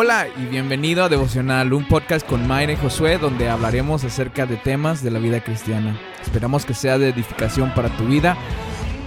Hola 0.00 0.28
y 0.28 0.46
bienvenido 0.46 1.02
a 1.02 1.08
Devocional, 1.08 1.72
un 1.72 1.84
podcast 1.88 2.24
con 2.24 2.46
Mayra 2.46 2.72
y 2.72 2.76
Josué 2.76 3.18
donde 3.18 3.48
hablaremos 3.48 4.04
acerca 4.04 4.46
de 4.46 4.56
temas 4.56 5.02
de 5.02 5.10
la 5.10 5.18
vida 5.18 5.42
cristiana. 5.42 6.00
Esperamos 6.22 6.64
que 6.64 6.72
sea 6.72 6.98
de 6.98 7.08
edificación 7.08 7.74
para 7.74 7.88
tu 7.96 8.04
vida. 8.04 8.38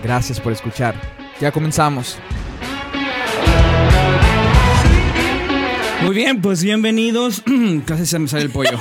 Gracias 0.04 0.42
por 0.42 0.52
escuchar. 0.52 0.96
Ya 1.40 1.54
comenzamos. 1.54 2.18
Muy 6.04 6.14
bien, 6.14 6.42
pues 6.42 6.62
bienvenidos. 6.62 7.42
Casi 7.86 8.06
se 8.06 8.20
me 8.20 8.28
sale 8.28 8.44
el 8.44 8.50
pollo. 8.50 8.78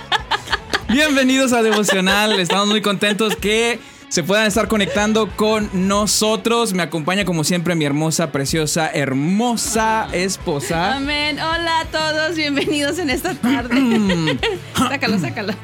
bienvenidos 0.90 1.54
a 1.54 1.62
Devocional. 1.62 2.38
Estamos 2.40 2.68
muy 2.68 2.82
contentos 2.82 3.36
que 3.36 3.80
se 4.12 4.22
puedan 4.22 4.46
estar 4.46 4.68
conectando 4.68 5.26
con 5.36 5.70
nosotros. 5.72 6.74
Me 6.74 6.82
acompaña 6.82 7.24
como 7.24 7.44
siempre 7.44 7.74
mi 7.74 7.86
hermosa, 7.86 8.30
preciosa, 8.30 8.90
hermosa 8.92 10.06
esposa. 10.12 10.96
Amén. 10.96 11.38
Hola 11.40 11.80
a 11.80 11.84
todos, 11.86 12.36
bienvenidos 12.36 12.98
en 12.98 13.08
esta 13.08 13.32
tarde. 13.32 14.38
sácalo, 14.76 15.18
sácalo. 15.18 15.54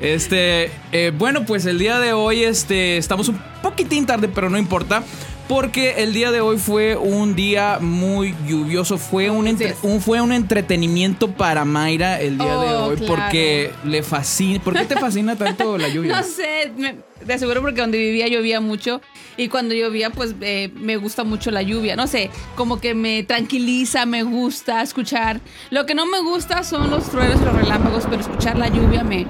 Este, 0.00 0.72
eh, 0.92 1.12
bueno, 1.14 1.44
pues 1.44 1.66
el 1.66 1.78
día 1.78 1.98
de 1.98 2.14
hoy 2.14 2.42
este, 2.42 2.96
estamos 2.96 3.28
un 3.28 3.38
poquitín 3.62 4.06
tarde, 4.06 4.28
pero 4.28 4.48
no 4.48 4.56
importa. 4.56 5.02
Porque 5.48 6.02
el 6.02 6.12
día 6.12 6.30
de 6.30 6.42
hoy 6.42 6.58
fue 6.58 6.94
un 6.94 7.34
día 7.34 7.78
muy 7.80 8.34
lluvioso. 8.46 8.98
Fue 8.98 9.30
un, 9.30 9.48
entre- 9.48 9.74
un- 9.82 10.02
fue 10.02 10.20
un 10.20 10.30
entretenimiento 10.32 11.30
para 11.30 11.64
Mayra 11.64 12.20
el 12.20 12.36
día 12.36 12.46
de 12.58 12.68
Oh, 12.68 12.84
hoy. 12.88 12.96
claro. 12.96 13.14
Porque 13.14 13.70
le 13.84 14.02
fascina. 14.02 14.60
¿Por 14.62 14.74
qué 14.74 14.84
te 14.84 14.96
fascina 14.96 15.36
tanto 15.36 15.78
la 15.78 15.88
lluvia? 15.94 16.16
No 16.18 16.22
sé, 16.22 16.70
me, 16.76 16.96
de 17.24 17.32
aseguro 17.34 17.62
porque 17.62 17.80
donde 17.80 17.96
vivía 17.96 18.28
llovía 18.28 18.60
mucho 18.60 19.00
y 19.38 19.48
cuando 19.48 19.74
llovía 19.74 20.10
pues 20.10 20.34
eh, 20.42 20.70
me 20.74 20.98
gusta 20.98 21.24
mucho 21.24 21.50
la 21.50 21.62
lluvia. 21.62 21.96
No 21.96 22.06
sé, 22.06 22.28
como 22.54 22.78
que 22.78 22.94
me 22.94 23.22
tranquiliza, 23.22 24.04
me 24.04 24.24
gusta 24.24 24.82
escuchar. 24.82 25.40
Lo 25.70 25.86
que 25.86 25.94
no 25.94 26.04
me 26.04 26.20
gusta 26.20 26.62
son 26.62 26.90
los 26.90 27.10
truenos 27.10 27.40
y 27.40 27.44
los 27.46 27.54
relámpagos, 27.54 28.04
pero 28.10 28.20
escuchar 28.20 28.58
la 28.58 28.68
lluvia 28.68 29.02
me, 29.02 29.26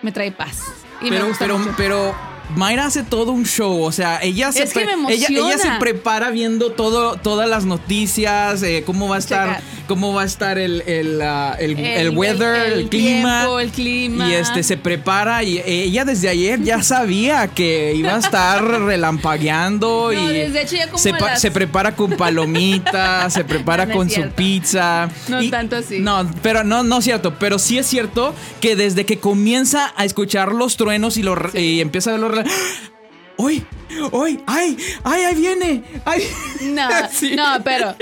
me 0.00 0.12
trae 0.12 0.30
paz. 0.30 0.62
Y 1.00 1.06
me 1.06 1.10
pero, 1.16 1.26
gusta 1.26 1.44
pero, 1.44 1.58
mucho. 1.58 1.74
pero 1.76 2.14
Mayra 2.54 2.86
hace 2.86 3.02
todo 3.02 3.32
un 3.32 3.44
show, 3.44 3.82
o 3.82 3.92
sea, 3.92 4.20
ella 4.22 4.52
se, 4.52 4.62
Es 4.62 4.72
que 4.72 4.80
pre- 4.84 4.96
me 4.96 5.12
ella, 5.12 5.26
ella 5.28 5.58
se 5.58 5.70
prepara 5.80 6.30
viendo 6.30 6.70
todo, 6.72 7.16
todas 7.16 7.48
las 7.48 7.64
noticias, 7.64 8.62
eh, 8.62 8.82
cómo 8.86 9.08
va 9.08 9.16
a 9.16 9.18
estar, 9.18 9.60
cómo 9.88 10.14
va 10.14 10.22
a 10.22 10.24
estar 10.24 10.56
el, 10.58 10.82
el, 10.82 11.20
ah, 11.22 11.56
el- 11.58 12.10
weather, 12.16 12.72
el, 12.72 12.88
clima, 12.88 13.40
tiempo, 13.40 13.60
el 13.60 13.70
clima. 13.70 14.28
y 14.28 14.34
este 14.34 14.62
se 14.62 14.76
prepara 14.76 15.42
y 15.42 15.60
ella 15.66 16.04
desde 16.04 16.28
ayer 16.28 16.62
ya 16.62 16.82
sabía 16.84 17.48
que 17.48 17.94
iba 17.96 18.14
a 18.14 18.18
estar 18.18 18.64
relampagueando 18.64 20.10
No, 20.12 20.30
y 20.30 20.34
desde 20.34 20.62
hecho 20.62 20.76
ya 20.76 20.86
como 20.86 20.98
se, 20.98 21.12
las- 21.12 21.40
se 21.40 21.50
prepara 21.50 21.94
con 21.96 22.10
palomitas, 22.16 23.32
se 23.34 23.44
prepara 23.44 23.86
No, 23.86 23.94
no 23.94 24.02
es 24.02 24.14
con 24.14 24.22
su 24.24 24.30
pizza. 24.30 25.08
No 25.28 25.42
y- 25.42 25.50
tanto 25.50 25.76
así. 25.76 25.98
No, 25.98 26.30
pero 26.42 26.64
no, 26.64 26.82
no 26.82 26.98
es 26.98 27.04
cierto. 27.04 27.34
Pero 27.38 27.58
sí 27.58 27.78
es 27.78 27.86
cierto 27.86 28.34
que 28.60 28.76
desde 28.76 29.04
que 29.04 29.18
comienza 29.18 29.92
a 29.96 30.04
escuchar 30.04 30.52
los 30.52 30.76
truenos 30.76 31.16
y, 31.16 31.22
los, 31.22 31.54
y 31.54 31.80
empieza 31.80 32.10
a 32.10 32.12
ver 32.14 32.20
los... 32.20 32.35
rela- 32.42 32.50
¡Uy! 33.38 33.66
¡Uy! 34.12 34.40
¡Ay! 34.46 34.78
¡Ay! 35.04 35.22
¡Ahí 35.24 35.34
viene! 35.34 35.82
¡Ay! 36.06 36.22
No, 36.62 36.88
Sí. 37.12 37.36
no, 37.36 37.44
pero 37.62 37.94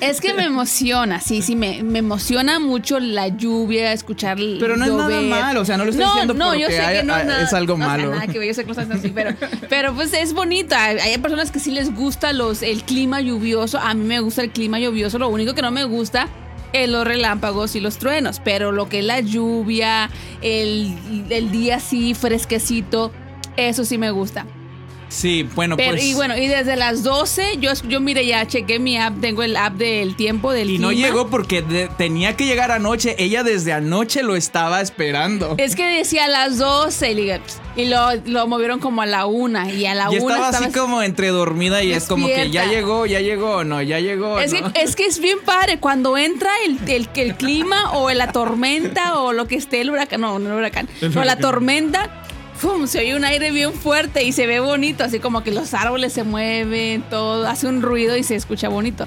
es 0.00 0.20
que 0.20 0.34
me 0.34 0.44
emociona, 0.44 1.20
sí, 1.20 1.40
sí, 1.40 1.56
me, 1.56 1.82
me 1.82 2.00
emociona 2.00 2.58
mucho 2.58 3.00
la 3.00 3.28
lluvia, 3.28 3.92
escuchar 3.94 4.36
Pero 4.36 4.76
no 4.76 4.84
es 4.84 4.92
nada 4.92 5.20
malo, 5.22 5.62
o 5.62 5.64
sea, 5.64 5.78
no 5.78 5.84
lo 5.86 5.90
estoy 5.90 6.04
diciendo 6.04 6.34
no, 6.34 6.54
yo 6.54 6.66
porque 6.66 6.76
sé 6.76 6.80
hay- 6.82 6.96
que 6.98 7.02
no 7.04 7.14
hay- 7.14 7.26
nada- 7.26 7.42
es 7.44 7.52
algo 7.54 7.78
no, 7.78 7.86
malo. 7.86 8.10
nada 8.10 8.26
que 8.26 8.46
yo 8.46 8.52
sé 8.54 8.64
que 8.66 8.72
no 8.74 8.94
así, 8.94 9.08
pero, 9.08 9.34
pero 9.70 9.94
pues 9.94 10.12
es 10.12 10.34
bonito. 10.34 10.74
Hay, 10.76 10.98
hay 10.98 11.16
personas 11.18 11.50
que 11.50 11.58
sí 11.58 11.70
les 11.70 11.94
gusta 11.94 12.34
los, 12.34 12.62
el 12.62 12.82
clima 12.84 13.22
lluvioso. 13.22 13.78
A 13.78 13.94
mí 13.94 14.04
me 14.04 14.20
gusta 14.20 14.42
el 14.42 14.50
clima 14.50 14.78
lluvioso. 14.78 15.18
Lo 15.18 15.28
único 15.30 15.54
que 15.54 15.62
no 15.62 15.70
me 15.70 15.84
gusta 15.84 16.28
es 16.72 16.88
los 16.88 17.06
relámpagos 17.06 17.76
y 17.76 17.80
los 17.80 17.98
truenos. 17.98 18.40
Pero 18.42 18.72
lo 18.72 18.88
que 18.88 19.00
es 19.00 19.04
la 19.04 19.20
lluvia, 19.20 20.10
el, 20.42 20.94
el 21.30 21.50
día 21.50 21.76
así 21.76 22.14
fresquecito, 22.14 23.12
eso 23.56 23.84
sí 23.84 23.98
me 23.98 24.10
gusta. 24.10 24.46
Sí, 25.10 25.42
bueno, 25.56 25.76
Pero, 25.76 25.90
pues... 25.90 26.04
y 26.04 26.14
bueno, 26.14 26.36
y 26.36 26.46
desde 26.46 26.76
las 26.76 27.02
12, 27.02 27.58
yo, 27.58 27.72
yo 27.88 28.00
mire, 28.00 28.24
ya 28.24 28.46
chequé 28.46 28.78
mi 28.78 28.96
app, 28.96 29.20
tengo 29.20 29.42
el 29.42 29.56
app 29.56 29.74
del 29.74 30.14
tiempo 30.14 30.52
del 30.52 30.70
y 30.70 30.78
no 30.78 30.92
llegó 30.92 31.28
porque 31.28 31.62
de- 31.62 31.88
tenía 31.88 32.36
que 32.36 32.46
llegar 32.46 32.70
anoche. 32.70 33.16
Ella 33.18 33.42
desde 33.42 33.72
anoche 33.72 34.22
lo 34.22 34.36
estaba 34.36 34.80
esperando. 34.80 35.56
Es 35.58 35.74
que 35.74 35.84
decía 35.84 36.26
a 36.26 36.28
las 36.28 36.58
12 36.58 37.40
y, 37.76 37.86
lo, 37.86 38.14
lo 38.26 38.46
movieron 38.46 38.78
como 38.78 39.02
a 39.02 39.06
la 39.06 39.26
una 39.26 39.68
y 39.70 39.84
a 39.86 39.94
la 39.94 40.04
y 40.04 40.18
una 40.18 40.34
estaba 40.34 40.48
así 40.48 40.64
estaba- 40.64 40.84
como 40.86 41.02
entre 41.02 41.28
dormida 41.28 41.82
y 41.82 41.92
es 41.92 42.04
como 42.04 42.28
que 42.28 42.48
ya 42.50 42.66
llegó, 42.66 43.04
ya 43.04 43.20
llegó, 43.20 43.64
no, 43.64 43.82
ya 43.82 43.98
llegó. 43.98 44.38
Es, 44.38 44.52
¿no? 44.52 44.72
que, 44.72 44.80
es 44.82 44.94
que 44.94 45.06
es 45.06 45.18
bien 45.18 45.38
padre 45.44 45.78
cuando 45.80 46.16
entra 46.16 46.50
el, 46.66 46.78
el, 46.88 47.08
el 47.14 47.34
clima 47.34 47.92
o 47.94 48.10
la 48.12 48.30
tormenta 48.30 49.18
o 49.18 49.32
lo 49.32 49.48
que 49.48 49.56
esté, 49.56 49.80
el 49.80 49.90
huracán, 49.90 50.20
no, 50.20 50.38
no 50.38 50.50
el 50.52 50.56
huracán, 50.58 50.88
o 51.02 51.24
la 51.24 51.36
tormenta, 51.36 52.22
¡fum! 52.60 52.86
se 52.86 52.98
oye 53.00 53.16
un 53.16 53.24
aire 53.24 53.50
bien 53.50 53.72
fuerte 53.72 54.22
y 54.24 54.32
se 54.32 54.46
ve 54.46 54.60
bonito, 54.60 55.02
así 55.04 55.18
como 55.18 55.42
que 55.42 55.50
los 55.50 55.72
árboles 55.74 56.12
se 56.12 56.22
mueven, 56.24 57.02
todo, 57.10 57.46
hace 57.48 57.66
un 57.66 57.82
ruido 57.82 58.16
y 58.16 58.22
se 58.22 58.36
escucha 58.36 58.68
bonito. 58.68 59.06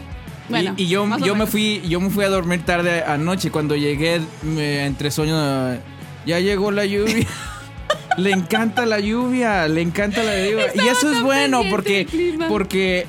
Bueno, 0.49 0.73
y, 0.75 0.83
y 0.83 0.87
yo, 0.87 1.07
yo 1.19 1.35
me 1.35 1.47
fui, 1.47 1.81
yo 1.87 1.99
me 2.01 2.09
fui 2.09 2.25
a 2.25 2.29
dormir 2.29 2.65
tarde 2.65 3.03
anoche. 3.03 3.49
Cuando 3.49 3.75
llegué 3.75 4.19
me- 4.41 4.85
entre 4.85 5.09
sueños, 5.09 5.77
ya 6.25 6.39
llegó 6.39 6.71
la 6.71 6.85
lluvia. 6.85 7.25
le 8.17 8.31
encanta 8.31 8.85
la 8.85 8.99
lluvia, 8.99 9.67
le 9.67 9.81
encanta 9.81 10.21
la 10.23 10.35
lluvia. 10.37 10.65
y 10.65 10.79
Estaba 10.79 10.91
eso 10.91 11.11
es 11.13 11.21
bueno 11.21 11.61
porque, 11.69 12.07
porque 12.49 13.07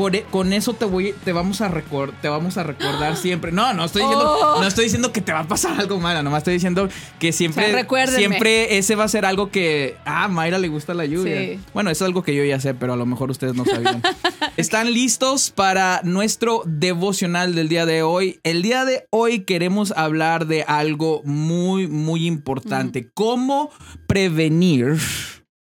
por 0.00 0.16
e- 0.16 0.24
con 0.30 0.54
eso 0.54 0.72
te 0.72 0.86
voy, 0.86 1.14
te 1.24 1.32
vamos 1.34 1.60
a 1.60 1.68
recordar, 1.68 2.18
te 2.22 2.28
vamos 2.30 2.56
a 2.56 2.62
recordar 2.62 3.18
siempre. 3.18 3.52
No, 3.52 3.74
no 3.74 3.84
estoy 3.84 4.00
diciendo, 4.00 4.38
Oh. 4.40 4.58
no 4.58 4.66
estoy 4.66 4.84
diciendo 4.84 5.12
que 5.12 5.20
te 5.20 5.30
va 5.30 5.40
a 5.40 5.46
pasar 5.46 5.78
algo 5.78 6.00
malo, 6.00 6.22
nomás 6.22 6.38
estoy 6.38 6.54
diciendo 6.54 6.88
que 7.18 7.32
siempre, 7.32 7.66
O 7.66 7.86
sea, 8.06 8.06
siempre 8.06 8.78
ese 8.78 8.94
va 8.94 9.04
a 9.04 9.08
ser 9.08 9.26
algo 9.26 9.50
que, 9.50 9.96
ah, 10.06 10.26
Mayra 10.28 10.58
le 10.58 10.68
gusta 10.68 10.94
la 10.94 11.04
lluvia. 11.04 11.36
Sí. 11.38 11.60
Bueno, 11.74 11.90
eso 11.90 12.04
es 12.04 12.08
algo 12.08 12.22
que 12.22 12.34
yo 12.34 12.42
ya 12.44 12.58
sé, 12.60 12.72
pero 12.72 12.94
a 12.94 12.96
lo 12.96 13.04
mejor 13.04 13.30
ustedes 13.30 13.54
no 13.54 13.66
sabían. 13.66 14.00
¿Están 14.56 14.90
listos 14.90 15.50
para 15.50 16.00
nuestro 16.02 16.62
devocional 16.64 17.54
del 17.54 17.68
día 17.68 17.84
de 17.84 18.02
hoy? 18.02 18.40
El 18.42 18.62
día 18.62 18.86
de 18.86 19.06
hoy 19.10 19.40
queremos 19.40 19.92
hablar 19.94 20.46
de 20.46 20.62
algo 20.62 21.20
muy, 21.24 21.88
muy 21.88 22.26
importante. 22.26 23.10
¿Cómo 23.12 23.70
prevenir 24.06 24.96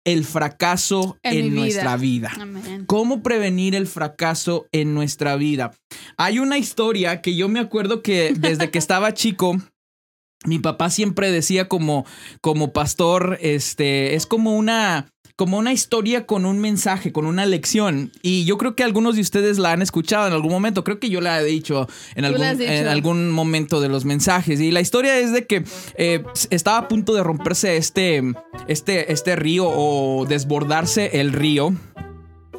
el 0.06 0.24
fracaso 0.24 1.18
en, 1.22 1.32
En 1.36 1.44
mi 1.44 1.50
vida. 1.50 1.60
nuestra 1.60 1.96
vida? 1.96 2.32
Amén. 2.40 2.84
¿Cómo 2.86 3.22
prevenir 3.22 3.74
el 3.74 3.86
fracaso 3.86 4.66
en 4.72 4.94
nuestra 4.94 5.36
vida? 5.36 5.72
Hay 6.16 6.38
una 6.38 6.56
historia 6.56 7.20
que 7.20 7.34
yo 7.34 7.48
me 7.48 7.60
acuerdo 7.60 8.02
que 8.02 8.32
desde 8.38 8.70
que 8.70 8.78
estaba 8.86 9.12
chico, 9.12 9.58
mi 10.44 10.60
papá 10.60 10.90
siempre 10.90 11.32
decía 11.32 11.66
como, 11.66 12.06
como 12.40 12.72
pastor, 12.72 13.36
este, 13.40 14.14
es 14.14 14.26
como 14.26 14.56
una, 14.56 15.08
como 15.36 15.58
una 15.58 15.72
historia 15.72 16.24
con 16.24 16.46
un 16.46 16.58
mensaje, 16.58 17.12
con 17.12 17.26
una 17.26 17.44
lección. 17.44 18.10
Y 18.22 18.46
yo 18.46 18.56
creo 18.56 18.74
que 18.74 18.82
algunos 18.82 19.16
de 19.16 19.20
ustedes 19.20 19.58
la 19.58 19.72
han 19.72 19.82
escuchado 19.82 20.26
en 20.26 20.32
algún 20.32 20.50
mommomento. 20.50 20.82
Creo 20.82 20.98
que 20.98 21.10
yo 21.10 21.20
la 21.20 21.42
he 21.42 21.48
en, 21.50 22.24
algún, 22.24 22.58
dicho. 22.58 22.72
en 22.72 22.88
algún 22.88 23.30
momento 23.30 23.82
de 23.82 23.88
los 23.88 24.06
mensajes. 24.06 24.60
Y 24.60 24.70
la 24.70 24.80
historia 24.80 25.18
es 25.18 25.32
de 25.32 25.46
que 25.46 25.64
eh, 25.96 26.24
estaba 26.48 26.78
a 26.78 26.88
punto 26.88 27.14
de 27.14 27.22
romperse 27.22 27.76
este, 27.76 28.22
este, 28.66 29.12
este 29.12 29.36
río 29.36 29.66
o 29.68 30.24
desbordarse 30.26 31.20
el 31.20 31.34
río. 31.34 31.74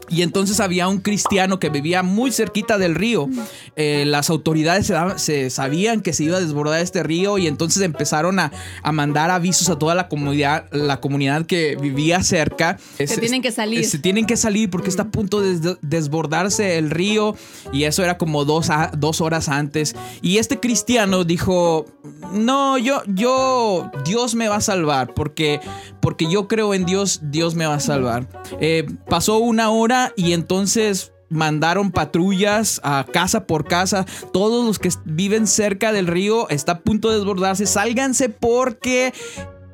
Y 0.09 0.22
entonces 0.22 0.59
había 0.59 0.88
un 0.88 1.00
cristiano 1.00 1.59
que 1.59 1.69
vivía 1.69 2.01
muy 2.03 2.31
cerquita 2.31 2.78
del 2.78 2.95
río. 2.95 3.28
Eh, 3.75 4.03
las 4.07 4.29
autoridades 4.29 4.91
se, 5.18 5.50
sabían 5.50 6.01
que 6.01 6.13
se 6.13 6.23
iba 6.23 6.38
a 6.38 6.40
desbordar 6.40 6.79
este 6.81 7.03
río 7.03 7.38
y 7.38 7.47
entonces 7.47 7.84
empezaron 7.84 8.40
a, 8.40 8.51
a 8.84 8.91
mandar 8.91 9.31
avisos 9.31 9.69
a 9.69 9.78
toda 9.78 9.95
la 9.95 10.07
comunidad, 10.07 10.66
la 10.72 11.01
comunidad 11.01 11.45
que 11.45 11.75
vivía 11.75 12.23
cerca. 12.23 12.78
Se 12.97 13.18
tienen 13.18 13.41
que 13.41 13.51
salir. 13.51 13.85
Se 13.85 14.00
tienen 14.00 14.25
que 14.25 14.38
salir 14.38 14.69
porque 14.69 14.90
está 14.90 15.03
a 15.03 15.12
punto 15.12 15.41
de 15.41 15.59
des- 15.59 15.78
desbordarse 15.81 16.78
el 16.78 16.89
río 16.89 17.35
y 17.74 17.84
eso 17.84 18.03
era 18.03 18.18
como 18.18 18.45
dos, 18.45 18.69
a- 18.69 18.92
dos 18.98 19.19
horas 19.21 19.50
antes. 19.50 19.95
Y 20.21 20.38
este 20.38 20.59
cristiano 20.59 21.24
dijo, 21.25 21.86
no, 22.31 22.77
yo, 22.77 23.01
yo, 23.07 23.92
Dios 24.06 24.36
me 24.36 24.48
va 24.48 24.57
a 24.57 24.62
salvar 24.62 25.13
porque, 25.13 25.59
porque 26.07 26.31
yo 26.31 26.48
creo 26.48 26.74
en 26.74 26.86
Dios, 26.86 27.19
Dios 27.21 27.56
me 27.56 27.65
va 27.65 27.74
a 27.74 27.80
salvar. 27.81 28.30
Eh, 28.62 28.88
pasó 29.09 29.39
una 29.39 29.71
hora 29.71 30.13
y 30.15 30.31
entonces 30.31 31.12
mandaron 31.27 31.92
patrullas 31.92 32.80
a 32.81 33.06
casa 33.12 33.45
por 33.45 33.65
casa. 33.65 34.06
Todos 34.31 34.65
los 34.65 34.80
que 34.80 34.89
viven 35.04 35.48
cerca 35.48 35.92
del 35.92 36.07
río 36.07 36.48
está 36.48 36.71
a 36.71 36.80
punto 36.80 37.09
de 37.09 37.18
desbordarse. 37.18 37.65
Sálganse 37.65 38.30
porque 38.30 39.13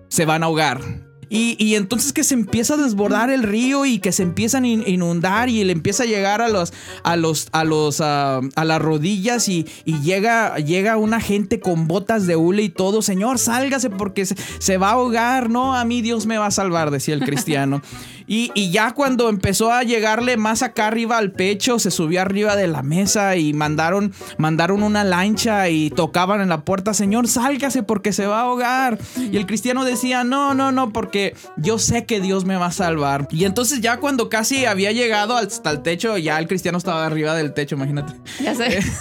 se 0.08 0.26
van 0.26 0.42
a 0.42 0.48
ahogar. 0.48 0.82
Y, 1.30 1.56
y 1.64 1.76
entonces 1.76 2.14
que 2.14 2.24
se 2.24 2.34
empieza 2.34 2.74
a 2.76 2.78
desbordar 2.78 3.30
el 3.30 3.44
río 3.44 3.86
y 3.86 4.00
que 4.00 4.12
se 4.12 4.24
empiezan 4.24 4.64
a 4.64 4.68
in- 4.68 4.84
inundar 4.88 5.50
y 5.50 5.64
le 5.64 5.72
empieza 5.74 6.04
a 6.04 6.06
llegar 6.06 6.42
a 6.42 6.50
los 6.50 6.74
a 7.04 7.16
los 7.16 7.48
a 7.52 7.64
los 7.64 8.02
ah, 8.02 8.42
a 8.56 8.66
las 8.66 8.82
rodillas 8.82 9.48
y, 9.50 9.66
y 9.86 10.00
llega 10.02 10.58
llega 10.58 10.98
una 10.98 11.20
gente 11.20 11.60
con 11.60 11.88
botas 11.88 12.28
de 12.28 12.36
hule 12.36 12.64
y 12.64 12.70
todo, 12.70 13.02
"Señor, 13.02 13.40
sálgase 13.40 13.90
porque 13.90 14.26
se, 14.26 14.36
se 14.60 14.78
va 14.78 14.90
a 14.90 14.94
ahogar, 14.94 15.50
no, 15.50 15.76
a 15.76 15.86
mí 15.86 16.02
Dios 16.02 16.26
me 16.26 16.38
va 16.38 16.48
a 16.48 16.52
salvar", 16.52 16.92
decía 16.92 17.14
el 17.14 17.22
cristiano. 17.26 17.82
Y, 18.26 18.52
y 18.56 18.72
ya 18.72 18.92
cuando 18.94 19.28
empezó 19.28 19.70
a 19.74 19.84
llegarle 19.84 20.38
más 20.38 20.64
acá 20.64 20.88
arriba 20.88 21.18
al 21.18 21.34
pecho, 21.34 21.78
se 21.78 21.92
subió 21.92 22.22
arriba 22.22 22.56
de 22.56 22.68
la 22.68 22.82
mesa 22.82 23.36
y 23.36 23.52
mandaron, 23.52 24.14
mandaron 24.38 24.82
una 24.82 25.04
lancha 25.04 25.68
y 25.68 25.90
tocaban 25.90 26.40
en 26.40 26.48
la 26.48 26.62
puerta, 26.64 26.94
Señor, 26.94 27.28
sálgase 27.28 27.84
porque 27.84 28.14
se 28.14 28.26
va 28.26 28.40
a 28.40 28.44
ahogar. 28.44 28.98
Y 29.30 29.36
el 29.36 29.46
cristiano 29.46 29.84
decía, 29.84 30.24
no, 30.24 30.54
no, 30.54 30.72
no, 30.72 30.94
porque 30.94 31.13
yo 31.58 31.80
sé 31.80 32.06
que 32.06 32.20
Dios 32.20 32.46
me 32.46 32.56
va 32.56 32.68
a 32.68 32.72
salvar. 32.72 33.28
Y 33.32 33.46
entonces 33.46 33.82
ya 33.82 33.98
cuando 33.98 34.30
casi 34.30 34.66
había 34.66 34.92
llegado 34.92 35.36
hasta 35.38 35.72
el 35.72 35.82
techo, 35.82 36.18
ya 36.18 36.40
el 36.40 36.48
cristiano 36.48 36.78
estaba 36.78 37.06
arriba 37.06 37.36
del 37.36 37.54
techo, 37.54 37.76
imagínate. 37.76 38.14
Ya 38.42 38.56
sé. 38.56 38.80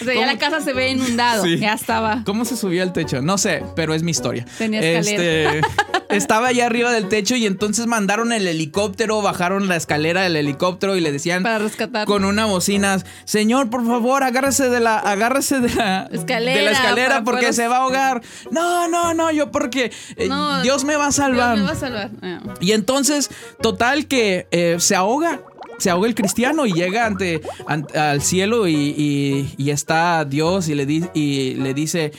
O 0.00 0.04
sea, 0.04 0.14
ya 0.14 0.24
la 0.24 0.38
casa 0.38 0.62
se 0.62 0.72
ve 0.72 0.88
inundado. 0.88 1.44
Sí. 1.44 1.58
Ya 1.58 1.74
estaba. 1.74 2.22
¿Cómo 2.24 2.46
se 2.46 2.56
subía 2.56 2.82
al 2.82 2.94
techo? 2.94 3.20
No 3.20 3.36
sé, 3.36 3.62
pero 3.76 3.92
es 3.92 4.02
mi 4.02 4.12
historia. 4.12 4.46
Tenía 4.56 4.80
escalera. 4.80 5.54
Este, 5.56 5.68
estaba 6.10 6.48
allá 6.48 6.66
arriba 6.66 6.90
del 6.92 7.08
techo 7.08 7.36
y 7.36 7.46
entonces 7.46 7.86
mandaron 7.86 8.32
el 8.32 8.46
helicóptero, 8.46 9.22
bajaron 9.22 9.68
la 9.68 9.76
escalera 9.76 10.22
del 10.22 10.36
helicóptero 10.36 10.96
y 10.96 11.00
le 11.00 11.12
decían 11.12 11.42
Para 11.42 11.58
rescatar. 11.58 12.06
con 12.06 12.24
una 12.24 12.46
bocina, 12.46 12.98
señor, 13.24 13.70
por 13.70 13.86
favor, 13.86 14.22
agárrese 14.22 14.68
de 14.70 14.80
la, 14.80 14.98
agárrese 14.98 15.60
de 15.60 15.74
la 15.74 16.08
Escalera, 16.12 16.58
de 16.58 16.64
la 16.64 16.70
escalera 16.72 17.24
porque 17.24 17.40
poder- 17.42 17.54
se 17.54 17.68
va 17.68 17.76
a 17.76 17.80
ahogar. 17.80 18.22
No, 18.50 18.88
no, 18.88 19.14
no, 19.14 19.30
yo 19.30 19.50
porque 19.50 19.92
eh, 20.16 20.28
No, 20.28 20.62
Dios 20.62 20.84
me 20.84 20.96
va 20.96 21.06
a 21.08 21.12
salvar. 21.12 21.56
Dios 21.56 21.66
me 21.66 21.72
va 21.72 21.76
a 21.76 21.80
salvar. 21.80 22.10
Ah. 22.22 22.40
Y 22.60 22.72
entonces, 22.72 23.30
total 23.60 24.06
que 24.06 24.46
eh, 24.50 24.76
se 24.78 24.94
ahoga. 24.96 25.40
Se 25.78 25.88
ahoga 25.88 26.08
el 26.08 26.14
cristiano 26.14 26.66
y 26.66 26.72
llega 26.74 27.06
ante, 27.06 27.40
ante- 27.66 27.98
al 27.98 28.20
cielo 28.20 28.68
y, 28.68 28.74
y- 28.74 29.54
y 29.56 29.70
está 29.70 30.26
Dios 30.26 30.68
y 30.68 30.74
le, 30.74 30.84
di- 30.84 31.08
y 31.14 31.54
le 31.54 31.72
dice, 31.72 32.12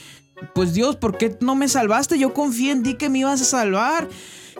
pues 0.54 0.74
Dios, 0.74 0.96
¿por 0.96 1.16
qué 1.18 1.36
no 1.40 1.54
me 1.54 1.68
salvaste? 1.68 2.18
Yo 2.18 2.32
confié 2.34 2.72
en 2.72 2.82
ti 2.82 2.94
que 2.94 3.08
me 3.08 3.20
ibas 3.20 3.40
a 3.40 3.44
salvar. 3.44 4.08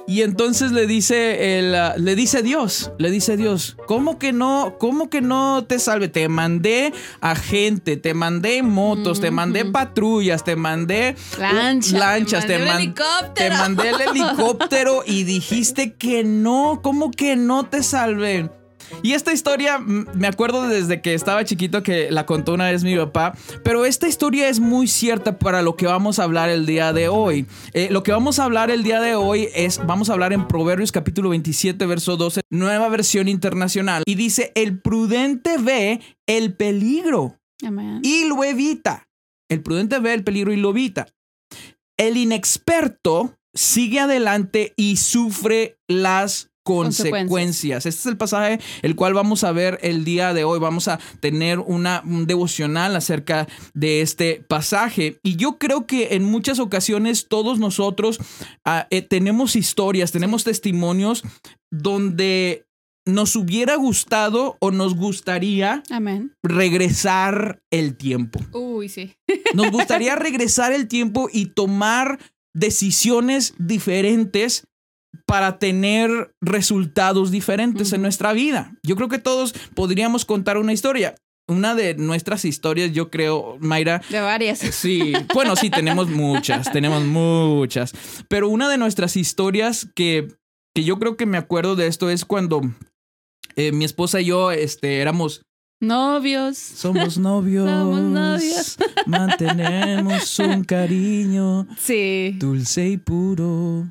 Y 0.05 0.23
entonces 0.23 0.73
le 0.73 0.89
dice 0.89 1.61
el, 1.61 1.77
ah, 1.77 1.95
le 1.97 2.17
dice 2.17 2.43
Dios, 2.43 2.91
le 2.99 3.09
dice 3.13 3.37
Dios, 3.37 3.77
¿cómo 3.87 4.19
que 4.19 4.33
no, 4.33 4.75
cómo 4.81 5.09
que 5.09 5.21
no 5.21 5.65
te 5.65 5.79
salve? 5.79 6.09
Te 6.09 6.29
mandé 6.29 6.93
a 7.21 7.37
gente, 7.37 7.97
te 7.97 8.13
mandé 8.13 8.65
motos, 8.65 9.21
te 9.21 9.31
mandé 9.31 9.65
patrullas, 9.65 10.43
te 10.43 10.57
mandé 10.57 11.15
Lancha, 11.39 11.99
lanchas, 11.99 12.47
te 12.49 12.59
te, 12.59 12.65
mandé 12.67 12.87
man- 12.89 13.35
te 13.35 13.51
mandé 13.51 13.91
el 13.91 14.01
helicóptero 14.09 15.05
y 15.07 15.23
dijiste 15.23 15.93
que 15.93 16.25
no, 16.25 16.81
¿cómo 16.83 17.13
que 17.13 17.37
no 17.37 17.67
te 17.67 17.85
salvé? 17.85 18.51
Y 19.03 19.13
esta 19.13 19.33
historia, 19.33 19.79
me 19.79 20.27
acuerdo 20.27 20.69
desde 20.69 21.01
que 21.01 21.15
estaba 21.15 21.45
chiquito 21.45 21.83
que 21.83 22.11
la 22.11 22.27
contó 22.27 22.55
una 22.55 22.71
vez 22.71 22.85
mi 22.85 22.97
papá, 22.97 23.35
pero 23.65 23.85
esta 23.85 24.09
historia 24.09 24.49
es 24.49 24.61
muy 24.61 24.87
cierta 24.87 25.39
para 25.39 25.63
lo 25.63 25.77
que 25.77 25.87
vamos 25.87 26.19
a 26.19 26.25
hablar 26.25 26.51
el 26.51 26.67
día 26.67 26.93
de 26.93 27.09
hoy. 27.09 27.47
Eh, 27.73 27.89
lo 27.91 28.03
que 28.03 28.13
vamos 28.13 28.39
a 28.39 28.45
hablar 28.45 28.71
el 28.71 28.83
día 28.83 29.01
de 29.01 29.15
hoy 29.15 29.49
es, 29.55 29.85
vamos 29.87 30.11
a 30.11 30.13
hablar 30.13 30.33
en 30.33 30.47
Proverbios 30.47 30.93
capítulo 30.93 31.31
27, 31.31 31.85
verso 31.87 32.17
12, 32.17 32.43
nueva 32.51 32.89
versión 32.89 33.29
internacional. 33.29 34.03
Y 34.07 34.15
dice, 34.15 34.53
el 34.55 34.81
prudente 34.81 35.57
ve 35.59 36.01
el 36.27 36.55
peligro 36.55 37.39
y 38.03 38.25
lo 38.27 38.45
evita. 38.45 39.09
El 39.49 39.63
prudente 39.63 39.99
ve 39.99 40.15
el 40.15 40.25
peligro 40.25 40.53
y 40.53 40.57
lo 40.57 40.71
evita. 40.71 41.09
El 41.99 42.17
inexperto 42.17 43.37
sigue 43.55 44.01
adelante 44.01 44.73
y 44.77 44.97
sufre 44.97 45.79
las 45.89 46.52
consecuencias. 46.63 47.23
Consecuencias. 47.23 47.87
Este 47.87 48.01
es 48.01 48.07
el 48.07 48.17
pasaje 48.17 48.61
el 48.83 48.97
cual 48.97 49.15
vamos 49.15 49.45
a 49.45 49.53
ver 49.53 49.79
el 49.83 50.05
día 50.05 50.33
de 50.35 50.45
hoy. 50.45 50.59
Vamos 50.59 50.89
a 50.89 50.99
tener 51.21 51.59
una, 51.59 52.03
un 52.05 52.27
devocional 52.27 52.97
acerca 52.97 53.49
de 53.75 54.01
este 54.01 54.45
pasaje. 54.47 55.19
Y 55.23 55.37
yo 55.37 55.59
creo 55.59 55.87
que 55.87 56.15
en 56.15 56.25
muchas 56.25 56.59
ocasiones 56.59 57.29
todos 57.29 57.59
nosotros 57.59 58.19
ah, 58.65 58.87
eh, 58.91 59.03
tenemos 59.03 59.57
historias, 59.57 60.13
tenemos 60.13 60.45
testimonios 60.45 61.23
donde 61.71 62.67
nos 63.05 63.35
hubiera 63.35 63.75
gustado 63.77 64.57
o 64.61 64.71
nos 64.71 64.95
gustaría 64.95 65.83
Amén. 65.91 66.35
regresar 66.43 67.63
el 67.71 67.97
tiempo. 67.97 68.41
Uy, 68.53 68.89
sí. 68.89 69.15
Nos 69.55 69.71
gustaría 69.71 70.15
regresar 70.17 70.73
el 70.73 70.87
tiempo 70.87 71.29
y 71.33 71.47
tomar 71.47 72.19
decisiones 72.55 73.55
diferentes 73.59 74.69
para 75.27 75.59
tener 75.59 76.35
resultados 76.41 77.31
diferentes 77.31 77.93
en 77.93 78.03
nuestra 78.03 78.33
vida. 78.33 78.73
Yo 78.83 78.97
creo 78.97 79.09
que 79.09 79.19
todos 79.19 79.53
podríamos 79.75 80.25
contar 80.25 80.57
una 80.59 80.73
historia. 80.73 81.15
Una 81.49 81.75
de 81.75 81.95
nuestras 81.95 82.45
historias, 82.45 82.93
yo 82.93 83.11
creo, 83.11 83.57
Mayra, 83.61 84.01
De 84.09 84.21
varias. 84.21 84.61
Sí, 84.61 85.13
bueno, 85.35 85.57
sí, 85.57 85.71
tenemos 85.71 86.09
muchas, 86.09 86.71
tenemos 86.73 87.03
muchas. 87.05 87.93
Pero 88.29 88.49
una 88.49 88.69
de 88.69 88.79
nuestras 88.79 89.17
historias 89.17 89.89
que, 89.97 90.29
que 90.75 90.85
yo 90.85 90.99
creo 91.01 91.17
que 91.17 91.27
me 91.27 91.39
acuerdo 91.39 91.75
de 91.75 91.89
esto 91.89 92.11
es 92.11 92.25
cuando 92.25 92.63
eh, 93.57 93.73
mi 93.73 93.85
esposa 93.85 94.21
y 94.21 94.27
yo 94.27 94.53
este, 94.53 95.01
éramos 95.01 95.43
Novios. 95.81 96.57
somos 96.57 97.19
novios. 97.19 97.69
Somos 97.69 98.01
novios. 98.01 98.77
Mantenemos 99.07 100.39
un 100.39 100.63
cariño 100.63 101.67
Sí. 101.77 102.37
dulce 102.39 102.89
y 102.89 102.97
puro 102.99 103.89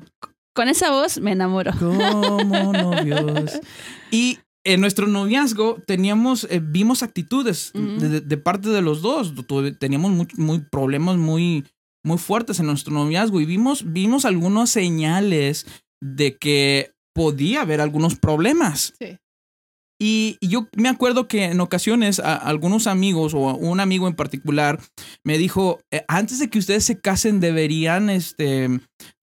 Con 0.54 0.68
esa 0.68 0.90
voz 0.90 1.20
me 1.20 1.32
enamoro. 1.32 1.72
como 1.78 2.72
novios. 2.72 3.60
Y 4.10 4.38
en 4.64 4.80
nuestro 4.80 5.06
noviazgo 5.06 5.78
teníamos, 5.86 6.46
eh, 6.50 6.60
vimos 6.62 7.02
actitudes 7.02 7.72
de, 7.74 8.20
de 8.20 8.36
parte 8.36 8.68
de 8.68 8.82
los 8.82 9.00
dos. 9.02 9.32
Teníamos 9.78 10.10
muy, 10.10 10.28
muy 10.36 10.60
problemas 10.60 11.16
muy, 11.16 11.64
muy 12.04 12.18
fuertes 12.18 12.60
en 12.60 12.66
nuestro 12.66 12.92
noviazgo 12.92 13.40
y 13.40 13.46
vimos, 13.46 13.92
vimos 13.92 14.24
algunas 14.24 14.70
señales 14.70 15.66
de 16.00 16.36
que 16.36 16.92
podía 17.14 17.62
haber 17.62 17.80
algunos 17.80 18.16
problemas. 18.16 18.94
Sí. 18.98 19.18
Y 20.02 20.36
y 20.40 20.48
yo 20.48 20.66
me 20.76 20.88
acuerdo 20.88 21.28
que 21.28 21.44
en 21.44 21.60
ocasiones 21.60 22.18
a- 22.18 22.34
algunos 22.36 22.86
amigos 22.88 23.34
o 23.34 23.38
un 23.54 23.78
amigo 23.78 24.08
en 24.08 24.14
particular 24.14 24.80
me 25.24 25.38
dijo, 25.38 25.78
"Eh, 25.92 26.04
antes 26.08 26.38
de 26.40 26.48
que 26.50 26.58
ustedes 26.58 26.84
se 26.84 26.98
casen 27.00 27.38
deberían, 27.38 28.10
este, 28.10 28.68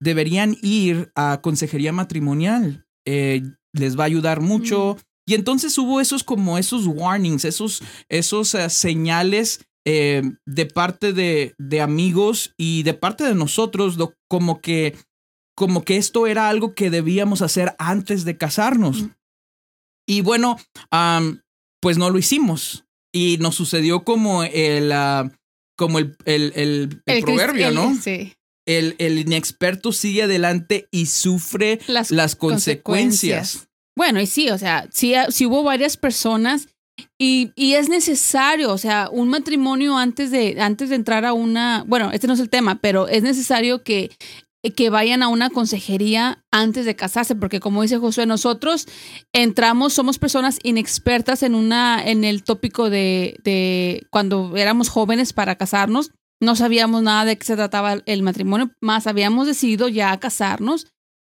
deberían 0.00 0.56
ir 0.62 1.10
a 1.14 1.40
consejería 1.42 1.92
matrimonial. 1.92 2.84
Eh, 3.06 3.42
les 3.74 3.98
va 3.98 4.04
a 4.04 4.06
ayudar 4.06 4.40
mucho. 4.40 4.96
Y 5.28 5.34
entonces 5.34 5.76
hubo 5.78 6.00
esos 6.00 6.24
como 6.24 6.56
esos 6.58 6.86
warnings, 6.86 7.44
esos, 7.44 7.82
esos 8.08 8.54
eh, 8.54 8.70
señales 8.70 9.60
eh, 9.86 10.22
de 10.46 10.66
parte 10.66 11.12
de, 11.12 11.54
de 11.58 11.80
amigos 11.80 12.52
y 12.58 12.82
de 12.84 12.94
parte 12.94 13.24
de 13.24 13.34
nosotros, 13.34 13.96
lo- 13.96 14.14
como 14.28 14.60
que 14.60 14.96
como 15.56 15.82
que 15.84 15.96
esto 15.98 16.26
era 16.26 16.48
algo 16.48 16.74
que 16.74 16.88
debíamos 16.90 17.42
hacer 17.42 17.74
antes 17.78 18.24
de 18.24 18.38
casarnos. 18.38 19.02
Mm. 19.02 19.10
Y 20.10 20.22
bueno, 20.22 20.58
pues 21.80 21.98
no 21.98 22.10
lo 22.10 22.18
hicimos. 22.18 22.84
Y 23.12 23.38
nos 23.38 23.54
sucedió 23.54 24.02
como 24.04 24.42
el, 24.44 24.90
ah, 24.92 25.30
como 25.76 25.98
el, 25.98 26.16
el, 26.24 26.52
el- 27.06 27.22
proverbio, 27.22 27.68
el- 27.68 27.74
¿no? 27.74 27.94
Sí. 28.00 28.34
El, 28.66 28.94
el 28.98 29.18
inexperto 29.18 29.92
sigue 29.92 30.24
adelante 30.24 30.86
y 30.92 31.06
sufre 31.06 31.80
Las, 31.86 32.10
las 32.10 32.36
consecuencias. 32.36 33.68
Bueno, 33.96 34.20
y 34.20 34.26
sí, 34.26 34.50
o 34.50 34.58
sea, 34.58 34.88
sí, 34.92 35.14
sí 35.30 35.46
hubo 35.46 35.62
varias 35.62 35.96
personas 35.96 36.68
y, 37.18 37.50
y 37.56 37.74
es 37.74 37.88
necesario, 37.88 38.70
o 38.72 38.78
sea, 38.78 39.08
un 39.10 39.28
matrimonio 39.28 39.96
antes 39.96 40.30
de, 40.30 40.60
antes 40.60 40.88
de 40.90 40.96
entrar 40.96 41.24
a 41.24 41.32
una, 41.32 41.84
bueno, 41.86 42.10
este 42.12 42.26
no 42.26 42.34
es 42.34 42.40
el 42.40 42.50
tema, 42.50 42.80
pero 42.80 43.08
es 43.08 43.22
necesario 43.22 43.82
que, 43.82 44.10
que 44.74 44.90
vayan 44.90 45.22
a 45.22 45.28
una 45.28 45.50
consejería 45.50 46.44
antes 46.50 46.84
de 46.84 46.96
casarse, 46.96 47.34
porque 47.34 47.60
como 47.60 47.82
dice 47.82 47.98
Josué, 47.98 48.26
nosotros 48.26 48.86
entramos, 49.32 49.94
somos 49.94 50.18
personas 50.18 50.58
inexpertas 50.62 51.42
en 51.42 51.54
una, 51.54 52.02
en 52.04 52.24
el 52.24 52.42
tópico 52.42 52.90
de, 52.90 53.38
de 53.42 54.06
cuando 54.10 54.56
éramos 54.56 54.90
jóvenes 54.90 55.32
para 55.32 55.56
casarnos, 55.56 56.12
no 56.40 56.56
sabíamos 56.56 57.02
nada 57.02 57.24
de 57.24 57.36
qué 57.36 57.46
se 57.46 57.56
trataba 57.56 57.98
el 58.04 58.22
matrimonio, 58.22 58.70
más 58.80 59.06
habíamos 59.06 59.46
decidido 59.46 59.88
ya 59.88 60.18
casarnos. 60.18 60.86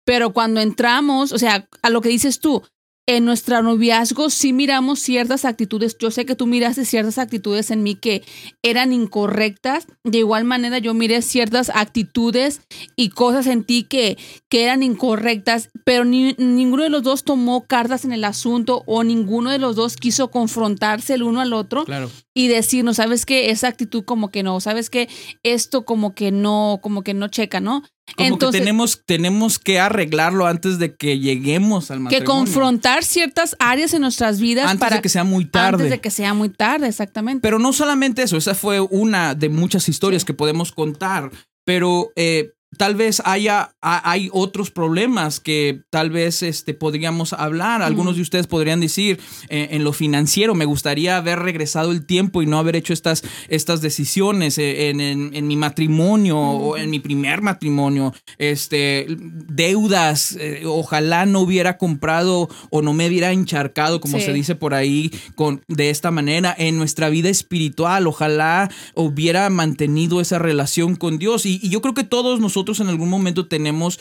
Pero 0.05 0.33
cuando 0.33 0.61
entramos, 0.61 1.33
o 1.33 1.39
sea, 1.39 1.69
a 1.83 1.91
lo 1.91 2.01
que 2.01 2.09
dices 2.09 2.41
tú, 2.41 2.63
en 3.11 3.25
nuestro 3.25 3.63
noviazgo 3.63 4.29
sí 4.29 4.53
miramos 4.53 5.01
ciertas 5.01 5.47
actitudes. 5.47 5.97
Yo 5.99 6.11
sé 6.11 6.27
que 6.27 6.35
tú 6.35 6.47
miraste 6.47 6.85
ciertas 6.85 7.17
actitudes 7.17 7.71
en 7.71 7.83
mí 7.83 7.95
que 7.95 8.23
eran 8.63 8.93
incorrectas. 8.93 9.87
De 10.05 10.19
igual 10.19 10.45
manera, 10.45 10.77
yo 10.77 10.93
miré 10.93 11.23
ciertas 11.23 11.71
actitudes 11.75 12.61
y 12.97 13.09
cosas 13.09 13.47
en 13.47 13.65
ti 13.65 13.85
que, 13.85 14.19
que 14.51 14.65
eran 14.65 14.83
incorrectas, 14.83 15.71
pero 15.87 16.05
ni- 16.05 16.35
ninguno 16.37 16.83
de 16.83 16.91
los 16.91 17.03
dos 17.03 17.25
tomó 17.25 17.63
cartas 17.67 18.05
en 18.05 18.13
el 18.13 18.25
asunto 18.25 18.83
o 18.87 19.03
ninguno 19.05 19.49
de 19.51 19.59
los 19.59 19.75
dos 19.75 19.97
quiso 19.97 20.31
confrontarse 20.31 21.15
el 21.15 21.23
uno 21.23 21.41
al 21.41 21.55
otro 21.55 21.87
Claro. 21.87 22.11
y 22.35 22.49
decirnos, 22.49 22.97
sabes 22.97 23.25
que 23.25 23.49
esa 23.49 23.69
actitud 23.69 24.05
como 24.05 24.31
que 24.31 24.43
no, 24.43 24.61
sabes 24.61 24.91
que 24.91 25.09
esto 25.43 25.87
como 25.87 26.15
que 26.15 26.31
no, 26.31 26.79
como 26.83 27.03
que 27.03 27.15
no 27.15 27.29
checa, 27.29 27.61
¿no? 27.61 27.85
Como 28.17 28.29
Entonces- 28.29 28.59
que 28.61 28.65
tenemos, 28.65 29.03
tenemos 29.05 29.59
que 29.59 29.79
arreglarlo 29.79 30.47
antes 30.47 30.79
de 30.79 30.95
que 30.97 31.19
lleguemos 31.19 31.91
al 31.91 31.99
Que 31.99 32.03
matrimonio. 32.05 32.27
confrontar 32.27 33.05
ciertas 33.05 33.55
áreas 33.59 33.93
en 33.95 34.01
nuestras 34.03 34.41
vidas 34.41 34.67
Antes 34.67 34.81
para 34.81 34.97
de 34.97 35.03
que 35.03 35.09
sea 35.09 35.25
muy 35.25 35.45
tarde. 35.45 35.75
Antes 35.77 35.91
de 35.91 36.01
que 36.01 36.11
sea 36.11 36.35
muy 36.35 36.49
tarde, 36.49 36.89
exactamente. 36.89 37.41
Pero 37.43 37.59
no 37.59 37.73
solamente 37.73 38.23
eso, 38.23 38.37
esa 38.37 38.55
fue 38.55 38.81
una 38.81 39.35
de 39.35 39.49
muchas 39.49 39.89
historias 39.89 40.25
que 40.25 40.35
podemos 40.35 40.73
contar, 40.73 41.31
pero 41.65 42.11
eh, 42.17 42.53
tal 42.77 42.95
vez 42.95 43.23
haya 43.25 43.73
ha- 43.81 44.11
hay 44.11 44.29
otros 44.33 44.71
problemas 44.71 45.41
que 45.41 45.81
tal 45.91 46.11
vez 46.11 46.43
este, 46.43 46.75
podríamos 46.75 47.33
hablar. 47.33 47.83
Algunos 47.83 48.17
de 48.17 48.23
ustedes 48.23 48.47
podrían 48.47 48.81
decir, 48.81 49.19
eh, 49.49 49.69
en 49.71 49.85
lo 49.85 49.93
financiero, 49.93 50.55
me 50.55 50.65
gustaría 50.67 51.17
haber 51.17 51.39
regresado 51.39 51.93
el 51.93 52.05
tiempo 52.05 52.43
y 52.43 52.47
no 52.47 52.59
haber 52.59 52.77
hecho 52.77 52.93
estas, 52.93 53.23
estas 53.49 53.81
decisiones 53.81 54.59
eh, 54.59 54.91
en, 54.91 55.01
en- 55.01 55.31
en 55.35 55.47
mi 55.47 55.57
matrimonio 55.57 56.39
o 56.39 56.77
en 56.77 56.91
mi 56.91 56.99
primer 57.01 57.41
matrimonio. 57.41 58.13
Este, 58.37 59.07
deudas, 59.09 60.37
eh, 60.39 60.63
ojalá 60.67 61.25
no 61.27 61.41
hubiera 61.41 61.79
comprado 61.79 62.49
o 62.71 62.83
no 62.83 62.93
me 62.93 63.07
hubiera 63.09 63.33
encharcado, 63.33 64.01
como 64.01 64.19
Sí. 64.19 64.25
se 64.27 64.33
dice 64.33 64.55
por 64.55 64.75
ahí, 64.75 65.11
con, 65.37 65.63
de 65.69 65.91
esta 65.91 66.11
manera 66.11 66.55
en 66.59 66.77
nuestra 66.77 67.09
vida 67.09 67.29
espiritual. 67.31 68.07
Ojalá 68.07 68.71
hubiera 68.95 69.49
mantenido 69.51 70.21
esa 70.21 70.39
relación 70.39 70.97
con 70.97 71.19
Dios. 71.19 71.47
Y, 71.47 71.59
y 71.63 71.71
yo 71.71 71.81
creo 71.81 71.95
que 71.95 72.05
todos 72.05 72.41
nosotros 72.41 72.58
en 72.81 72.89
algún 72.89 73.09
momento 73.09 73.47
tenemos 73.47 73.99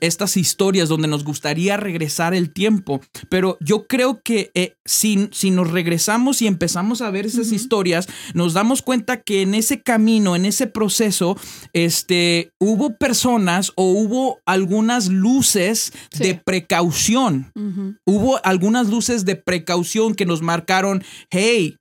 estas 0.00 0.36
historias 0.36 0.88
donde 0.88 1.08
nos 1.08 1.24
gustaría 1.24 1.76
regresar 1.76 2.34
el 2.34 2.52
tiempo. 2.52 3.00
Pero 3.28 3.56
yo 3.60 3.86
creo 3.86 4.20
que 4.22 4.50
eh, 4.54 4.74
si, 4.84 5.28
si 5.32 5.50
nos 5.50 5.70
regresamos 5.70 6.42
y 6.42 6.46
empezamos 6.46 7.02
a 7.02 7.10
ver 7.10 7.26
esas 7.26 7.52
historias, 7.52 8.06
nos 8.34 8.52
damos 8.54 8.82
cuenta 8.82 9.20
que 9.22 9.42
en 9.42 9.54
ese 9.54 9.82
camino, 9.82 10.36
en 10.36 10.44
ese 10.44 10.66
proceso, 10.66 11.36
este, 11.72 12.50
hubo 12.60 12.96
personas 12.96 13.72
o 13.76 13.84
hubo 13.90 14.38
algunas 14.46 15.08
luces 15.08 15.92
Sí. 16.10 16.22
de 16.24 16.34
precaución 16.34 17.52
hubo 18.06 18.40
algunas 18.44 18.88
luces 18.88 19.24
de 19.24 19.36
precaución 19.36 20.14
que 20.14 20.26
nos 20.26 20.42
marcaron, 20.42 21.02
hey, 21.30 21.76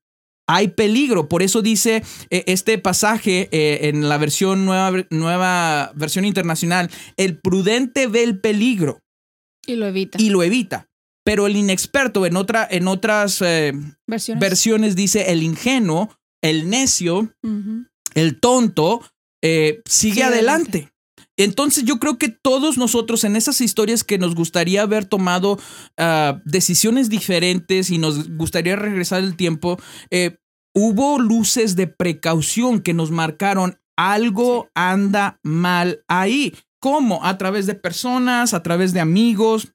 hay 0.48 0.70
peligro. 0.70 1.30
Por 1.30 1.42
eso 1.44 1.62
dice 1.62 2.04
eh, 2.30 2.44
este 2.48 2.78
pasaje 2.78 3.50
eh, 3.52 3.90
en 3.90 4.08
la 4.10 4.18
versión 4.18 4.66
nueva, 4.66 5.06
nueva 5.10 5.92
versión 5.96 6.26
internacional, 6.26 6.90
el 7.18 7.38
prudente 7.40 8.08
ve 8.08 8.24
el 8.24 8.40
peligro 8.40 9.00
Y 9.66 9.76
lo 9.76 9.88
evita. 9.88 10.18
y 10.22 10.30
lo 10.30 10.44
evita. 10.44 10.88
Pero 11.26 11.48
el 11.48 11.56
inexperto 11.56 12.26
en, 12.26 12.36
otra, 12.36 12.68
en 12.70 12.88
otras 12.88 13.42
eh, 13.42 13.72
Versiones. 14.06 14.42
versiones 14.42 14.96
dice 14.96 15.32
el 15.32 15.42
ingenuo, 15.42 16.10
el 16.42 16.70
necio, 16.70 17.34
el 18.14 18.40
tonto 18.42 19.02
sigue 19.86 20.24
adelante. 20.24 20.90
Entonces 21.38 21.84
yo 21.84 21.98
creo 21.98 22.18
que 22.18 22.30
todos 22.30 22.78
nosotros 22.78 23.24
en 23.24 23.36
esas 23.36 23.62
historias 23.62 24.04
que 24.04 24.18
nos 24.18 24.36
gustaría 24.36 24.84
haber 24.84 25.06
tomado 25.06 25.60
ah, 25.98 26.42
decisiones 26.46 27.10
diferentes 27.10 27.90
y 27.90 27.98
nos 27.98 28.30
gustaría 28.38 28.76
regresar 28.76 29.24
el 29.24 29.36
tiempo, 29.36 29.80
eh, 30.12 30.38
hubo 30.74 31.20
luces 31.20 31.76
de 31.76 31.88
precaución 31.88 32.82
que 32.82 32.94
nos 32.94 33.12
marcaron 33.12 33.80
algo 33.96 34.70
anda 34.74 35.40
mal 35.44 36.04
ahí. 36.08 36.54
¿Cómo? 36.80 37.24
A 37.24 37.38
través 37.38 37.66
de 37.66 37.76
personas, 37.76 38.54
a 38.54 38.62
través 38.62 38.94
de 38.94 39.00
amigos, 39.00 39.74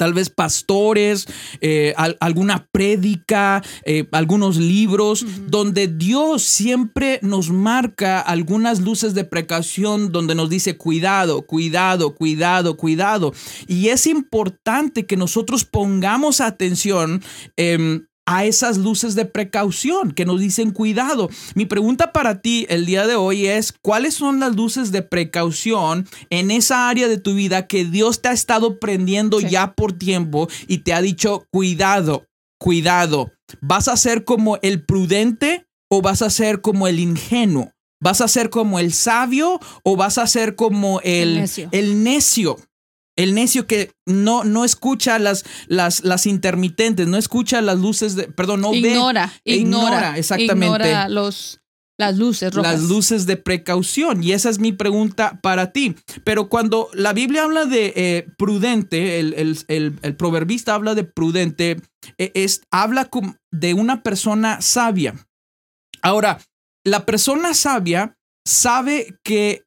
tal 0.00 0.14
vez 0.14 0.30
pastores, 0.30 1.26
eh, 1.60 1.92
al- 1.98 2.16
alguna 2.20 2.66
prédica, 2.72 3.62
eh, 3.84 4.06
algunos 4.12 4.56
libros, 4.56 5.26
donde 5.48 5.88
Dios 5.88 6.42
siempre 6.42 7.18
nos 7.22 7.50
marca 7.50 8.18
algunas 8.18 8.80
luces 8.80 9.12
de 9.12 9.24
precaución, 9.24 10.10
donde 10.10 10.34
nos 10.34 10.48
dice 10.48 10.78
cuidado, 10.78 11.42
cuidado, 11.42 12.14
cuidado, 12.14 12.78
cuidado. 12.78 13.34
Y 13.68 13.88
es 13.88 14.06
importante 14.06 15.04
que 15.04 15.18
nosotros 15.18 15.64
pongamos 15.66 16.40
atención. 16.40 17.22
em, 17.58 18.06
a 18.26 18.44
esas 18.44 18.78
luces 18.78 19.14
de 19.14 19.24
precaución 19.24 20.12
que 20.12 20.24
nos 20.24 20.40
dicen 20.40 20.70
cuidado. 20.70 21.28
Mi 21.54 21.66
pregunta 21.66 22.12
para 22.12 22.40
ti 22.40 22.66
el 22.68 22.86
día 22.86 23.06
de 23.06 23.16
hoy 23.16 23.46
es, 23.46 23.72
¿cuáles 23.82 24.14
son 24.14 24.38
las 24.40 24.54
luces 24.54 24.92
de 24.92 25.02
precaución 25.02 26.06
en 26.30 26.50
esa 26.50 26.88
área 26.88 27.08
de 27.08 27.18
tu 27.18 27.34
vida 27.34 27.66
que 27.66 27.84
Dios 27.84 28.22
te 28.22 28.28
ha 28.28 28.32
estado 28.32 28.78
prendiendo 28.78 29.40
Sí. 29.40 29.48
ya 29.50 29.72
por 29.74 29.92
tiempo 29.92 30.48
y 30.68 30.78
te 30.78 30.92
ha 30.92 31.00
dicho, 31.02 31.44
cuidado, 31.50 32.26
cuidado, 32.60 33.32
¿vas 33.60 33.88
a 33.88 33.96
ser 33.96 34.24
como 34.24 34.58
el 34.62 34.84
prudente 34.84 35.66
o 35.90 36.02
vas 36.02 36.22
a 36.22 36.30
ser 36.30 36.60
como 36.60 36.86
el 36.86 37.00
ingenuo? 37.00 37.72
¿Vas 38.02 38.20
a 38.22 38.28
ser 38.28 38.48
como 38.48 38.78
el 38.78 38.92
sabio 38.94 39.60
o 39.82 39.96
vas 39.96 40.16
a 40.18 40.26
ser 40.26 40.54
como 40.56 41.00
el, 41.02 41.28
El 41.32 41.40
necio. 41.40 41.68
el 41.72 42.02
necio? 42.04 42.56
El 43.22 43.34
necio 43.34 43.66
que 43.66 43.92
no, 44.06 44.44
no 44.44 44.64
escucha 44.64 45.18
las, 45.18 45.44
las, 45.66 46.04
las 46.04 46.26
intermitentes, 46.26 47.06
no 47.06 47.16
escucha 47.16 47.60
las 47.60 47.78
luces 47.78 48.16
de, 48.16 48.24
perdón, 48.28 48.60
no 48.62 48.70
ve 48.70 48.78
ignora, 48.78 49.32
ignora, 49.44 49.86
ignora, 49.86 50.18
exactamente. 50.18 50.66
Ignora 50.88 51.08
los, 51.08 51.60
las 51.98 52.16
luces 52.16 52.54
rojas. 52.54 52.72
las 52.80 52.82
luces 52.88 53.26
de 53.26 53.36
precaución. 53.36 54.22
Y 54.24 54.32
esa 54.32 54.48
es 54.48 54.58
mi 54.58 54.72
pregunta 54.72 55.38
para 55.42 55.70
ti. 55.72 55.96
Pero 56.24 56.48
cuando 56.48 56.88
la 56.94 57.12
Biblia 57.12 57.42
habla 57.44 57.66
de 57.66 57.92
eh, 57.94 58.26
prudente, 58.38 59.20
el, 59.20 59.34
el- 59.34 59.58
el- 59.68 59.98
el 60.02 60.16
proverbista 60.16 60.74
habla 60.74 60.94
de 60.94 61.04
prudente, 61.04 61.76
eh, 62.16 62.32
es, 62.34 62.62
habla 62.70 63.10
de 63.52 63.74
una 63.74 64.02
persona 64.02 64.60
sabia. 64.62 65.14
Ahora, 66.02 66.40
la 66.84 67.04
persona 67.04 67.52
sabia 67.52 68.16
sabe 68.46 69.18
que, 69.22 69.64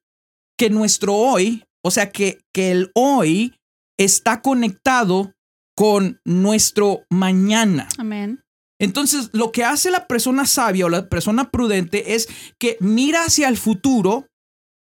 que 0.58 0.70
nuestro 0.70 1.14
hoy, 1.14 1.62
o 1.84 1.90
sea, 1.90 2.10
que, 2.10 2.40
que 2.52 2.70
el 2.70 2.90
hoy 2.94 3.54
está 3.98 4.40
conectado 4.42 5.32
con 5.76 6.20
nuestro 6.24 7.04
mañana. 7.10 7.88
Amén. 7.98 8.42
Entonces, 8.80 9.30
lo 9.32 9.52
que 9.52 9.64
hace 9.64 9.90
la 9.90 10.06
persona 10.06 10.46
sabia 10.46 10.86
o 10.86 10.88
la 10.88 11.08
persona 11.08 11.50
prudente 11.50 12.14
es 12.14 12.28
que 12.58 12.76
mira 12.80 13.24
hacia 13.24 13.48
el 13.48 13.56
futuro 13.56 14.26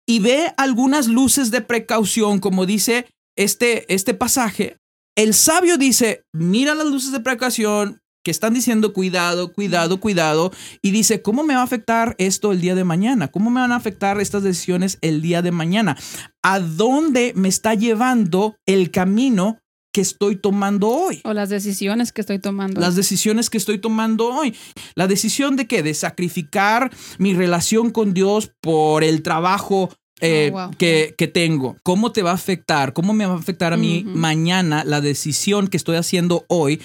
y 0.08 0.20
ve 0.20 0.52
algunas 0.56 1.08
luces 1.08 1.50
de 1.50 1.60
precaución, 1.60 2.38
como 2.38 2.64
dice 2.66 3.06
este, 3.36 3.92
este 3.92 4.14
pasaje. 4.14 4.78
El 5.16 5.34
sabio 5.34 5.78
dice, 5.78 6.22
mira 6.32 6.74
las 6.74 6.86
luces 6.86 7.12
de 7.12 7.20
precaución 7.20 8.00
que 8.26 8.32
están 8.32 8.54
diciendo 8.54 8.92
cuidado, 8.92 9.52
cuidado, 9.52 10.00
cuidado, 10.00 10.50
y 10.82 10.90
dice, 10.90 11.22
¿cómo 11.22 11.44
me 11.44 11.54
va 11.54 11.60
a 11.60 11.62
afectar 11.62 12.16
esto 12.18 12.50
el 12.50 12.60
día 12.60 12.74
de 12.74 12.82
mañana? 12.82 13.28
¿Cómo 13.28 13.50
me 13.50 13.60
van 13.60 13.70
a 13.70 13.76
afectar 13.76 14.20
estas 14.20 14.42
decisiones 14.42 14.98
el 15.00 15.22
día 15.22 15.42
de 15.42 15.52
mañana? 15.52 15.96
¿A 16.42 16.58
dónde 16.58 17.34
me 17.36 17.46
está 17.46 17.74
llevando 17.74 18.56
el 18.66 18.90
camino 18.90 19.60
que 19.92 20.00
estoy 20.00 20.34
tomando 20.34 20.88
hoy? 20.88 21.20
O 21.22 21.34
las 21.34 21.50
decisiones 21.50 22.10
que 22.10 22.20
estoy 22.20 22.40
tomando. 22.40 22.80
las 22.80 22.96
decisiones 22.96 23.48
que 23.48 23.58
estoy 23.58 23.78
tomando 23.78 24.34
hoy. 24.34 24.56
La 24.96 25.06
decisión 25.06 25.54
de 25.54 25.68
qué? 25.68 25.84
De 25.84 25.94
sacrificar 25.94 26.90
mi 27.18 27.32
relación 27.32 27.92
con 27.92 28.12
Dios 28.12 28.50
por 28.60 29.04
el 29.04 29.22
trabajo 29.22 29.90
eh, 30.20 30.50
Oh, 30.52 30.56
wow. 30.66 30.70
que, 30.78 31.14
que 31.18 31.28
tengo. 31.28 31.76
¿Cómo 31.82 32.12
te 32.12 32.22
va 32.22 32.30
a 32.30 32.34
afectar? 32.34 32.92
¿Cómo 32.92 33.12
me 33.12 33.26
va 33.26 33.34
a 33.34 33.38
afectar 33.38 33.72
a 33.72 33.76
mí 33.76 34.04
mañana 34.06 34.82
la 34.84 35.00
decisión 35.00 35.68
que 35.68 35.76
estoy 35.76 35.96
haciendo 35.96 36.44
hoy, 36.48 36.80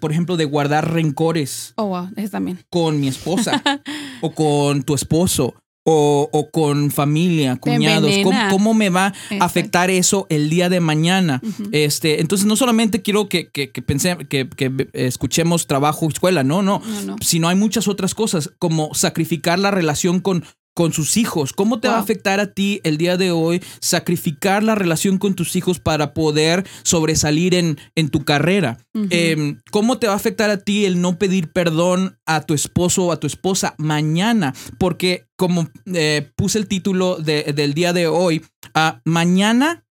por 0.00 0.10
ejemplo, 0.12 0.36
de 0.36 0.44
guardar 0.44 0.92
rencores 0.92 1.74
Oh, 1.76 1.86
wow, 1.86 2.08
ese 2.16 2.30
también. 2.30 2.58
con 2.70 3.00
mi 3.00 3.08
esposa 3.08 3.62
o 4.20 4.32
con 4.32 4.82
tu 4.82 4.94
esposo? 4.94 5.54
O, 5.84 6.28
o 6.32 6.48
con 6.52 6.92
familia, 6.92 7.56
cuñados, 7.56 8.12
¿Cómo, 8.22 8.38
cómo 8.50 8.72
me 8.72 8.88
va 8.88 9.12
a 9.40 9.44
afectar 9.44 9.90
eso 9.90 10.28
el 10.30 10.48
día 10.48 10.68
de 10.68 10.78
mañana? 10.78 11.42
Este, 11.72 12.20
entonces 12.20 12.46
no 12.46 12.54
solamente 12.54 13.02
quiero 13.02 13.28
que, 13.28 13.48
que, 13.48 13.72
que 13.72 13.82
pense- 13.84 14.28
que, 14.28 14.48
que 14.48 14.88
escuchemos 14.92 15.66
trabajo 15.66 16.06
escuela, 16.06 16.44
no, 16.44 16.62
no, 16.62 16.80
No, 16.86 17.02
no. 17.02 17.16
sino 17.20 17.48
hay 17.48 17.56
muchas 17.56 17.88
otras 17.88 18.14
cosas, 18.14 18.52
como 18.60 18.94
sacrificar 18.94 19.58
la 19.58 19.72
relación 19.72 20.20
con, 20.20 20.44
con 20.74 20.92
sus 20.92 21.16
hijos. 21.16 21.52
¿Cómo 21.52 21.80
te 21.80 21.88
va 21.88 21.94
a 21.94 21.98
afectar 22.04 22.40
a 22.40 22.52
ti 22.54 22.80
el 22.84 22.96
día 22.96 23.16
de 23.16 23.30
hoy 23.30 23.62
sacrificar 23.80 24.62
la 24.62 24.74
relación 24.74 25.18
con 25.18 25.34
tus 25.34 25.54
hijos 25.56 25.78
para 25.80 26.14
poder 26.14 26.64
sobresalir 26.82 27.54
en, 27.54 27.78
en 27.94 28.08
tu 28.08 28.24
carrera? 28.24 28.78
Eh, 29.10 29.56
¿Cómo 29.70 29.98
te 29.98 30.06
va 30.06 30.14
a 30.14 30.16
afectar 30.16 30.50
a 30.50 30.58
ti 30.58 30.84
el 30.86 31.00
no 31.00 31.18
pedir 31.18 31.52
perdón 31.52 32.18
a 32.26 32.40
tu 32.42 32.54
esposo 32.54 33.04
o 33.06 33.12
a 33.12 33.20
tu 33.20 33.26
esposa 33.26 33.74
mañana? 33.78 34.54
Porque 34.78 35.26
como 35.36 35.68
eh, 35.92 36.30
puse 36.36 36.58
el 36.58 36.66
título 36.68 37.16
de- 37.16 37.52
del 37.52 37.74
día 37.74 37.92
de 37.92 38.06
hoy, 38.06 38.42
ah, 38.74 39.00
mañana, 39.04 39.84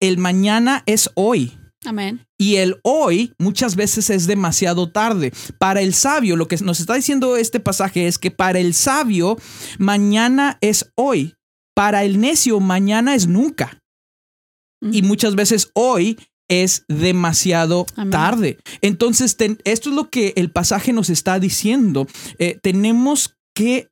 el 0.00 0.18
mañana 0.18 0.82
es 0.86 1.10
hoy. 1.14 1.52
Amén. 1.84 2.26
Y 2.36 2.56
el 2.56 2.80
hoy 2.82 3.32
muchas 3.38 3.76
veces 3.76 4.10
es 4.10 4.26
demasiado 4.26 4.90
tarde. 4.90 5.32
Para 5.58 5.80
el 5.80 5.94
sabio, 5.94 6.36
lo 6.36 6.48
que 6.48 6.56
nos 6.58 6.80
está 6.80 6.94
diciendo 6.94 7.36
este 7.36 7.60
pasaje 7.60 8.06
es 8.08 8.18
que 8.18 8.30
para 8.30 8.58
el 8.58 8.74
sabio, 8.74 9.36
mañana 9.78 10.58
es 10.60 10.90
hoy. 10.96 11.34
Para 11.74 12.04
el 12.04 12.20
necio, 12.20 12.58
mañana 12.60 13.14
es 13.14 13.26
nunca. 13.28 13.80
Y 14.80 15.02
muchas 15.02 15.34
veces 15.36 15.70
hoy 15.74 16.18
es 16.48 16.84
demasiado 16.88 17.86
Amén. 17.96 18.10
tarde. 18.10 18.58
Entonces, 18.80 19.36
ten- 19.36 19.58
esto 19.64 19.90
es 19.90 19.96
lo 19.96 20.08
que 20.10 20.32
el 20.36 20.50
pasaje 20.50 20.92
nos 20.92 21.10
está 21.10 21.38
diciendo. 21.38 22.06
Eh, 22.38 22.58
tenemos 22.62 23.36
que 23.54 23.88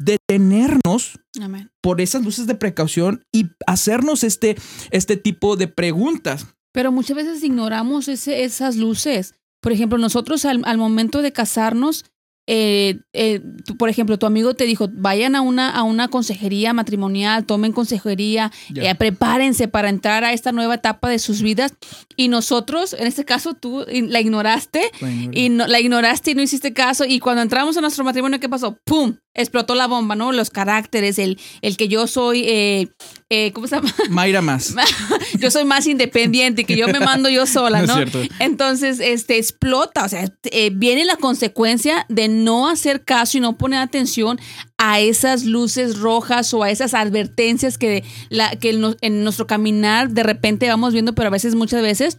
detenernos 0.00 1.18
Amén. 1.40 1.70
por 1.82 2.00
esas 2.00 2.24
luces 2.24 2.46
de 2.46 2.54
precaución 2.54 3.24
y 3.32 3.46
hacernos 3.66 4.24
este, 4.24 4.56
este 4.90 5.16
tipo 5.16 5.56
de 5.56 5.68
preguntas. 5.68 6.46
Pero 6.72 6.92
muchas 6.92 7.16
veces 7.16 7.42
ignoramos 7.42 8.08
ese- 8.08 8.44
esas 8.44 8.76
luces. 8.76 9.34
Por 9.60 9.72
ejemplo, 9.72 9.98
nosotros 9.98 10.44
al, 10.44 10.62
al 10.64 10.78
momento 10.78 11.20
de 11.22 11.32
casarnos, 11.32 12.04
eh, 12.48 12.98
eh, 13.12 13.40
tú, 13.64 13.76
por 13.76 13.88
ejemplo, 13.90 14.18
tu 14.18 14.26
amigo 14.26 14.54
te 14.54 14.64
dijo, 14.64 14.88
vayan 14.92 15.36
a 15.36 15.40
una, 15.40 15.70
a 15.70 15.82
una 15.84 16.08
consejería 16.08 16.72
matrimonial, 16.72 17.44
tomen 17.44 17.70
consejería, 17.72 18.50
eh, 18.74 18.92
prepárense 18.96 19.68
para 19.68 19.88
entrar 19.88 20.24
a 20.24 20.32
esta 20.32 20.50
nueva 20.50 20.74
etapa 20.76 21.08
de 21.08 21.18
sus 21.20 21.42
vidas. 21.42 21.74
Y 22.16 22.28
nosotros, 22.28 22.94
en 22.94 23.06
este 23.06 23.24
caso, 23.24 23.54
tú 23.54 23.84
la 23.88 24.20
ignoraste 24.20 24.90
y 25.32 25.48
no, 25.50 25.66
la 25.68 25.78
ignoraste 25.80 26.32
y 26.32 26.34
no 26.34 26.42
hiciste 26.42 26.72
caso. 26.72 27.04
Y 27.04 27.20
cuando 27.20 27.42
entramos 27.42 27.76
a 27.76 27.80
nuestro 27.82 28.04
matrimonio, 28.04 28.40
¿qué 28.40 28.48
pasó? 28.48 28.76
¡Pum! 28.84 29.16
Explotó 29.32 29.76
la 29.76 29.86
bomba, 29.86 30.16
¿no? 30.16 30.32
Los 30.32 30.50
caracteres, 30.50 31.18
el, 31.18 31.38
el 31.62 31.76
que 31.76 31.86
yo 31.86 32.08
soy, 32.08 32.42
eh, 32.46 32.88
eh, 33.28 33.52
¿cómo 33.52 33.68
se 33.68 33.76
llama? 33.76 33.94
Mayra 34.10 34.42
más. 34.42 34.74
yo 35.38 35.52
soy 35.52 35.64
más 35.64 35.86
independiente, 35.86 36.64
que 36.64 36.76
yo 36.76 36.88
me 36.88 36.98
mando 36.98 37.28
yo 37.28 37.46
sola, 37.46 37.78
No 37.78 37.84
es 37.84 37.88
¿no? 37.88 37.94
cierto. 37.96 38.34
Entonces, 38.40 38.98
este, 38.98 39.38
explota, 39.38 40.04
o 40.04 40.08
sea, 40.08 40.24
eh, 40.50 40.70
viene 40.74 41.04
la 41.04 41.16
consecuencia 41.16 42.06
de 42.08 42.26
no 42.28 42.68
hacer 42.68 43.04
caso 43.04 43.38
y 43.38 43.40
no 43.40 43.56
poner 43.56 43.78
atención 43.78 44.40
a 44.78 44.98
esas 44.98 45.44
luces 45.44 45.98
rojas 45.98 46.52
o 46.52 46.64
a 46.64 46.70
esas 46.70 46.94
advertencias 46.94 47.78
que, 47.78 48.02
la, 48.30 48.56
que 48.56 48.70
en 49.00 49.22
nuestro 49.24 49.46
caminar 49.46 50.10
de 50.10 50.22
repente 50.24 50.68
vamos 50.68 50.92
viendo, 50.92 51.14
pero 51.14 51.28
a 51.28 51.30
veces, 51.30 51.54
muchas 51.54 51.82
veces, 51.82 52.18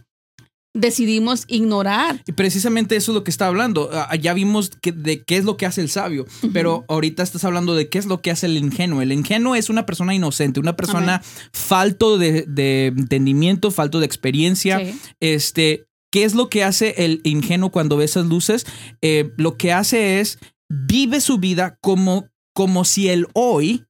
decidimos 0.74 1.44
ignorar. 1.48 2.22
Y 2.26 2.32
precisamente 2.32 2.96
eso 2.96 3.12
es 3.12 3.14
lo 3.14 3.24
que 3.24 3.30
está 3.30 3.46
hablando. 3.46 3.90
Ah, 3.92 4.16
ya 4.16 4.32
vimos 4.32 4.70
que- 4.80 4.92
de 4.92 5.22
qué 5.22 5.36
es 5.36 5.44
lo 5.44 5.56
que 5.56 5.66
hace 5.66 5.80
el 5.82 5.90
sabio, 5.90 6.24
pero 6.52 6.84
ahorita 6.88 7.22
estás 7.22 7.44
hablando 7.44 7.74
de 7.74 7.88
qué 7.90 7.98
es 7.98 8.06
lo 8.06 8.22
que 8.22 8.30
hace 8.30 8.46
el 8.46 8.56
ingenuo. 8.56 9.02
El 9.02 9.12
ingenuo 9.12 9.54
es 9.54 9.68
una 9.68 9.84
persona 9.84 10.14
inocente, 10.14 10.60
una 10.60 10.74
persona 10.76 11.22
falto 11.52 12.16
de, 12.18 12.46
de 12.48 12.86
entendimiento, 12.86 13.70
falto 13.70 14.00
de 14.00 14.06
experiencia. 14.06 14.78
Sí. 14.78 14.98
Este, 15.20 15.84
¿qué 16.10 16.24
es 16.24 16.34
lo 16.34 16.48
que 16.48 16.64
hace 16.64 16.94
el 17.04 17.20
ingenuo 17.24 17.70
cuando 17.70 17.98
ve 17.98 18.06
esas 18.06 18.26
luces? 18.26 18.66
Eh, 19.02 19.30
lo 19.36 19.56
que 19.58 19.72
hace 19.72 20.20
es 20.20 20.38
vive 20.70 21.20
su 21.20 21.36
vida 21.36 21.76
como, 21.82 22.28
como 22.54 22.86
si 22.86 23.10
el 23.10 23.26
hoy 23.34 23.84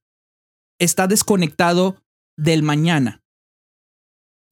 está 0.79 1.07
desconectado 1.07 1.95
del 2.37 2.61
mañana. 2.61 3.21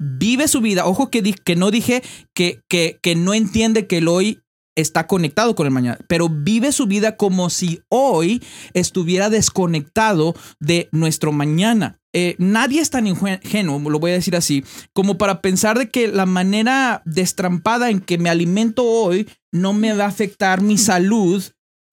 Vive 0.04 0.48
su 0.48 0.62
vida. 0.62 0.86
Ojo 0.86 1.10
que, 1.12 1.22
di- 1.22 1.34
que 1.34 1.56
no 1.56 1.70
dije 1.72 2.02
que, 2.34 2.60
que, 2.68 2.98
que 3.02 3.16
no 3.16 3.34
entiende 3.34 3.86
que 3.88 4.00
el 4.00 4.08
hoy 4.08 4.40
está 4.76 5.06
conectado 5.06 5.54
con 5.54 5.68
el 5.68 5.72
mañana, 5.74 6.00
pero 6.08 6.30
vive 6.30 6.72
su 6.72 6.88
vida 6.88 7.18
como 7.18 7.50
si 7.50 7.82
hoy 7.90 8.42
estuviera 8.74 9.30
desconectado 9.30 10.34
de 10.60 10.88
nuestro 10.92 11.32
mañana. 11.34 12.00
Eh, 12.14 12.36
nadie 12.40 12.82
es 12.82 12.90
tan 12.90 13.06
ingenuo, 13.06 13.80
lo 13.90 14.00
voy 14.00 14.12
a 14.12 14.16
decir 14.16 14.36
así, 14.36 14.64
como 14.94 15.18
para 15.18 15.42
pensar 15.42 15.78
de 15.78 15.90
que 15.90 16.08
la 16.08 16.26
manera 16.26 17.02
destrampada 17.06 17.90
en 17.90 18.00
que 18.00 18.18
me 18.18 18.30
alimento 18.30 18.84
hoy 18.86 19.30
no 19.54 19.74
me 19.74 19.94
va 19.94 20.06
a 20.06 20.08
afectar 20.08 20.62
mi 20.62 20.78
salud 20.80 21.44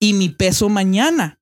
y 0.01 0.13
mi 0.13 0.29
peso 0.29 0.69
mañana. 0.69 1.37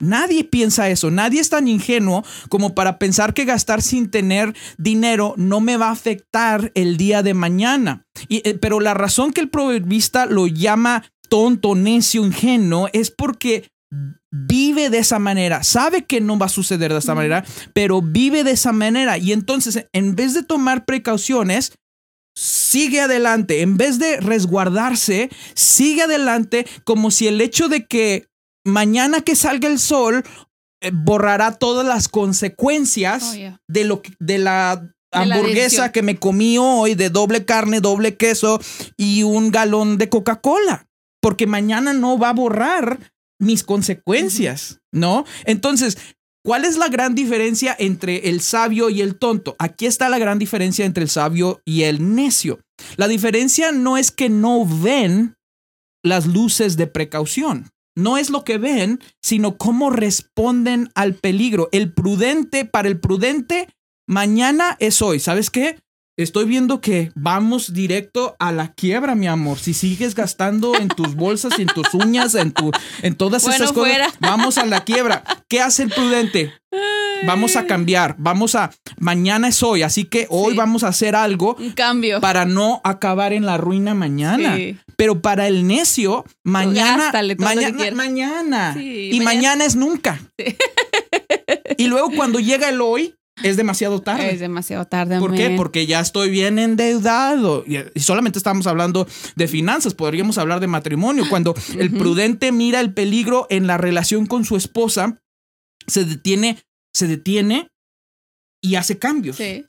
Nadie 0.00 0.44
piensa 0.44 0.88
eso, 0.88 1.10
nadie 1.10 1.40
es 1.40 1.50
tan 1.50 1.66
ingenuo 1.66 2.24
como 2.48 2.74
para 2.74 2.98
pensar 2.98 3.34
que 3.34 3.44
gastar 3.44 3.82
sin 3.82 4.10
tener 4.10 4.54
dinero 4.76 5.34
no 5.36 5.60
me 5.60 5.76
va 5.76 5.88
a 5.88 5.92
afectar 5.92 6.70
el 6.74 6.96
día 6.96 7.22
de 7.22 7.34
mañana. 7.34 8.06
Y, 8.28 8.48
eh, 8.48 8.54
pero 8.54 8.78
la 8.78 8.94
razón 8.94 9.32
que 9.32 9.40
el 9.40 9.48
proverbista 9.48 10.26
lo 10.26 10.46
llama 10.46 11.04
tonto, 11.28 11.74
necio, 11.74 12.24
ingenuo 12.24 12.88
es 12.92 13.10
porque 13.10 13.68
vive 14.30 14.90
de 14.90 14.98
esa 14.98 15.18
manera, 15.18 15.62
sabe 15.64 16.04
que 16.04 16.20
no 16.20 16.38
va 16.38 16.46
a 16.46 16.50
suceder 16.50 16.92
de 16.92 16.98
esta 16.98 17.14
manera, 17.14 17.44
pero 17.72 18.02
vive 18.02 18.44
de 18.44 18.52
esa 18.52 18.72
manera. 18.72 19.18
Y 19.18 19.32
entonces, 19.32 19.86
en 19.92 20.14
vez 20.14 20.34
de 20.34 20.42
tomar 20.42 20.84
precauciones, 20.84 21.72
sigue 22.36 23.00
adelante. 23.00 23.62
En 23.62 23.76
vez 23.76 23.98
de 23.98 24.20
resguardarse, 24.20 25.30
sigue 25.54 26.02
adelante 26.02 26.66
como 26.84 27.10
si 27.10 27.26
el 27.26 27.40
hecho 27.40 27.68
de 27.68 27.86
que 27.86 28.26
mañana 28.68 29.20
que 29.22 29.34
salga 29.34 29.68
el 29.68 29.78
sol 29.78 30.22
eh, 30.80 30.90
borrará 30.92 31.52
todas 31.58 31.84
las 31.86 32.08
consecuencias 32.08 33.30
Oh, 33.32 33.34
yeah. 33.34 33.60
de 33.68 33.84
lo 33.84 34.02
de 34.20 34.38
la 34.38 34.94
hamburguesa 35.12 35.90
que 35.90 36.02
me 36.02 36.18
comí 36.18 36.58
hoy 36.58 36.94
de 36.94 37.10
doble 37.10 37.44
carne, 37.44 37.80
doble 37.80 38.16
queso 38.16 38.60
y 38.96 39.22
un 39.22 39.50
galón 39.50 39.96
de 39.98 40.08
Coca-Cola, 40.08 40.86
porque 41.20 41.46
mañana 41.46 41.92
no 41.94 42.18
va 42.18 42.28
a 42.28 42.34
borrar 42.34 42.98
mis 43.40 43.64
consecuencias, 43.64 44.80
¿no? 44.92 45.24
Entonces, 45.44 45.96
¿cuál 46.44 46.64
es 46.64 46.76
la 46.76 46.88
gran 46.88 47.14
diferencia 47.14 47.74
entre 47.78 48.28
el 48.28 48.40
sabio 48.40 48.90
y 48.90 49.00
el 49.00 49.18
tonto? 49.18 49.56
Aquí 49.58 49.86
está 49.86 50.08
la 50.08 50.18
gran 50.18 50.38
diferencia 50.38 50.84
entre 50.84 51.04
el 51.04 51.08
sabio 51.10 51.60
y 51.64 51.84
el 51.84 52.14
necio. 52.14 52.60
La 52.96 53.08
diferencia 53.08 53.72
no 53.72 53.96
es 53.96 54.10
que 54.10 54.28
no 54.28 54.66
ven 54.66 55.36
las 56.04 56.26
luces 56.26 56.76
de 56.76 56.86
precaución. 56.86 57.70
No 57.98 58.16
es 58.16 58.30
lo 58.30 58.44
que 58.44 58.58
ven, 58.58 59.00
sino 59.20 59.58
cómo 59.58 59.90
responden 59.90 60.88
al 60.94 61.14
peligro. 61.14 61.68
El 61.72 61.92
prudente, 61.92 62.64
para 62.64 62.86
el 62.86 63.00
prudente, 63.00 63.68
mañana 64.06 64.76
es 64.78 65.02
hoy. 65.02 65.18
¿Sabes 65.18 65.50
qué? 65.50 65.80
Estoy 66.18 66.46
viendo 66.46 66.80
que 66.80 67.12
vamos 67.14 67.72
directo 67.72 68.34
a 68.40 68.50
la 68.50 68.72
quiebra, 68.72 69.14
mi 69.14 69.28
amor. 69.28 69.56
Si 69.60 69.72
sigues 69.72 70.16
gastando 70.16 70.74
en 70.74 70.88
tus 70.88 71.14
bolsas, 71.14 71.56
en 71.60 71.68
tus 71.68 71.94
uñas, 71.94 72.34
en, 72.34 72.50
tu, 72.50 72.72
en 73.02 73.14
todas 73.14 73.44
Bueno, 73.44 73.54
esas 73.64 73.72
cosas, 73.72 73.88
fuera. 73.92 74.12
vamos 74.18 74.58
a 74.58 74.66
la 74.66 74.82
quiebra. 74.82 75.22
¿Qué 75.48 75.60
hace 75.60 75.84
el 75.84 75.90
prudente? 75.90 76.52
Vamos 77.24 77.54
a 77.54 77.66
cambiar, 77.66 78.16
vamos 78.18 78.56
a, 78.56 78.70
mañana 78.98 79.48
es 79.48 79.62
hoy, 79.62 79.82
así 79.82 80.04
que 80.04 80.26
hoy 80.28 80.52
Sí. 80.52 80.56
vamos 80.58 80.82
a 80.84 80.88
hacer 80.88 81.14
algo 81.16 81.56
Un 81.58 81.70
cambio. 81.72 82.20
para 82.20 82.44
no 82.44 82.80
acabar 82.84 83.32
en 83.32 83.46
la 83.46 83.56
ruina 83.56 83.94
mañana. 83.94 84.56
Sí. 84.56 84.76
Pero 84.96 85.22
para 85.22 85.46
el 85.46 85.68
necio, 85.68 86.24
mañana, 86.44 87.12
mañana, 87.38 87.90
mañana. 87.94 88.74
Sí, 88.74 89.10
y 89.12 89.20
mañana, 89.20 89.24
mañana- 89.34 89.64
es 89.66 89.76
nunca. 89.76 90.20
y 91.76 91.86
luego 91.86 92.10
cuando 92.16 92.40
llega 92.40 92.68
el 92.68 92.80
hoy, 92.80 93.14
es 93.42 93.56
demasiado 93.56 94.00
tarde. 94.00 94.32
Es 94.32 94.40
demasiado 94.40 94.84
tarde. 94.86 95.18
¿Por 95.18 95.34
qué? 95.34 95.50
Porque 95.56 95.86
ya 95.86 96.00
estoy 96.00 96.30
bien 96.30 96.58
endeudado. 96.58 97.64
Y 97.66 97.78
y 97.94 98.00
solamente 98.00 98.38
estamos 98.38 98.66
hablando 98.66 99.06
de 99.36 99.48
finanzas, 99.48 99.94
podríamos 99.94 100.38
hablar 100.38 100.60
de 100.60 100.66
matrimonio. 100.66 101.24
Cuando 101.28 101.54
el 101.78 101.90
prudente 101.92 102.52
mira 102.52 102.80
el 102.80 102.94
peligro 102.94 103.46
en 103.50 103.66
la 103.66 103.78
relación 103.78 104.26
con 104.26 104.44
su 104.44 104.56
esposa, 104.56 105.20
se 105.86 106.04
detiene, 106.04 106.62
se 106.92 107.06
detiene 107.06 107.68
y 108.60 108.74
hace 108.74 108.98
cambios. 108.98 109.36
Sí. 109.36 109.64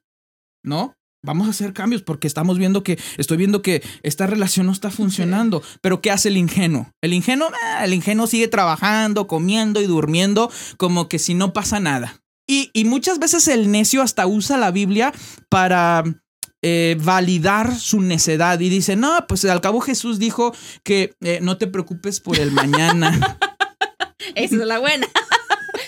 ¿no? 0.63 0.95
Vamos 1.21 1.47
a 1.47 1.49
hacer 1.49 1.73
cambios 1.73 2.01
porque 2.01 2.27
estamos 2.27 2.57
viendo 2.57 2.81
que, 2.81 2.97
estoy 3.17 3.35
viendo 3.35 3.61
que 3.61 3.83
esta 4.03 4.25
relación 4.25 4.67
no 4.67 4.71
está 4.71 4.89
funcionando. 4.89 5.61
Pero 5.81 6.01
¿qué 6.01 6.11
hace 6.11 6.29
el 6.29 6.37
ingenuo? 6.37 6.93
El 7.01 7.13
ingenuo, 7.13 7.49
ah, 7.61 7.83
el 7.83 7.93
ingenuo 7.93 8.25
sigue 8.25 8.47
trabajando, 8.47 9.27
comiendo 9.27 9.81
y 9.81 9.85
durmiendo 9.85 10.49
como 10.77 11.09
que 11.09 11.19
si 11.19 11.33
no 11.33 11.51
pasa 11.51 11.81
nada. 11.81 12.18
Y, 12.49 12.71
y 12.73 12.85
muchas 12.85 13.19
veces 13.19 13.47
el 13.47 13.69
necio 13.69 14.01
hasta 14.01 14.25
usa 14.25 14.57
la 14.57 14.71
Biblia 14.71 15.13
para 15.49 16.03
eh, 16.63 16.97
validar 16.99 17.75
su 17.75 18.01
necedad 18.01 18.59
y 18.59 18.69
dice, 18.69 18.95
no, 18.95 19.27
pues 19.27 19.45
al 19.45 19.61
cabo 19.61 19.81
Jesús 19.81 20.17
dijo 20.17 20.53
que 20.83 21.13
eh, 21.21 21.39
no 21.43 21.57
te 21.59 21.67
preocupes 21.67 22.19
por 22.19 22.39
el 22.39 22.51
mañana. 22.51 23.37
Esa 24.35 24.55
es 24.55 24.61
la 24.67 24.79
buena. 24.79 25.07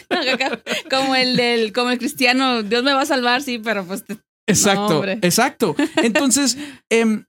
Como 0.90 1.16
el 1.16 1.36
del, 1.36 1.74
como 1.74 1.90
el 1.90 1.98
cristiano, 1.98 2.64
Dios 2.64 2.84
me 2.84 2.94
va 2.94 3.02
a 3.02 3.06
salvar, 3.06 3.42
sí, 3.42 3.60
pero 3.60 3.86
pues 3.86 4.06
te- 4.06 4.18
Exacto, 4.48 5.04
exacto. 5.06 5.76
Entonces, 5.98 6.58
em, 6.92 7.26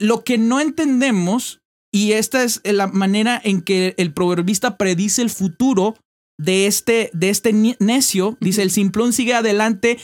lo 0.00 0.24
que 0.24 0.38
no 0.38 0.60
entendemos, 0.60 1.60
y 1.92 2.12
esta 2.12 2.42
es 2.42 2.60
la 2.64 2.86
manera 2.86 3.40
en 3.42 3.60
que 3.60 3.94
el 3.98 4.12
proverbista 4.14 4.76
predice 4.78 5.20
el 5.22 5.30
futuro 5.30 5.96
de 6.38 6.66
este, 6.66 7.10
de 7.12 7.30
este 7.30 7.52
necio, 7.78 8.36
dice, 8.40 8.62
el 8.62 8.70
simplón 8.70 9.12
sigue 9.12 9.34
adelante 9.34 9.98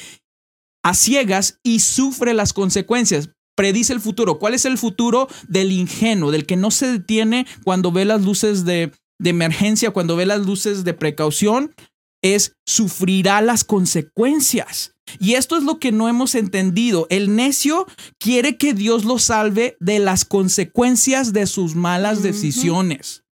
a 0.82 0.94
ciegas 0.94 1.58
y 1.62 1.80
sufre 1.80 2.34
las 2.34 2.52
consecuencias. 2.52 3.30
Predice 3.54 3.92
el 3.92 4.00
futuro. 4.00 4.38
¿Cuál 4.38 4.54
es 4.54 4.64
el 4.64 4.78
futuro 4.78 5.28
del 5.46 5.72
ingenuo, 5.72 6.30
del 6.30 6.46
que 6.46 6.56
no 6.56 6.70
se 6.70 6.90
detiene 6.90 7.46
cuando 7.64 7.92
ve 7.92 8.04
las 8.04 8.22
luces 8.22 8.64
de, 8.64 8.92
de 9.18 9.30
emergencia, 9.30 9.90
cuando 9.90 10.16
ve 10.16 10.26
las 10.26 10.40
luces 10.40 10.84
de 10.84 10.94
precaución? 10.94 11.74
Es 12.22 12.54
sufrirá 12.66 13.42
las 13.42 13.64
consecuencias. 13.64 14.92
Y 15.18 15.34
esto 15.34 15.56
es 15.56 15.64
lo 15.64 15.78
que 15.78 15.92
no 15.92 16.08
hemos 16.08 16.34
entendido. 16.34 17.06
El 17.10 17.36
necio 17.36 17.86
quiere 18.18 18.56
que 18.56 18.74
Dios 18.74 19.04
lo 19.04 19.18
salve 19.18 19.76
de 19.80 19.98
las 19.98 20.24
consecuencias 20.24 21.32
de 21.32 21.46
sus 21.46 21.74
malas 21.74 22.22
decisiones. 22.22 23.24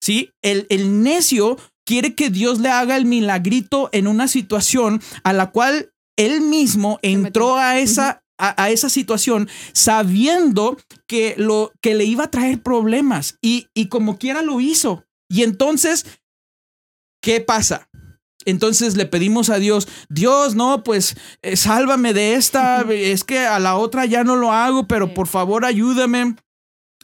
¿Sí? 0.00 0.30
El, 0.42 0.66
el 0.70 1.02
necio 1.02 1.58
quiere 1.86 2.14
que 2.14 2.30
Dios 2.30 2.60
le 2.60 2.70
haga 2.70 2.96
el 2.96 3.04
milagrito 3.04 3.88
en 3.92 4.06
una 4.06 4.28
situación 4.28 5.00
a 5.24 5.32
la 5.32 5.50
cual 5.50 5.92
él 6.16 6.40
mismo 6.40 6.98
entró 7.02 7.56
a 7.56 7.78
esa, 7.78 8.22
a, 8.38 8.62
a 8.62 8.70
esa 8.70 8.88
situación 8.88 9.48
sabiendo 9.72 10.76
que, 11.06 11.34
lo, 11.38 11.72
que 11.80 11.94
le 11.94 12.04
iba 12.04 12.24
a 12.24 12.30
traer 12.30 12.62
problemas 12.62 13.38
y, 13.40 13.68
y 13.74 13.86
como 13.86 14.18
quiera 14.18 14.42
lo 14.42 14.60
hizo. 14.60 15.04
Y 15.28 15.42
entonces 15.42 16.04
¿qué 17.22 17.40
pasa? 17.40 17.88
Entonces 18.44 18.96
le 18.96 19.06
pedimos 19.06 19.50
a 19.50 19.58
Dios, 19.58 19.86
Dios, 20.08 20.56
no, 20.56 20.82
pues 20.82 21.16
eh, 21.42 21.56
sálvame 21.56 22.12
de 22.12 22.34
esta, 22.34 22.82
es 22.90 23.22
que 23.22 23.38
a 23.38 23.60
la 23.60 23.76
otra 23.76 24.04
ya 24.04 24.24
no 24.24 24.34
lo 24.34 24.50
hago, 24.50 24.88
pero 24.88 25.14
por 25.14 25.28
favor 25.28 25.64
ayúdame. 25.64 26.34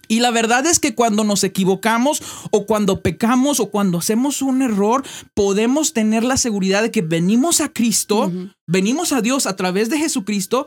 Y 0.09 0.21
la 0.21 0.31
verdad 0.31 0.67
es 0.67 0.81
que 0.81 0.95
cuando 0.95 1.23
nos 1.23 1.45
equivocamos 1.45 2.23
o 2.51 2.67
cuando 2.67 3.03
pecamos 3.03 3.61
o 3.61 3.71
cuando 3.71 3.99
hacemos 3.99 4.43
un 4.43 4.63
error, 4.63 5.05
podemos 5.35 5.93
tener 5.93 6.25
la 6.25 6.39
seguridad 6.39 6.83
de 6.83 6.91
que 6.91 7.03
venimos 7.03 7.61
a 7.61 7.69
Cristo, 7.69 8.33
venimos 8.67 9.13
a 9.13 9.21
Dios 9.21 9.47
a 9.47 9.55
través 9.55 9.91
de 9.91 9.99
Jesucristo 9.99 10.67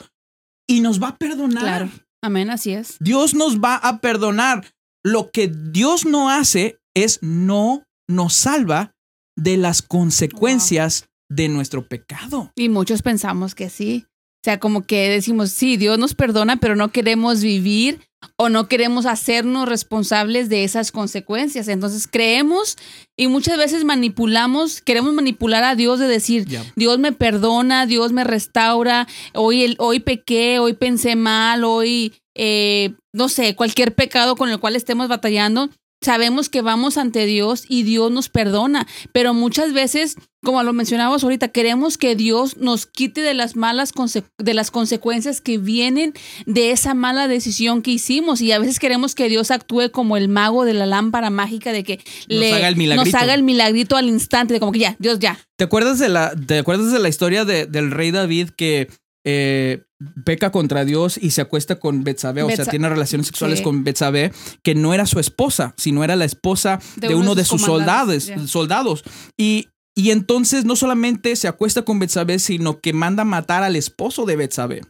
y 0.68 0.82
nos 0.82 1.02
va 1.02 1.10
a 1.10 1.18
perdonar. 1.18 1.64
Claro. 1.64 1.90
Amén, 2.24 2.52
así 2.52 2.72
es. 2.72 2.98
Dios 3.00 3.34
nos 3.34 3.60
va 3.60 3.76
a 3.76 4.00
perdonar. 4.00 4.66
Lo 5.04 5.32
que 5.32 5.48
Dios 5.48 6.06
no 6.06 6.30
hace 6.30 6.78
es 6.94 7.20
no 7.24 7.84
nos 8.08 8.34
salva 8.34 8.94
de 9.36 9.58
las 9.58 9.82
consecuencias 9.82 11.10
de 11.30 11.48
nuestro 11.50 11.88
pecado. 11.88 12.52
Y 12.56 12.70
muchos 12.70 13.02
pensamos 13.02 13.56
que 13.56 13.70
sí. 13.70 14.06
O 14.42 14.44
sea, 14.44 14.60
como 14.60 14.82
que 14.88 15.08
decimos, 15.10 15.52
sí, 15.52 15.78
Dios 15.78 16.00
nos 16.00 16.16
perdona, 16.16 16.56
pero 16.58 16.76
no 16.76 16.92
queremos 16.92 17.42
vivir 17.42 18.00
o 18.38 18.50
no 18.50 18.68
queremos 18.68 19.06
hacernos 19.06 19.70
responsables 19.70 20.50
de 20.50 20.64
esas 20.64 20.92
consecuencias. 20.92 21.68
Entonces 21.68 22.08
creemos 22.08 22.76
y 23.16 23.28
muchas 23.28 23.60
veces 23.60 23.84
manipulamos, 23.84 24.82
queremos 24.82 25.14
manipular 25.14 25.64
a 25.64 25.76
Dios 25.76 26.00
de 26.00 26.08
decir. 26.08 26.46
Dios 26.76 26.98
me 26.98 27.12
perdona, 27.12 27.86
Dios 27.86 28.14
me 28.14 28.24
restaura, 28.24 29.08
hoy, 29.36 29.64
el- 29.64 29.76
hoy 29.78 30.00
pequé, 30.00 30.58
hoy 30.58 30.74
pensé 30.74 31.16
mal, 31.16 31.64
hoy, 31.64 32.14
eh, 32.34 32.94
no 33.14 33.30
sé, 33.30 33.56
cualquier 33.56 33.94
pecado 33.94 34.36
con 34.36 34.50
el 34.50 34.60
cual 34.60 34.76
estemos 34.76 35.08
batallando. 35.08 35.70
Sabemos 36.04 36.50
que 36.50 36.62
vamos 36.64 36.98
ante 36.98 37.28
Dios 37.28 37.64
y 37.68 37.84
Dios 37.84 38.12
nos 38.12 38.28
perdona, 38.30 38.88
pero 39.12 39.36
muchas 39.36 39.72
veces, 39.72 40.16
como 40.44 40.64
lo 40.64 40.74
mencionábamos 40.74 41.24
ahorita, 41.24 41.50
queremos 41.50 42.00
que 42.00 42.16
Dios 42.16 42.58
nos 42.58 42.88
quite 42.88 43.22
de 43.22 43.36
las 43.36 43.56
malas 43.56 43.94
conse- 43.94 44.24
de 44.40 44.54
las 44.56 44.72
consecuencias 44.72 45.42
que 45.42 45.60
vienen 45.60 46.14
de 46.48 46.72
esa 46.72 46.96
mala 46.96 47.28
decisión 47.28 47.84
que 47.84 47.92
hicimos 47.92 48.42
y 48.42 48.52
a 48.52 48.58
veces 48.58 48.80
queremos 48.80 49.14
que 49.14 49.30
Dios 49.30 49.52
actúe 49.52 49.92
como 49.92 50.18
el 50.18 50.28
mago 50.28 50.66
de 50.66 50.74
la 50.74 50.88
lámpara 50.88 51.30
mágica 51.30 51.72
de 51.72 51.84
que 51.84 52.00
Nos 52.28 52.52
haga 52.52 52.68
el 52.70 52.76
milagrito. 52.78 53.06
nos 53.12 53.22
haga 53.22 53.34
el 53.36 53.44
milagrito 53.44 53.96
al 53.96 54.08
instante, 54.08 54.56
de 54.56 54.60
como 54.60 54.72
que 54.72 54.80
ya, 54.80 54.96
Dios 54.98 55.20
ya. 55.20 55.38
¿Te 55.56 55.66
acuerdas 55.66 56.00
de 56.00 56.10
la, 56.10 56.34
te 56.48 56.58
acuerdas 56.58 56.92
de 56.92 56.98
la 56.98 57.10
historia 57.10 57.46
de- 57.46 57.68
del 57.68 57.92
rey 57.92 58.10
David 58.10 58.50
que 58.58 58.90
eh, 59.24 59.84
peca 60.26 60.52
contra 60.52 60.84
Dios 60.84 61.18
y 61.22 61.32
se 61.32 61.42
acuesta 61.42 61.80
con 61.80 62.04
Betsabé, 62.04 62.44
o 62.44 62.50
sea, 62.50 62.66
tiene 62.66 62.90
relaciones 62.90 63.28
sexuales 63.28 63.60
Sí. 63.60 63.64
con 63.64 63.84
Betsabé, 63.84 64.32
que 64.64 64.74
no 64.74 64.94
era 64.94 65.06
su 65.06 65.20
esposa, 65.20 65.74
sino 65.78 66.04
era 66.04 66.16
la 66.16 66.26
esposa 66.26 66.80
de, 66.96 67.14
uno 67.14 67.36
de 67.36 67.46
sus 67.46 67.62
soldados, 67.62 68.32
soldados. 68.48 69.04
Y, 69.38 69.68
y 69.96 70.10
entonces 70.12 70.66
no 70.66 70.76
solamente 70.76 71.36
se 71.36 71.48
acuesta 71.48 71.84
con 71.84 72.00
Betsabé, 72.00 72.40
sino 72.40 72.80
que 72.80 72.94
manda 72.94 73.24
matar 73.24 73.64
al 73.64 73.76
esposo 73.76 74.26
de 74.26 74.36
Betsabé. 74.38 74.82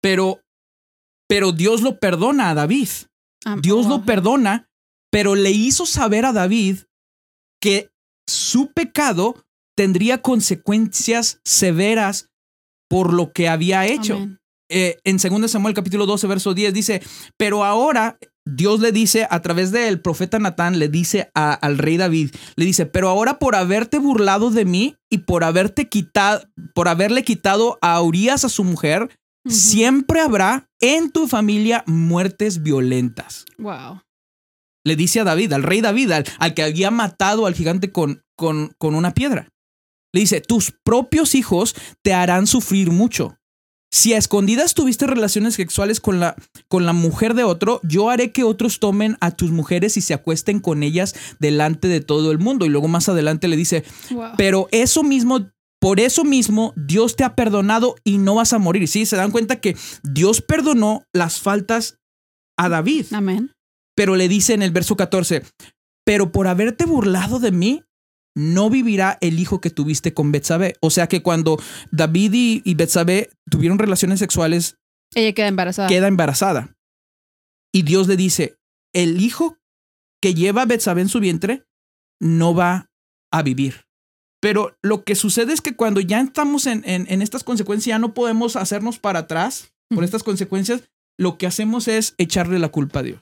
Pero, 0.00 0.40
pero 1.28 1.52
Dios 1.52 1.82
lo 1.82 1.98
perdona 1.98 2.50
a 2.50 2.54
David. 2.54 2.88
Ah, 3.44 3.56
Dios 3.60 3.86
wow. 3.86 3.98
lo 3.98 4.04
perdona, 4.04 4.68
pero 5.10 5.34
le 5.34 5.50
hizo 5.50 5.86
saber 5.86 6.24
a 6.24 6.32
David 6.32 6.78
que 7.60 7.90
su 8.26 8.72
pecado 8.72 9.44
tendría 9.76 10.22
consecuencias 10.22 11.40
severas 11.44 12.30
por 12.94 13.12
lo 13.12 13.32
que 13.32 13.48
había 13.48 13.86
hecho. 13.86 14.14
Eh, 14.70 14.98
en 15.04 15.16
2 15.18 15.50
Samuel 15.50 15.74
capítulo 15.74 16.06
12, 16.06 16.26
verso 16.28 16.54
10 16.54 16.72
dice, 16.72 17.02
pero 17.36 17.64
ahora 17.64 18.18
Dios 18.46 18.78
le 18.78 18.92
dice 18.92 19.26
a 19.28 19.42
través 19.42 19.72
del 19.72 20.00
profeta 20.00 20.38
Natán, 20.38 20.78
le 20.78 20.88
dice 20.88 21.28
a- 21.34 21.54
al 21.54 21.78
rey 21.78 21.96
David, 21.96 22.30
le 22.56 22.64
dice, 22.64 22.86
pero 22.86 23.08
ahora 23.08 23.38
por 23.40 23.56
haberte 23.56 23.98
burlado 23.98 24.50
de 24.50 24.64
mí 24.64 24.94
y 25.10 25.18
por 25.18 25.42
haberte 25.42 25.88
quitado, 25.88 26.44
por 26.74 26.86
haberle 26.88 27.24
quitado 27.24 27.78
a 27.82 28.00
Urias 28.00 28.44
a 28.44 28.48
su 28.48 28.62
mujer, 28.62 29.08
siempre 29.46 30.20
habrá 30.20 30.68
en 30.80 31.10
tu 31.10 31.26
familia 31.26 31.82
muertes 31.86 32.62
violentas. 32.62 33.44
Wow. 33.58 34.00
Le 34.86 34.96
dice 34.96 35.20
a 35.20 35.24
David, 35.24 35.52
al 35.52 35.62
rey 35.62 35.80
David, 35.80 36.10
al, 36.12 36.24
al 36.38 36.54
que 36.54 36.62
había 36.62 36.90
matado 36.90 37.46
al 37.46 37.54
gigante 37.54 37.90
con, 37.90 38.22
con, 38.36 38.72
con 38.78 38.94
una 38.94 39.14
piedra. 39.14 39.48
Le 40.14 40.20
dice, 40.20 40.40
tus 40.40 40.72
propios 40.84 41.34
hijos 41.34 41.74
te 42.02 42.14
harán 42.14 42.46
sufrir 42.46 42.90
mucho. 42.92 43.36
Si 43.90 44.12
a 44.12 44.16
escondidas 44.18 44.74
tuviste 44.74 45.06
relaciones 45.06 45.54
sexuales 45.54 46.00
con 46.00 46.18
la, 46.20 46.34
con 46.68 46.86
la 46.86 46.92
mujer 46.92 47.34
de 47.34 47.44
otro, 47.44 47.80
yo 47.82 48.10
haré 48.10 48.32
que 48.32 48.42
otros 48.44 48.80
tomen 48.80 49.16
a 49.20 49.30
tus 49.32 49.50
mujeres 49.50 49.96
y 49.96 50.00
se 50.00 50.14
acuesten 50.14 50.60
con 50.60 50.82
ellas 50.82 51.14
delante 51.38 51.88
de 51.88 52.00
todo 52.00 52.32
el 52.32 52.38
mundo. 52.38 52.64
Y 52.64 52.70
luego 52.70 52.88
más 52.88 53.08
adelante 53.08 53.46
le 53.48 53.56
dice, 53.56 53.84
Wow. 54.10 54.30
pero 54.36 54.68
eso 54.72 55.02
mismo, 55.02 55.50
por 55.80 56.00
eso 56.00 56.24
mismo, 56.24 56.72
Dios 56.76 57.14
te 57.16 57.24
ha 57.24 57.34
perdonado 57.36 57.94
y 58.04 58.18
no 58.18 58.36
vas 58.36 58.52
a 58.52 58.58
morir. 58.58 58.88
Sí, 58.88 59.06
se 59.06 59.16
dan 59.16 59.30
cuenta 59.30 59.60
que 59.60 59.76
Dios 60.02 60.40
perdonó 60.42 61.04
las 61.12 61.40
faltas 61.40 61.98
a 62.56 62.68
David. 62.68 63.06
Amén. 63.12 63.52
Pero 63.96 64.16
le 64.16 64.28
dice 64.28 64.54
en 64.54 64.62
el 64.62 64.72
verso 64.72 64.96
14, 64.96 65.42
pero 66.04 66.32
por 66.32 66.48
haberte 66.48 66.84
burlado 66.84 67.38
de 67.38 67.52
mí, 67.52 67.82
no 68.36 68.68
vivirá 68.70 69.18
el 69.20 69.38
hijo 69.38 69.60
que 69.60 69.70
tuviste 69.70 70.12
con 70.14 70.32
Betsabé. 70.32 70.74
O 70.80 70.90
sea 70.90 71.06
que 71.08 71.22
cuando 71.22 71.56
David 71.90 72.32
y, 72.34 72.62
y 72.64 72.74
Betsabé 72.74 73.30
tuvieron 73.50 73.78
relaciones 73.78 74.18
sexuales, 74.18 74.76
Ella 75.14 75.32
queda 75.34 75.48
embarazada. 75.48 75.88
queda 75.88 76.08
embarazada. 76.08 76.76
Y 77.72 77.82
Dios 77.82 78.08
le 78.08 78.16
dice, 78.16 78.56
el 78.92 79.20
hijo 79.20 79.58
que 80.22 80.34
lleva 80.34 80.62
a 80.62 80.66
Betsabé 80.66 81.02
en 81.02 81.08
su 81.08 81.20
vientre 81.20 81.64
no 82.20 82.54
va 82.54 82.90
a 83.32 83.42
vivir. 83.42 83.84
Pero 84.40 84.76
lo 84.82 85.04
que 85.04 85.14
sucede 85.14 85.52
es 85.52 85.60
que 85.60 85.74
cuando 85.74 86.00
ya 86.00 86.20
estamos 86.20 86.66
en, 86.66 86.82
en- 86.88 87.06
en 87.10 87.22
estas 87.22 87.44
consecuencias, 87.44 87.86
ya 87.94 87.98
no 87.98 88.14
podemos 88.14 88.56
hacernos 88.56 88.98
para 88.98 89.20
atrás 89.20 89.72
por 89.90 90.04
estas 90.04 90.22
consecuencias, 90.22 90.82
lo 91.18 91.38
que 91.38 91.46
hacemos 91.46 91.88
es 91.88 92.14
echarle 92.18 92.58
la 92.58 92.68
culpa 92.68 93.00
a 93.00 93.02
Dios. 93.04 93.20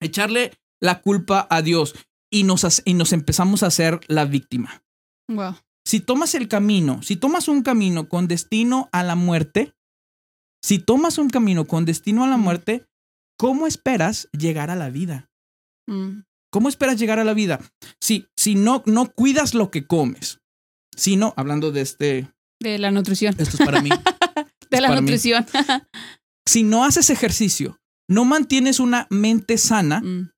Echarle 0.00 0.52
la 0.80 1.00
culpa 1.02 1.46
a 1.50 1.62
Dios 1.62 1.94
y 2.30 2.44
nos, 2.44 2.82
y 2.84 2.94
nos 2.94 3.12
empezamos 3.12 3.62
a 3.62 3.66
hacer 3.66 4.00
la 4.06 4.24
víctima. 4.24 4.82
Wow. 5.28 5.56
Si 5.84 6.00
tomas 6.00 6.34
el 6.34 6.48
camino, 6.48 7.02
si 7.02 7.16
tomas 7.16 7.48
un 7.48 7.62
camino 7.62 8.08
con 8.08 8.28
destino 8.28 8.88
a 8.92 9.02
la 9.02 9.14
muerte, 9.16 9.74
si 10.62 10.78
tomas 10.78 11.18
un 11.18 11.30
camino 11.30 11.66
con 11.66 11.84
destino 11.84 12.22
a 12.24 12.28
la 12.28 12.36
muerte, 12.36 12.86
¿cómo 13.38 13.66
esperas 13.66 14.28
llegar 14.32 14.70
a 14.70 14.76
la 14.76 14.90
vida? 14.90 15.30
Mm. 15.88 16.20
¿Cómo 16.52 16.68
esperas 16.68 16.98
llegar 16.98 17.18
a 17.18 17.24
la 17.24 17.32
vida? 17.34 17.60
Si, 18.00 18.26
si 18.36 18.54
no, 18.56 18.82
no 18.86 19.10
cuidas 19.12 19.54
lo 19.54 19.70
que 19.70 19.86
comes, 19.86 20.40
si 20.96 21.16
no, 21.16 21.32
hablando 21.36 21.70
de 21.72 21.80
este, 21.80 22.30
De 22.60 22.78
la 22.78 22.90
nutrición. 22.90 23.34
esto 23.38 23.56
es 23.58 23.64
para 23.64 23.80
mí, 23.80 23.88
De 24.70 24.76
es 24.76 24.80
la 24.82 24.88
mí. 24.90 24.96
nutrición. 25.00 25.46
si 26.46 26.62
no 26.64 26.84
haces 26.84 27.08
ejercicio, 27.10 27.78
no 28.08 28.24
mantienes 28.24 28.80
una 28.80 29.06
mente 29.10 29.56
sana, 29.58 30.00
Mm. 30.00 30.30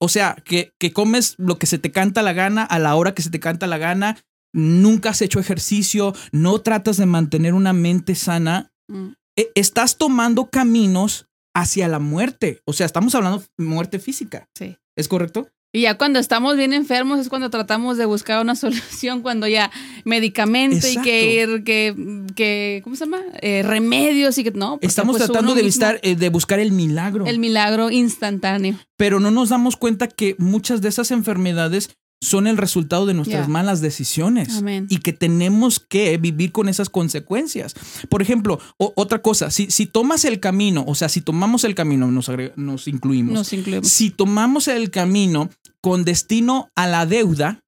O 0.00 0.08
sea, 0.08 0.36
que, 0.44 0.72
que 0.78 0.92
comes 0.92 1.34
lo 1.38 1.58
que 1.58 1.66
se 1.66 1.78
te 1.78 1.90
canta 1.92 2.22
la 2.22 2.32
gana 2.32 2.62
a 2.62 2.78
la 2.78 2.94
hora 2.94 3.14
que 3.14 3.22
se 3.22 3.30
te 3.30 3.40
canta 3.40 3.66
la 3.66 3.78
gana, 3.78 4.16
nunca 4.54 5.10
has 5.10 5.22
hecho 5.22 5.40
ejercicio, 5.40 6.14
no 6.32 6.60
tratas 6.60 6.96
de 6.96 7.06
mantener 7.06 7.54
una 7.54 7.72
mente 7.72 8.14
sana, 8.14 8.70
Mm. 8.88 9.08
e- 9.36 9.50
estás 9.54 9.98
tomando 9.98 10.48
caminos 10.50 11.26
hacia 11.54 11.88
la 11.88 11.98
muerte. 11.98 12.60
O 12.64 12.72
sea, 12.72 12.86
estamos 12.86 13.14
hablando 13.14 13.40
de 13.58 13.64
muerte 13.64 13.98
física. 13.98 14.48
Sí. 14.56 14.76
¿Es 14.96 15.08
correcto? 15.08 15.48
Y 15.72 15.82
ya 15.82 15.98
cuando 15.98 16.18
estamos 16.18 16.56
bien 16.56 16.72
enfermos 16.72 17.18
es 17.20 17.28
cuando 17.28 17.50
tratamos 17.50 17.98
de 17.98 18.06
buscar 18.06 18.40
una 18.40 18.54
solución, 18.56 19.20
cuando 19.22 19.46
ya 19.46 19.70
medicamento 20.04 20.86
y 20.88 20.96
que 21.02 21.34
ir, 21.42 21.62
que, 21.64 22.24
que, 22.34 22.80
¿cómo 22.84 22.96
se 22.96 23.04
llama? 23.04 23.20
Eh, 23.42 23.62
remedios 23.62 24.38
y 24.38 24.44
que 24.44 24.50
no. 24.50 24.78
Estamos 24.80 25.16
pues, 25.18 25.26
tratando 25.28 25.54
de, 25.54 25.62
visitar, 25.62 26.00
eh, 26.02 26.16
de 26.16 26.28
buscar 26.30 26.58
el 26.58 26.72
milagro, 26.72 27.26
el 27.26 27.38
milagro 27.38 27.90
instantáneo. 27.90 28.76
pero 28.96 29.20
no 29.20 29.30
nos 29.30 29.50
damos 29.50 29.76
cuenta 29.76 30.08
que 30.08 30.34
muchas 30.38 30.80
de 30.80 30.88
esas 30.88 31.10
enfermedades 31.10 31.90
son 32.20 32.48
el 32.48 32.56
resultado 32.56 33.06
de 33.06 33.14
nuestras 33.14 33.46
malas 33.46 33.80
decisiones 33.80 34.56
Amén. 34.56 34.88
y 34.90 34.98
que 34.98 35.12
tenemos 35.12 35.78
que 35.78 36.16
vivir 36.18 36.50
con 36.50 36.68
esas 36.68 36.90
consecuencias. 36.90 37.76
Por 38.08 38.22
ejemplo, 38.22 38.58
o- 38.76 38.92
otra 38.96 39.22
cosa, 39.22 39.52
si, 39.52 39.70
si 39.70 39.86
tomas 39.86 40.24
el 40.24 40.40
camino, 40.40 40.82
o 40.88 40.96
sea, 40.96 41.08
si 41.08 41.20
tomamos 41.20 41.62
el 41.62 41.76
camino, 41.76 42.10
nos, 42.10 42.28
agrega- 42.28 42.54
nos 42.56 42.88
incluimos. 42.88 43.34
Nos 43.34 43.52
incluimos. 43.52 43.86
Si 43.86 44.10
tomamos 44.10 44.66
el 44.66 44.90
camino 44.90 45.48
con 45.82 46.04
destino 46.04 46.70
a 46.76 46.86
la 46.86 47.06
deuda, 47.06 47.60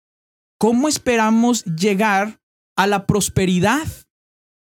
¿cómo 0.58 0.88
esperamos 0.88 1.64
llegar 1.64 2.40
a 2.76 2.86
la 2.86 3.06
prosperidad? 3.06 3.86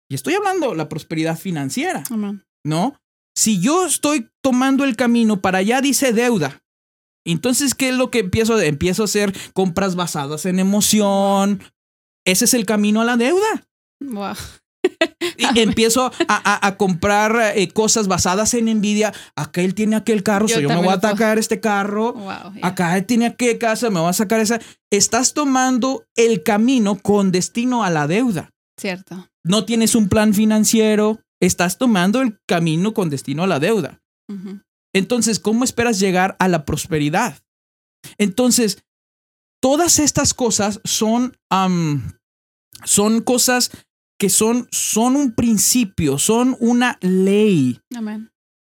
Y 0.09 0.15
estoy 0.15 0.35
hablando 0.35 0.71
de 0.71 0.77
la 0.77 0.89
prosperidad 0.89 1.37
financiera, 1.37 2.03
Amén. 2.09 2.45
¿no? 2.65 2.99
Si 3.35 3.59
yo 3.59 3.85
estoy 3.85 4.29
tomando 4.41 4.83
el 4.83 4.95
camino 4.95 5.41
para 5.41 5.59
allá, 5.59 5.81
dice 5.81 6.13
deuda. 6.13 6.63
Entonces, 7.25 7.75
¿qué 7.75 7.89
es 7.89 7.95
lo 7.95 8.09
que 8.09 8.19
empiezo 8.19 8.55
a 8.55 8.65
Empiezo 8.65 9.03
a 9.03 9.05
hacer 9.05 9.35
compras 9.53 9.95
basadas 9.95 10.45
en 10.45 10.59
emoción. 10.59 11.61
Ese 12.25 12.45
es 12.45 12.53
el 12.53 12.65
camino 12.65 13.01
a 13.01 13.05
la 13.05 13.17
deuda. 13.17 13.67
Wow. 13.99 14.35
Y 15.37 15.59
empiezo 15.59 16.05
a, 16.05 16.11
a- 16.27 16.67
a 16.67 16.77
comprar 16.77 17.53
eh, 17.55 17.67
cosas 17.69 18.07
basadas 18.07 18.53
en 18.53 18.67
envidia. 18.67 19.13
Aquel 19.35 19.73
tiene 19.75 19.95
aquel 19.95 20.23
carro, 20.23 20.47
Yo 20.47 20.55
so 20.55 20.61
yo 20.61 20.69
me 20.69 20.75
voy 20.77 20.87
a 20.89 20.93
atacar 20.93 21.37
este 21.37 21.59
carro. 21.59 22.13
Wow. 22.13 22.53
yeah. 22.53 22.67
Acá 22.67 23.01
tiene 23.03 23.27
aquella 23.27 23.57
casa, 23.59 23.89
me 23.89 23.99
voy 23.99 24.09
a 24.09 24.13
sacar 24.13 24.39
esa. 24.39 24.59
Estás 24.91 25.33
tomando 25.33 26.05
el 26.15 26.43
camino 26.43 26.97
con 26.97 27.31
destino 27.31 27.83
a 27.83 27.89
la 27.89 28.07
deuda. 28.07 28.49
Cierto. 28.79 29.27
No 29.43 29.65
tienes 29.65 29.95
un 29.95 30.09
plan 30.09 30.33
financiero. 30.33 31.19
Estás 31.39 31.77
tomando 31.77 32.21
el 32.21 32.39
camino 32.47 32.93
con 32.93 33.09
destino 33.09 33.43
a 33.43 33.47
la 33.47 33.59
deuda. 33.59 34.01
Entonces, 34.93 35.39
¿cómo 35.39 35.63
esperas 35.63 35.99
llegar 35.99 36.35
a 36.39 36.47
la 36.47 36.65
prosperidad? 36.65 37.37
Entonces, 38.17 38.83
todas 39.61 39.99
estas 39.99 40.33
cosas 40.33 40.81
son, 40.83 41.37
son 42.85 43.21
cosas 43.21 43.71
que 44.19 44.29
son, 44.29 44.67
son 44.71 45.15
un 45.15 45.33
principio, 45.35 46.17
son 46.17 46.57
una 46.59 46.97
ley 47.01 47.79
Amén. 47.95 48.31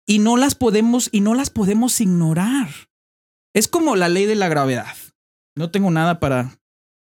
y 0.07 0.19
no 0.21 0.37
las 0.37 0.55
podemos 0.55 1.09
y 1.13 1.21
no 1.21 1.35
las 1.35 1.51
podemos 1.51 2.01
ignorar. 2.01 2.69
Es 3.55 3.69
como 3.69 3.97
la 3.97 4.09
ley 4.09 4.27
de 4.27 4.35
la 4.37 4.49
gravedad. 4.49 4.95
No 5.57 5.71
tengo 5.71 5.91
nada 5.91 6.21
para, 6.21 6.59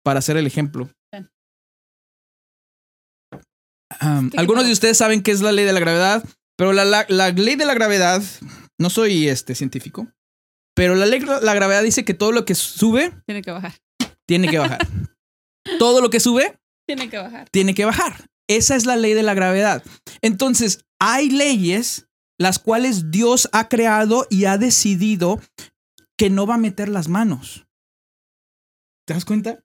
para 0.03 0.19
hacer 0.19 0.35
el 0.37 0.47
ejemplo. 0.47 0.89
Algunos 4.35 4.65
de 4.65 4.71
ustedes 4.71 4.97
saben 4.97 5.21
qué 5.21 5.31
es 5.31 5.41
la 5.41 5.51
ley 5.51 5.65
de 5.65 5.73
la 5.73 5.79
gravedad, 5.79 6.23
pero 6.57 6.73
la, 6.73 6.83
la- 6.83 7.05
la 7.09 7.29
ley 7.29 7.55
de 7.55 7.65
la 7.65 7.73
gravedad, 7.75 8.21
no 8.79 8.89
soy 8.89 9.27
este 9.29 9.53
científico, 9.55 10.07
pero 10.75 10.95
la 10.95 11.05
ley 11.05 11.19
de 11.19 11.27
la 11.41 11.53
gravedad 11.53 11.83
dice 11.83 12.03
que 12.03 12.13
todo 12.15 12.31
lo 12.31 12.43
que 12.45 12.55
sube 12.55 13.13
Tiene 13.27 13.41
que 13.43 13.51
bajar. 13.51 13.73
tiene 14.27 14.47
que 14.49 14.57
bajar. 14.57 14.79
todo 15.79 16.01
lo 16.01 16.09
que 16.09 16.19
sube 16.19 16.57
Tiene 16.85 17.09
que 17.09 17.17
bajar. 17.17 17.49
tiene 17.49 17.73
que 17.73 17.85
bajar. 17.85 18.25
Esa 18.49 18.75
es 18.75 18.85
la 18.85 18.95
ley 18.95 19.13
de 19.13 19.23
la 19.23 19.33
gravedad. 19.33 19.83
Entonces, 20.21 20.83
hay 20.99 21.29
leyes 21.29 22.07
las 22.37 22.59
cuales 22.59 23.09
Dios 23.11 23.47
ha 23.53 23.69
creado 23.69 24.27
y 24.29 24.45
ha 24.45 24.57
decidido 24.57 25.39
que 26.17 26.29
no 26.29 26.45
va 26.45 26.55
a 26.55 26.57
meter 26.59 26.89
las 26.89 27.07
manos. 27.07 27.65
¿Te 29.05 29.13
das 29.13 29.25
cuenta? 29.25 29.59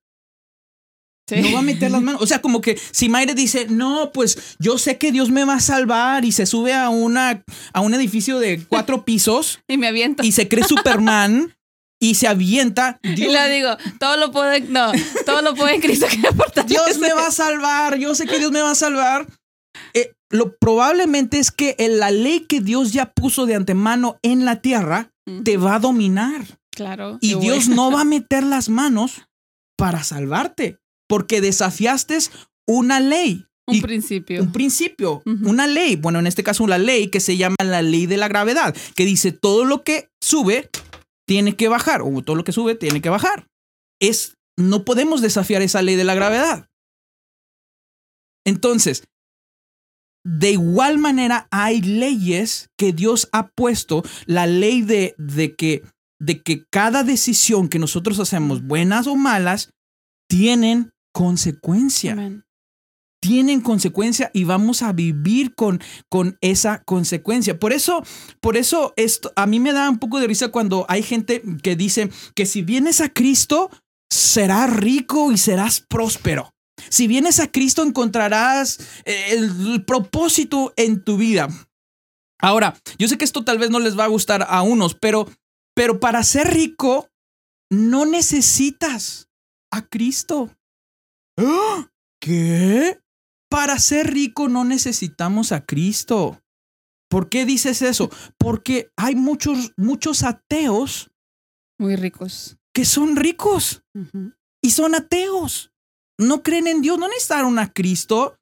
Sí. 1.28 1.40
No 1.42 1.52
va 1.52 1.59
a 1.59 1.62
meter 1.62 1.90
las 1.90 2.02
manos. 2.02 2.22
O 2.22 2.26
sea, 2.26 2.40
como 2.40 2.61
que 2.61 2.78
si 2.90 3.09
Mayre 3.09 3.35
dice, 3.35 3.66
no, 3.68 4.12
pues 4.12 4.57
yo 4.59 4.78
sé 4.78 4.96
que 4.96 5.12
Dios 5.12 5.31
me 5.31 5.44
va 5.44 5.54
a 5.54 5.61
salvar 5.61 6.24
y 6.24 6.33
se 6.33 6.46
sube 6.46 6.72
a, 6.72 6.88
una, 6.88 7.44
a 7.72 7.81
un 7.81 7.94
edificio 7.94 8.38
de 8.38 8.64
cuatro 8.64 9.04
pisos 9.04 9.61
Y 9.68 9.76
me 9.76 9.88
aviento. 9.88 10.22
y 10.24 10.33
se 10.33 10.48
cree 10.48 10.64
Superman 10.64 11.54
y 12.00 12.14
se 12.14 12.28
avienta. 12.28 12.98
Y 13.02 13.14
Dios, 13.14 13.32
le 13.32 13.48
digo, 13.50 13.76
todo 13.98 14.16
lo 14.16 14.30
puede, 14.30 14.61
no, 14.62 14.92
todo 15.26 15.42
lo 15.42 15.54
puede 15.54 15.74
en 15.76 15.80
Cristo 15.80 16.06
que 16.08 16.18
me 16.18 16.28
aporta. 16.28 16.62
Dios 16.62 16.98
me 16.98 17.12
va 17.12 17.26
a 17.26 17.30
salvar, 17.32 17.96
yo 17.98 18.14
sé 18.14 18.26
que 18.26 18.38
Dios 18.38 18.52
me 18.52 18.62
va 18.62 18.70
a 18.72 18.74
salvar. 18.76 19.26
Eh, 19.94 20.12
lo 20.30 20.56
probablemente 20.58 21.38
es 21.38 21.50
que 21.50 21.74
la 21.78 22.11
ley 22.11 22.40
que 22.40 22.61
Dios 22.61 22.92
ya 22.92 23.12
puso 23.12 23.46
de 23.46 23.54
antemano 23.54 24.18
en 24.22 24.44
la 24.44 24.61
tierra 24.61 25.11
te 25.44 25.56
va 25.56 25.76
a 25.76 25.78
dominar 25.80 26.44
Claro. 26.74 27.18
y 27.20 27.34
Dios 27.34 27.68
no 27.68 27.90
va 27.90 28.00
a 28.02 28.04
meter 28.04 28.42
las 28.44 28.68
manos 28.68 29.22
para 29.76 30.02
salvarte 30.04 30.78
porque 31.08 31.40
desafiaste 31.40 32.18
una 32.66 33.00
ley. 33.00 33.44
Un 33.66 33.74
y- 33.76 33.80
principio. 33.82 34.42
un 34.42 34.52
principio, 34.52 35.22
Ujú. 35.26 35.50
una 35.50 35.66
ley, 35.66 35.96
bueno, 35.96 36.18
en 36.18 36.26
este 36.26 36.42
caso 36.42 36.64
una 36.64 36.78
ley 36.78 37.08
que 37.08 37.20
se 37.20 37.37
llama 37.37 37.56
la 37.62 37.82
ley 37.82 38.06
de 38.06 38.16
la 38.16 38.28
gravedad, 38.28 38.74
que 38.94 39.04
dice 39.04 39.30
todo 39.32 39.64
lo 39.66 39.82
que 39.84 40.08
sube 40.22 40.70
tiene 41.28 41.56
que 41.56 41.68
bajar, 41.68 42.00
o 42.02 42.22
todo 42.22 42.36
lo 42.36 42.42
que 42.42 42.52
sube 42.52 42.74
tiene 42.74 43.02
que 43.02 43.10
bajar. 43.10 43.46
Es, 44.00 44.38
no 44.56 44.84
podemos 44.86 45.20
desafiar 45.20 45.60
esa 45.60 45.82
ley 45.82 45.94
de 45.94 46.04
la 46.04 46.14
gravedad. 46.14 46.66
Entonces, 48.46 49.04
de 50.24 50.52
igual 50.52 50.96
manera 50.96 51.46
hay 51.50 51.82
leyes 51.82 52.70
que 52.78 52.94
Dios 52.94 53.28
ha 53.32 53.48
puesto, 53.48 54.02
la 54.24 54.46
ley 54.46 54.80
de, 54.80 55.14
de 55.18 55.54
que, 55.54 55.82
de 56.18 56.42
que 56.42 56.64
cada 56.70 57.04
decisión 57.04 57.68
que 57.68 57.78
nosotros 57.78 58.18
hacemos, 58.20 58.62
buenas 58.62 59.06
o 59.06 59.14
malas, 59.14 59.70
tienen 60.30 60.92
consecuencia 61.12 62.12
Amén. 62.12 62.44
Tienen 63.20 63.61
consecuencia 63.61 64.31
y 64.33 64.44
vamos 64.44 64.83
a 64.83 64.92
vivir 64.92 65.54
con, 65.54 65.81
con 66.09 66.38
esa 66.40 66.83
consecuencia. 66.85 67.59
Por 67.59 67.72
eso, 67.72 68.02
por 68.40 68.57
eso 68.57 68.92
esto, 68.96 69.33
a 69.37 69.46
mí 69.46 69.61
me 69.61 69.72
da 69.72 69.90
un 69.90 69.98
poco 69.98 70.20
de 70.20 70.26
risa 70.26 70.48
cuando 70.48 70.87
hay 70.88 71.02
gente 71.02 71.42
que 71.62 71.76
dice 71.76 72.11
que 72.35 72.46
si 72.46 72.62
vienes 72.62 73.00
a 73.00 73.09
Cristo, 73.09 73.70
serás 74.11 74.74
rico 74.74 75.33
y 75.33 75.38
serás 75.38 75.81
próspero. 75.81 76.54
Si 76.90 77.09
vienes 77.09 77.40
a 77.40 77.50
Cristo, 77.50 77.83
encontrarás 77.83 78.78
eh, 79.04 79.33
el, 79.33 79.85
propósito 79.85 80.72
en 80.76 81.02
tu 81.02 81.16
vida. 81.16 81.48
Ahora, 82.40 82.78
yo 82.98 83.09
sé 83.09 83.18
que 83.18 83.24
esto 83.24 83.44
tal 83.44 83.59
vez 83.59 83.70
no 83.70 83.81
les 83.81 83.98
va 83.98 84.04
a 84.04 84.09
gustar 84.09 84.46
a 84.48 84.62
unos, 84.62 84.94
pero, 84.94 85.28
pero 85.74 85.98
para 85.98 86.22
ser 86.22 86.52
rico, 86.52 87.11
no 87.68 88.07
necesitas 88.07 89.28
a 89.72 89.83
Cristo. 89.83 90.50
¡Ah! 91.37 91.90
¿Qué? 92.20 93.00
Para 93.50 93.78
ser 93.78 94.12
rico 94.12 94.48
no 94.48 94.64
necesitamos 94.64 95.52
a 95.52 95.64
Cristo. 95.64 96.42
¿Por 97.08 97.28
qué 97.30 97.46
dices 97.46 97.80
eso? 97.82 98.11
Porque 98.37 98.90
hay 98.96 99.14
muchos, 99.16 99.72
muchos 99.76 100.22
ateos 100.22 101.11
Muy 101.78 101.96
ricos. 101.96 102.58
que 102.74 102.84
son 102.84 103.16
ricos 103.16 103.82
y 104.62 104.70
son 104.70 104.94
ateos. 104.94 105.72
No 106.18 106.42
creen 106.42 106.66
en 106.66 106.82
Dios, 106.82 106.98
no 106.98 107.08
necesitaron 107.08 107.58
a 107.58 107.72
Cristo. 107.72 108.37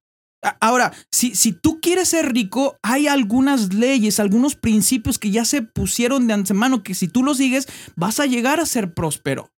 Ahora, 0.60 0.92
si, 1.12 1.34
si 1.34 1.52
tú 1.52 1.80
quieres 1.80 2.08
ser 2.08 2.32
rico, 2.32 2.76
hay 2.82 3.06
algunas 3.08 3.74
leyes, 3.74 4.18
algunos 4.18 4.54
principios 4.56 5.18
que 5.18 5.30
ya 5.30 5.44
se 5.44 5.62
pusieron 5.62 6.26
de 6.26 6.34
antemano 6.34 6.82
que 6.82 6.94
si 6.94 7.06
tú 7.08 7.22
los 7.22 7.36
sigues, 7.36 7.66
vas 7.96 8.18
a 8.20 8.26
llegar 8.26 8.58
a 8.60 8.66
ser 8.66 8.94
próspero. 8.94 9.52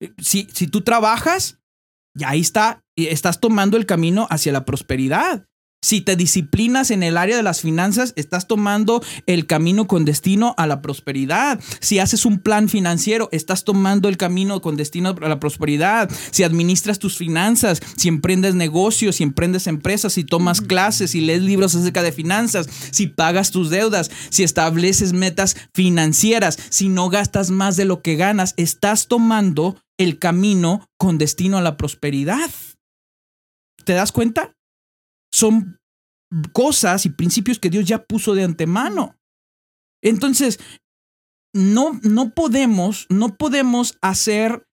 Eh, 0.00 0.12
Si, 0.18 0.46
si 0.52 0.66
tú 0.66 0.82
trabajas, 0.82 1.59
ya 2.14 2.30
ahí 2.30 2.40
está, 2.40 2.82
y 2.96 3.06
estás 3.06 3.40
tomando 3.40 3.76
el 3.76 3.86
camino 3.86 4.26
hacia 4.30 4.52
la 4.52 4.64
prosperidad. 4.64 5.46
Si 5.82 6.02
te 6.02 6.14
disciplinas 6.14 6.90
en 6.90 7.02
el 7.02 7.16
área 7.16 7.38
de 7.38 7.42
las 7.42 7.62
finanzas, 7.62 8.12
estás 8.16 8.46
tomando 8.46 9.02
el 9.24 9.46
camino 9.46 9.86
con 9.86 10.04
destino 10.04 10.54
a 10.58 10.66
la 10.66 10.82
prosperidad. 10.82 11.58
Si 11.80 11.98
haces 11.98 12.26
un 12.26 12.38
plan 12.40 12.68
financiero, 12.68 13.30
estás 13.32 13.64
tomando 13.64 14.10
el 14.10 14.18
camino 14.18 14.60
con 14.60 14.76
destino 14.76 15.16
a 15.18 15.28
la 15.28 15.40
prosperidad. 15.40 16.10
Si 16.32 16.42
administras 16.42 16.98
tus 16.98 17.16
finanzas, 17.16 17.80
si 17.96 18.08
emprendes 18.08 18.54
negocios, 18.54 19.16
si 19.16 19.22
emprendes 19.22 19.66
empresas, 19.66 20.12
si 20.12 20.24
tomas 20.24 20.60
clases, 20.60 21.12
si 21.12 21.22
lees 21.22 21.40
libros 21.40 21.74
acerca 21.74 22.02
de 22.02 22.12
finanzas, 22.12 22.68
si 22.90 23.06
pagas 23.06 23.50
tus 23.50 23.70
deudas, 23.70 24.10
si 24.28 24.42
estableces 24.42 25.14
metas 25.14 25.56
financieras, 25.72 26.58
si 26.68 26.90
no 26.90 27.08
gastas 27.08 27.50
más 27.50 27.78
de 27.78 27.86
lo 27.86 28.02
que 28.02 28.16
ganas, 28.16 28.52
estás 28.58 29.08
tomando 29.08 29.78
el 30.00 30.18
camino 30.18 30.86
con 30.98 31.18
destino 31.18 31.58
a 31.58 31.62
la 31.62 31.76
prosperidad. 31.76 32.50
¿Te 33.84 33.92
das 33.92 34.12
cuenta? 34.12 34.54
Son 35.32 35.78
cosas 36.52 37.06
y 37.06 37.10
principios 37.10 37.58
que 37.58 37.70
Dios 37.70 37.84
ya 37.84 38.04
puso 38.04 38.34
de 38.34 38.44
antemano. 38.44 39.16
Entonces, 40.02 40.58
no, 41.54 41.98
no 42.02 42.30
podemos, 42.34 43.06
no 43.10 43.36
podemos 43.36 43.98
hacer 44.00 44.64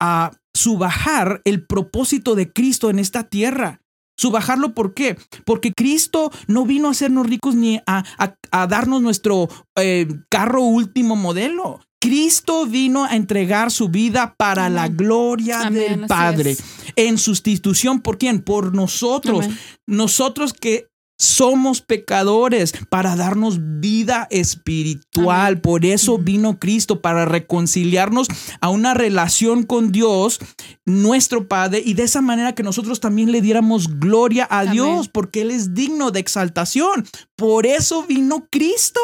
a 0.00 0.32
subajar 0.54 1.42
el 1.44 1.66
propósito 1.66 2.34
de 2.34 2.52
Cristo 2.52 2.90
en 2.90 2.98
esta 2.98 3.28
tierra. 3.28 3.80
Subajarlo, 4.18 4.74
¿por 4.74 4.94
qué? 4.94 5.16
Porque 5.44 5.72
Cristo 5.76 6.30
no 6.48 6.64
vino 6.64 6.88
a 6.88 6.92
hacernos 6.92 7.26
ricos 7.26 7.54
ni 7.54 7.76
a, 7.86 8.02
a- 8.18 8.36
a 8.50 8.66
darnos 8.66 9.02
nuestro 9.02 9.48
eh, 9.76 10.08
carro 10.30 10.62
último 10.62 11.14
modelo. 11.16 11.80
Cristo 12.00 12.66
vino 12.66 13.04
a 13.04 13.16
entregar 13.16 13.70
su 13.70 13.88
vida 13.88 14.34
para 14.36 14.68
la 14.68 14.88
gloria 14.88 15.62
Amén, 15.62 16.00
del 16.00 16.06
Padre. 16.06 16.52
es. 16.52 16.62
En 16.96 17.18
sustitución, 17.18 18.00
¿por 18.00 18.18
quién? 18.18 18.42
Por 18.42 18.74
nosotros 18.74 19.44
Amén. 19.46 19.58
nosotros 19.86 20.52
que 20.52 20.88
somos 21.18 21.80
pecadores 21.80 22.74
para 22.90 23.16
darnos 23.16 23.58
vida 23.80 24.26
espiritual. 24.30 25.52
Amén. 25.52 25.60
Por 25.62 25.86
eso 25.86 26.18
vino 26.18 26.58
Cristo, 26.58 27.00
para 27.00 27.24
reconciliarnos 27.24 28.28
a 28.60 28.68
una 28.68 28.92
relación 28.92 29.62
con 29.62 29.92
Dios, 29.92 30.38
nuestro 30.84 31.48
Padre, 31.48 31.82
y 31.84 31.94
de 31.94 32.02
esa 32.02 32.20
manera 32.20 32.54
que 32.54 32.62
nosotros 32.62 33.00
también 33.00 33.32
le 33.32 33.40
diéramos 33.40 33.98
gloria 33.98 34.46
a 34.50 34.60
Amén. 34.60 34.74
Dios, 34.74 35.08
porque 35.08 35.40
Él 35.40 35.50
es 35.50 35.72
digno 35.74 36.10
de 36.10 36.20
exaltación. 36.20 37.06
Por 37.34 37.66
eso 37.66 38.02
vino 38.02 38.46
Cristo. 38.50 39.00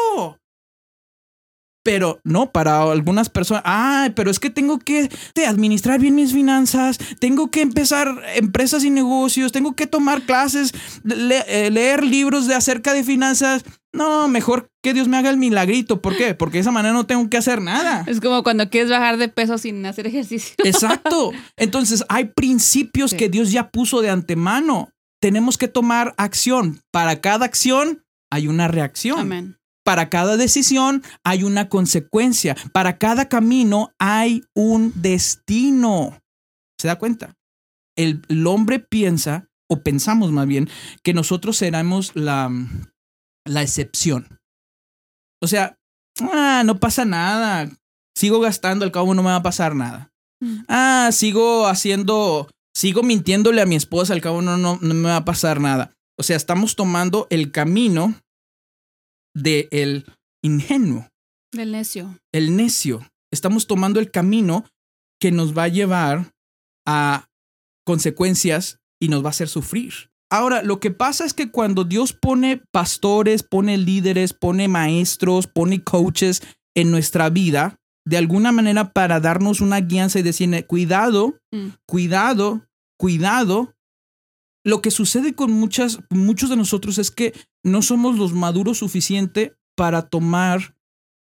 Pero 1.83 2.19
no, 2.23 2.51
para 2.51 2.81
algunas 2.81 3.29
personas, 3.29 3.63
ay, 3.65 4.11
pero 4.11 4.31
es 4.31 4.39
que 4.39 4.49
tengo 4.49 4.79
que 4.79 5.09
administrar 5.45 5.99
bien 5.99 6.15
mis 6.15 6.31
finanzas, 6.31 6.97
tengo 7.19 7.51
que 7.51 7.61
empezar 7.61 8.21
empresas 8.35 8.83
y 8.85 8.89
negocios, 8.89 9.51
tengo 9.51 9.75
que 9.75 9.85
tomar 9.85 10.21
clases, 10.21 10.73
le- 11.03 11.43
eh, 11.47 11.69
leer 11.71 12.03
libros 12.05 12.47
de 12.47 12.55
acerca 12.55 12.93
de 12.93 13.03
finanzas. 13.03 13.65
No, 13.91 14.27
mejor 14.27 14.69
que 14.81 14.93
Dios 14.93 15.07
me 15.07 15.17
haga 15.17 15.29
el 15.29 15.37
milagrito. 15.37 16.01
¿Por 16.01 16.15
qué? 16.17 16.33
Porque 16.33 16.57
de 16.57 16.61
esa 16.61 16.71
manera 16.71 16.93
no 16.93 17.05
tengo 17.05 17.29
que 17.29 17.37
hacer 17.37 17.61
nada. 17.61 18.03
Es 18.07 18.19
como 18.21 18.41
cuando 18.43 18.69
quieres 18.69 18.89
bajar 18.89 19.17
de 19.17 19.27
peso 19.27 19.57
sin 19.59 19.85
hacer 19.85 20.07
ejercicio. 20.07 20.55
Exacto. 20.63 21.31
Entonces 21.57 22.03
hay 22.09 22.25
principios 22.25 23.11
Sí. 23.11 23.17
que 23.17 23.29
Dios 23.29 23.51
ya 23.51 23.69
puso 23.71 24.01
de 24.01 24.09
antemano. 24.09 24.89
tenemos 25.21 25.57
que 25.57 25.67
tomar 25.69 26.13
acción. 26.17 26.81
Para 26.91 27.21
cada 27.21 27.45
acción 27.45 28.03
hay 28.31 28.47
una 28.49 28.67
reacción. 28.67 29.19
Amén. 29.19 29.57
Para 29.83 30.09
cada 30.09 30.37
decisión 30.37 31.03
hay 31.23 31.43
una 31.43 31.69
consecuencia. 31.69 32.55
Para 32.71 32.97
cada 32.97 33.27
camino 33.27 33.91
hay 33.99 34.43
un 34.55 34.93
destino. 34.95 36.19
¿Se 36.79 36.87
da 36.87 36.97
cuenta? 36.97 37.35
El, 37.95 38.21
el 38.29 38.47
hombre 38.47 38.79
piensa, 38.79 39.49
o 39.69 39.81
pensamos 39.81 40.31
más 40.31 40.47
bien, 40.47 40.69
que 41.03 41.13
nosotros 41.13 41.57
seremos 41.57 42.15
la, 42.15 42.49
la 43.45 43.61
excepción. 43.61 44.39
O 45.41 45.47
sea, 45.47 45.77
ah, 46.21 46.63
no 46.65 46.79
pasa 46.79 47.05
nada. 47.05 47.69
Sigo 48.15 48.39
gastando, 48.39 48.85
al 48.85 48.91
cabo 48.91 49.13
no 49.13 49.23
me 49.23 49.29
va 49.29 49.37
a 49.37 49.43
pasar 49.43 49.75
nada. 49.75 50.11
Mm. 50.39 50.63
Ah, 50.67 51.09
sigo 51.11 51.67
haciendo, 51.67 52.49
sigo 52.73 53.03
mintiéndole 53.03 53.61
a 53.61 53.65
mi 53.65 53.75
esposa, 53.75 54.13
al 54.13 54.21
cabo 54.21 54.41
no, 54.41 54.57
no, 54.57 54.79
no 54.81 54.93
me 54.93 55.09
va 55.09 55.17
a 55.17 55.25
pasar 55.25 55.59
nada. 55.59 55.91
O 56.17 56.23
sea, 56.23 56.37
estamos 56.37 56.75
tomando 56.75 57.27
el 57.29 57.51
camino 57.51 58.15
del 59.35 59.67
el 59.71 60.05
ingenuo, 60.43 61.07
Del 61.51 61.71
necio. 61.71 62.17
el 62.33 62.55
necio. 62.55 63.07
Estamos 63.31 63.65
tomando 63.67 63.99
el 63.99 64.11
camino 64.11 64.65
que 65.19 65.31
nos 65.31 65.57
va 65.57 65.63
a 65.63 65.67
llevar 65.69 66.31
a 66.87 67.27
consecuencias 67.85 68.77
y 69.01 69.07
nos 69.09 69.23
va 69.23 69.27
a 69.27 69.29
hacer 69.31 69.49
sufrir. 69.49 69.93
Ahora, 70.31 70.63
lo 70.63 70.79
que 70.79 70.91
pasa 70.91 71.25
es 71.25 71.33
que 71.33 71.51
cuando 71.51 71.83
Dios 71.83 72.13
pone 72.13 72.61
pastores, 72.71 73.43
pone 73.43 73.77
líderes, 73.77 74.33
pone 74.33 74.67
maestros, 74.67 75.47
pone 75.47 75.83
coaches 75.83 76.41
en 76.75 76.89
nuestra 76.91 77.29
vida, 77.29 77.75
de 78.05 78.17
alguna 78.17 78.51
manera 78.51 78.91
para 78.93 79.19
darnos 79.19 79.61
una 79.61 79.79
guianza 79.81 80.19
y 80.19 80.23
cuidado, 80.63 81.37
Mm. 81.51 81.67
cuidado, 81.87 82.65
cuidado. 82.99 83.72
Lo 84.65 84.81
que 84.81 84.91
sucede 84.91 85.35
con 85.35 85.51
muchas, 85.51 85.99
muchos 86.09 86.49
de 86.49 86.55
nosotros 86.55 86.97
es 86.97 87.11
que 87.11 87.33
no 87.63 87.81
somos 87.81 88.17
los 88.17 88.33
maduros 88.33 88.77
suficiente 88.77 89.55
para 89.75 90.09
tomar 90.09 90.77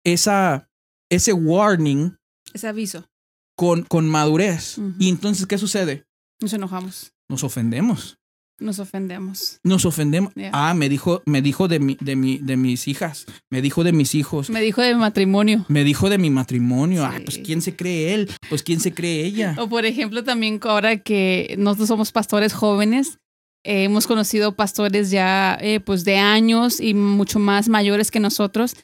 esa, 0.04 0.68
ese 1.10 1.32
warning 1.32 2.16
Ese 2.54 2.68
aviso. 2.68 3.08
con, 3.56 3.82
con 3.82 4.08
madurez. 4.08 4.78
Y 4.98 5.08
entonces, 5.08 5.46
¿qué 5.46 5.58
sucede? 5.58 6.06
Nos 6.40 6.52
enojamos. 6.52 7.12
Nos 7.28 7.44
ofendemos. 7.44 8.18
Nos 8.60 8.78
ofendemos. 8.78 9.58
Nos 9.64 9.84
ofendemos. 9.84 10.32
Yeah. 10.34 10.50
Ah, 10.52 10.74
me 10.74 10.88
dijo, 10.88 11.22
me 11.26 11.42
dijo 11.42 11.66
de, 11.66 11.80
mi, 11.80 11.96
de, 12.00 12.14
mi, 12.14 12.38
de 12.38 12.56
mis 12.56 12.86
hijas, 12.88 13.26
me 13.50 13.62
dijo 13.62 13.82
de 13.84 13.92
mis 13.92 14.14
hijos, 14.14 14.50
Me 14.50 14.60
dijo 14.60 14.82
de 14.82 14.94
matrimonio. 14.94 15.64
me 15.68 15.82
dijo 15.82 16.08
de 16.10 16.18
mi 16.18 16.30
matrimonio. 16.30 17.02
Sí. 17.02 17.08
Ah, 17.12 17.20
pues 17.24 17.38
¿quién 17.38 17.62
se 17.62 17.74
cree 17.74 18.14
él? 18.14 18.30
Pues 18.48 18.62
¿quién 18.62 18.80
se 18.80 18.92
cree 18.92 19.24
ella? 19.24 19.56
O 19.58 19.68
por 19.68 19.84
ejemplo, 19.86 20.22
también 20.24 20.60
ahora 20.62 20.98
que 20.98 21.54
nosotros 21.58 21.88
somos 21.88 22.12
pastores 22.12 22.52
jóvenes, 22.52 23.18
eh, 23.64 23.84
hemos 23.84 24.06
conocido 24.06 24.54
pastores 24.56 25.10
ya 25.10 25.58
eh, 25.60 25.80
pues 25.80 26.04
de 26.04 26.16
años 26.16 26.80
y 26.80 26.94
mucho 26.94 27.38
más 27.38 27.68
mayores 27.68 28.10
que 28.10 28.20
nosotros. 28.20 28.74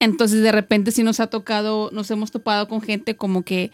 Entonces 0.00 0.42
de 0.42 0.52
repente 0.52 0.90
sí 0.92 1.02
nos 1.02 1.20
ha 1.20 1.28
tocado, 1.28 1.90
nos 1.92 2.10
hemos 2.10 2.30
topado 2.30 2.68
con 2.68 2.82
gente 2.82 3.16
como 3.16 3.42
que 3.42 3.70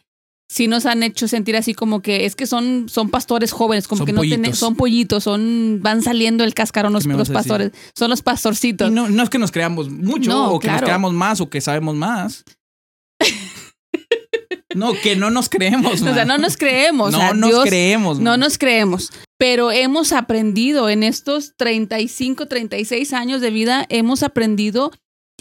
sí 0.50 0.66
nos 0.66 0.84
han 0.84 1.04
hecho 1.04 1.28
sentir 1.28 1.56
así 1.56 1.74
como 1.74 2.02
que 2.02 2.26
es 2.26 2.34
que 2.34 2.46
son, 2.46 2.88
son 2.88 3.08
pastores 3.08 3.52
jóvenes, 3.52 3.86
como 3.86 3.98
Son 3.98 4.06
que 4.06 4.12
no 4.12 4.22
tienen, 4.22 4.54
son 4.54 4.74
pollitos, 4.74 5.22
son, 5.22 5.78
van 5.80 6.02
saliendo 6.02 6.42
el 6.42 6.54
cascarón 6.54 6.92
los, 6.92 7.06
pastores, 7.28 7.70
son 7.96 8.10
los 8.10 8.20
pastorcitos. 8.20 8.90
Y 8.90 8.92
no, 8.92 9.08
no 9.08 9.22
es 9.22 9.30
que 9.30 9.38
nos 9.38 9.52
creamos 9.52 9.88
mucho 9.88 10.30
No, 10.30 10.50
o 10.52 10.58
que 10.58 10.68
nos 10.68 10.82
creamos 10.82 11.12
más 11.12 11.40
o 11.40 11.48
que 11.48 11.60
sabemos 11.60 11.94
más. 11.94 12.44
No, 14.74 14.92
que 14.94 15.14
no 15.14 15.30
nos 15.30 15.48
creemos. 15.48 16.02
o 16.02 16.14
sea, 16.14 16.24
no 16.24 16.36
nos 16.36 16.56
creemos. 16.56 17.12
No 17.12 17.18
o 17.18 17.20
sea, 17.20 17.32
nos 17.34 17.50
Dios- 17.50 17.64
creemos. 17.64 18.18
No 18.18 18.30
más. 18.30 18.38
nos 18.38 18.58
creemos, 18.58 19.12
pero 19.38 19.70
hemos 19.70 20.12
aprendido 20.12 20.88
en 20.88 21.04
estos 21.04 21.54
35, 21.56 22.46
36 22.46 23.12
años 23.12 23.40
de 23.40 23.50
vida, 23.50 23.86
hemos 23.88 24.24
aprendido 24.24 24.90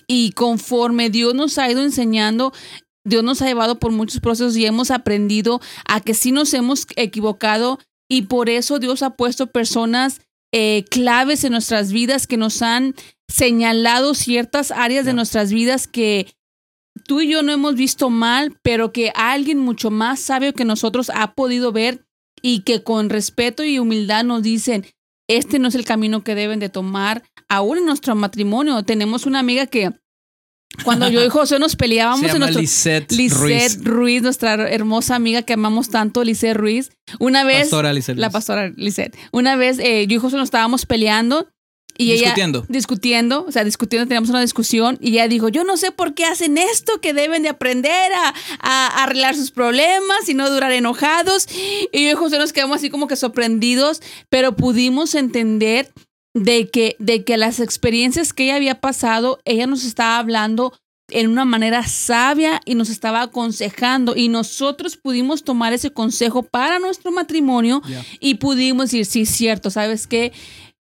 y 0.08 0.34
conforme 0.34 1.10
Dios 1.10 1.34
nos 1.34 1.58
ha 1.58 1.70
ido 1.70 1.82
enseñando, 1.82 2.54
Dios 3.06 3.24
nos 3.24 3.42
ha 3.42 3.48
llevado 3.48 3.80
por 3.80 3.92
muchos 3.92 4.20
procesos 4.20 4.56
y 4.58 4.66
hemos 4.66 4.92
aprendido 4.92 5.62
a 5.86 6.02
que 6.02 6.14
sí 6.14 6.32
nos 6.32 6.54
hemos 6.54 6.86
equivocado 6.96 7.80
y 8.10 8.24
por 8.24 8.50
eso 8.50 8.80
Dios 8.80 9.04
ha 9.04 9.12
puesto 9.12 9.48
personas 9.48 10.22
eh, 10.52 10.86
claves 10.90 11.44
en 11.44 11.52
nuestras 11.52 11.92
vidas 11.92 12.28
que 12.28 12.38
nos 12.38 12.62
han 12.62 12.96
señalado 13.28 14.16
ciertas 14.16 14.72
áreas 14.72 15.06
de 15.06 15.14
nuestras 15.14 15.52
vidas 15.54 15.88
que 15.88 16.28
tú 17.06 17.22
y 17.22 17.30
yo 17.30 17.44
no 17.44 17.52
hemos 17.52 17.76
visto 17.76 18.10
mal, 18.10 18.58
pero 18.64 18.92
que 18.92 19.12
alguien 19.16 19.60
mucho 19.60 19.92
más 19.92 20.20
sabio 20.20 20.54
que 20.54 20.66
nosotros 20.66 21.12
ha 21.14 21.34
podido 21.34 21.72
ver 21.72 22.06
y 22.42 22.62
que 22.62 22.84
con 22.84 23.10
respeto 23.10 23.64
y 23.64 23.80
humildad 23.80 24.24
nos 24.24 24.42
dicen, 24.42 24.86
este 25.28 25.60
no 25.60 25.68
es 25.68 25.76
el 25.76 25.86
camino 25.86 26.24
que 26.24 26.36
deben 26.36 26.60
de 26.60 26.70
tomar. 26.70 27.24
Aún 27.48 27.78
en 27.78 27.86
nuestro 27.86 28.16
matrimonio 28.16 28.84
tenemos 28.84 29.26
una 29.26 29.40
amiga 29.40 29.68
que 29.68 29.92
cuando 30.84 31.10
yo 31.10 31.24
y 31.24 31.30
José 31.30 31.60
nos 31.60 31.76
peleábamos 31.76 32.20
Se 32.22 32.26
en 32.28 32.34
llama 32.34 32.46
nuestro... 32.46 32.62
Lisette, 32.62 33.12
Lisette 33.12 33.40
Ruiz. 33.40 33.84
Ruiz. 33.84 34.22
nuestra 34.22 34.54
hermosa 34.70 35.16
amiga 35.16 35.42
que 35.44 35.54
amamos 35.54 35.90
tanto, 35.90 36.24
Lisette 36.24 36.56
Ruiz. 36.58 36.92
Una 37.20 37.44
vez, 37.44 37.62
Pastora 37.62 37.94
Lisette 37.94 38.18
la 38.18 38.28
Ruiz. 38.28 38.34
pastora 38.34 38.70
Lisette, 38.76 39.18
una 39.32 39.56
vez 39.56 39.80
eh, 39.80 40.06
yo 40.08 40.16
y 40.16 40.20
José 40.20 40.38
nos 40.38 40.46
estábamos 40.46 40.86
peleando 40.86 41.48
y 41.98 42.14
ella 42.14 42.28
Discutiendo. 42.28 42.66
discutiendo, 42.70 43.46
o 43.46 43.52
sea, 43.52 43.66
discutiendo, 43.66 44.08
teníamos 44.08 44.30
una 44.30 44.40
discusión 44.40 44.98
y 45.02 45.10
ella 45.10 45.28
dijo, 45.28 45.50
yo 45.50 45.66
no 45.66 45.76
sé 45.76 45.92
por 45.92 46.14
qué 46.14 46.24
hacen 46.24 46.58
esto, 46.58 47.02
que 47.02 47.14
deben 47.14 47.44
de 47.44 47.50
aprender 47.50 48.14
a, 48.14 48.34
a 48.62 49.04
arreglar 49.04 49.36
sus 49.36 49.52
problemas 49.52 50.30
y 50.30 50.34
no 50.34 50.50
durar 50.50 50.72
enojados. 50.72 51.48
Y 51.92 52.06
yo 52.06 52.12
y 52.12 52.14
José 52.14 52.38
nos 52.38 52.54
quedamos 52.54 52.78
así 52.78 52.90
como 52.90 53.10
que 53.10 53.18
sorprendidos, 53.18 54.02
pero 54.30 54.56
pudimos 54.56 55.14
entender 55.14 55.92
de 56.40 56.70
que, 56.70 56.96
de 57.00 57.24
que 57.24 57.38
las 57.38 57.60
experiencias 57.60 58.34
que 58.34 58.46
ella 58.46 58.56
había 58.56 58.80
pasado, 58.80 59.40
ella 59.44 59.68
nos 59.68 59.84
estaba 59.84 60.18
hablando 60.18 60.74
en 61.10 61.30
una 61.30 61.44
manera 61.44 61.86
sabia 61.88 62.62
y 62.66 62.76
nos 62.76 62.90
estaba 62.90 63.22
aconsejando 63.22 64.16
y 64.16 64.30
nosotros 64.30 64.96
pudimos 64.96 65.44
tomar 65.44 65.74
ese 65.74 65.92
consejo 65.92 66.44
para 66.44 66.80
nuestro 66.80 67.12
matrimonio 67.12 67.82
y 68.20 68.36
pudimos 68.36 68.86
decir, 68.86 69.06
sí, 69.06 69.26
cierto, 69.26 69.70
¿sabes 69.70 70.08
qué? 70.08 70.32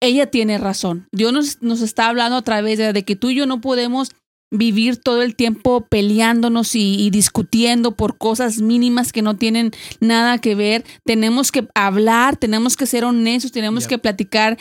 Ella 0.01 0.27
tiene 0.27 0.59
razón. 0.59 1.09
Dios 1.11 1.33
nos, 1.33 1.63
nos 1.63 1.81
está 1.81 2.09
hablando 2.09 2.37
a 2.37 2.43
través 2.43 2.79
de, 2.79 2.93
de 2.93 3.05
que 3.05 3.17
tú 3.17 3.31
y 3.31 3.37
yo 3.37 3.47
no 3.47 3.61
podemos 3.61 4.11
vivir 4.53 4.97
todo 4.97 5.23
el 5.23 5.37
tiempo 5.37 5.87
peleándonos 5.89 6.75
y, 6.75 6.97
y 7.01 7.11
discutiendo 7.11 7.93
por 7.97 8.19
cosas 8.19 8.59
mínimas 8.59 9.13
que 9.13 9.23
no 9.23 9.37
tienen 9.37 9.71
nada 10.01 10.39
que 10.39 10.55
ver. 10.55 10.85
Tenemos 11.05 11.51
que 11.51 11.67
hablar, 11.75 12.37
tenemos 12.37 12.77
que 12.77 12.87
ser 12.87 13.05
honestos, 13.05 13.53
tenemos 13.53 13.87
que 13.87 13.99
platicar 13.99 14.59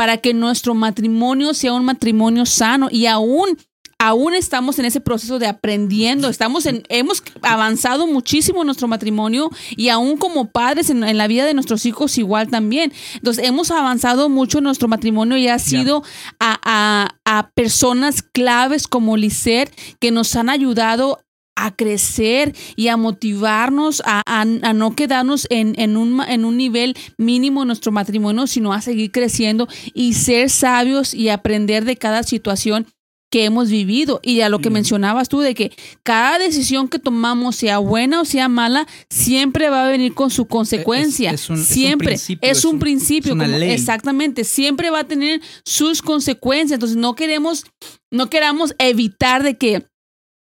para 0.00 0.16
que 0.16 0.32
nuestro 0.32 0.74
matrimonio 0.74 1.52
sea 1.52 1.74
un 1.74 1.84
matrimonio 1.84 2.46
sano. 2.46 2.88
Y 2.90 3.04
aún 3.04 3.58
aún 3.98 4.32
estamos 4.32 4.78
en 4.78 4.86
ese 4.86 4.98
proceso 5.02 5.38
de 5.38 5.46
aprendiendo, 5.46 6.30
estamos 6.30 6.64
en, 6.64 6.84
hemos 6.88 7.22
avanzado 7.42 8.06
muchísimo 8.06 8.60
en 8.62 8.66
nuestro 8.66 8.88
matrimonio 8.88 9.50
y 9.76 9.90
aún 9.90 10.16
como 10.16 10.46
padres 10.50 10.88
en, 10.88 11.04
en 11.04 11.18
la 11.18 11.26
vida 11.26 11.44
de 11.44 11.52
nuestros 11.52 11.84
hijos 11.84 12.16
igual 12.16 12.48
también. 12.48 12.94
Entonces 13.16 13.44
hemos 13.46 13.70
avanzado 13.70 14.30
mucho 14.30 14.56
en 14.58 14.64
nuestro 14.64 14.88
matrimonio 14.88 15.36
y 15.36 15.48
ha 15.48 15.58
sido 15.58 16.02
a, 16.38 16.58
a- 16.64 17.14
a 17.26 17.50
personas 17.50 18.22
claves 18.22 18.88
como 18.88 19.18
Lisette 19.18 19.70
que 20.00 20.10
nos 20.10 20.34
han 20.34 20.48
ayudado 20.48 21.20
a 21.66 21.74
crecer 21.74 22.54
y 22.76 22.88
a 22.88 22.96
motivarnos 22.96 24.02
a, 24.04 24.22
a- 24.26 24.40
a 24.42 24.72
no 24.72 24.94
quedarnos 24.96 25.46
en, 25.50 25.78
en 25.80 25.96
un, 25.96 26.20
en 26.22 26.44
un 26.44 26.56
nivel 26.56 26.96
mínimo 27.18 27.62
en 27.62 27.68
nuestro 27.68 27.92
matrimonio, 27.92 28.46
sino 28.46 28.72
a 28.72 28.80
seguir 28.80 29.10
creciendo 29.10 29.68
y 29.94 30.14
ser 30.14 30.50
sabios 30.50 31.14
y 31.14 31.28
aprender 31.28 31.84
de 31.84 31.96
cada 31.96 32.22
situación 32.22 32.86
que 33.32 33.44
hemos 33.44 33.70
vivido. 33.70 34.18
Y 34.24 34.40
a 34.40 34.48
lo 34.48 34.58
que 34.58 34.70
mencionabas 34.70 35.28
tú, 35.28 35.38
de 35.38 35.54
que 35.54 35.70
cada 36.02 36.36
decisión 36.40 36.88
que 36.88 36.98
tomamos, 36.98 37.54
sea 37.54 37.78
buena 37.78 38.20
o 38.20 38.24
sea 38.24 38.48
mala, 38.48 38.88
siempre 39.08 39.70
va 39.70 39.86
a 39.86 39.90
venir 39.90 40.14
con 40.14 40.30
su 40.30 40.46
consecuencia. 40.46 41.30
es 41.30 41.48
un- 41.48 41.54
es 41.54 41.60
un 41.60 41.66
siempre. 41.74 42.08
principio, 42.08 42.50
es 42.50 42.64
un 42.64 42.74
un- 42.74 42.80
principio. 42.80 43.32
es 43.34 43.38
como- 43.38 43.58
ley. 43.58 43.70
Exactamente. 43.70 44.42
Siempre 44.42 44.90
va 44.90 45.00
a 45.00 45.04
tener 45.04 45.40
sus 45.64 46.02
consecuencias. 46.02 46.72
Entonces 46.78 46.96
no 46.96 47.14
queremos, 47.14 47.64
no 48.10 48.28
queramos 48.30 48.74
evitar 48.80 49.44
de 49.44 49.56
que 49.56 49.86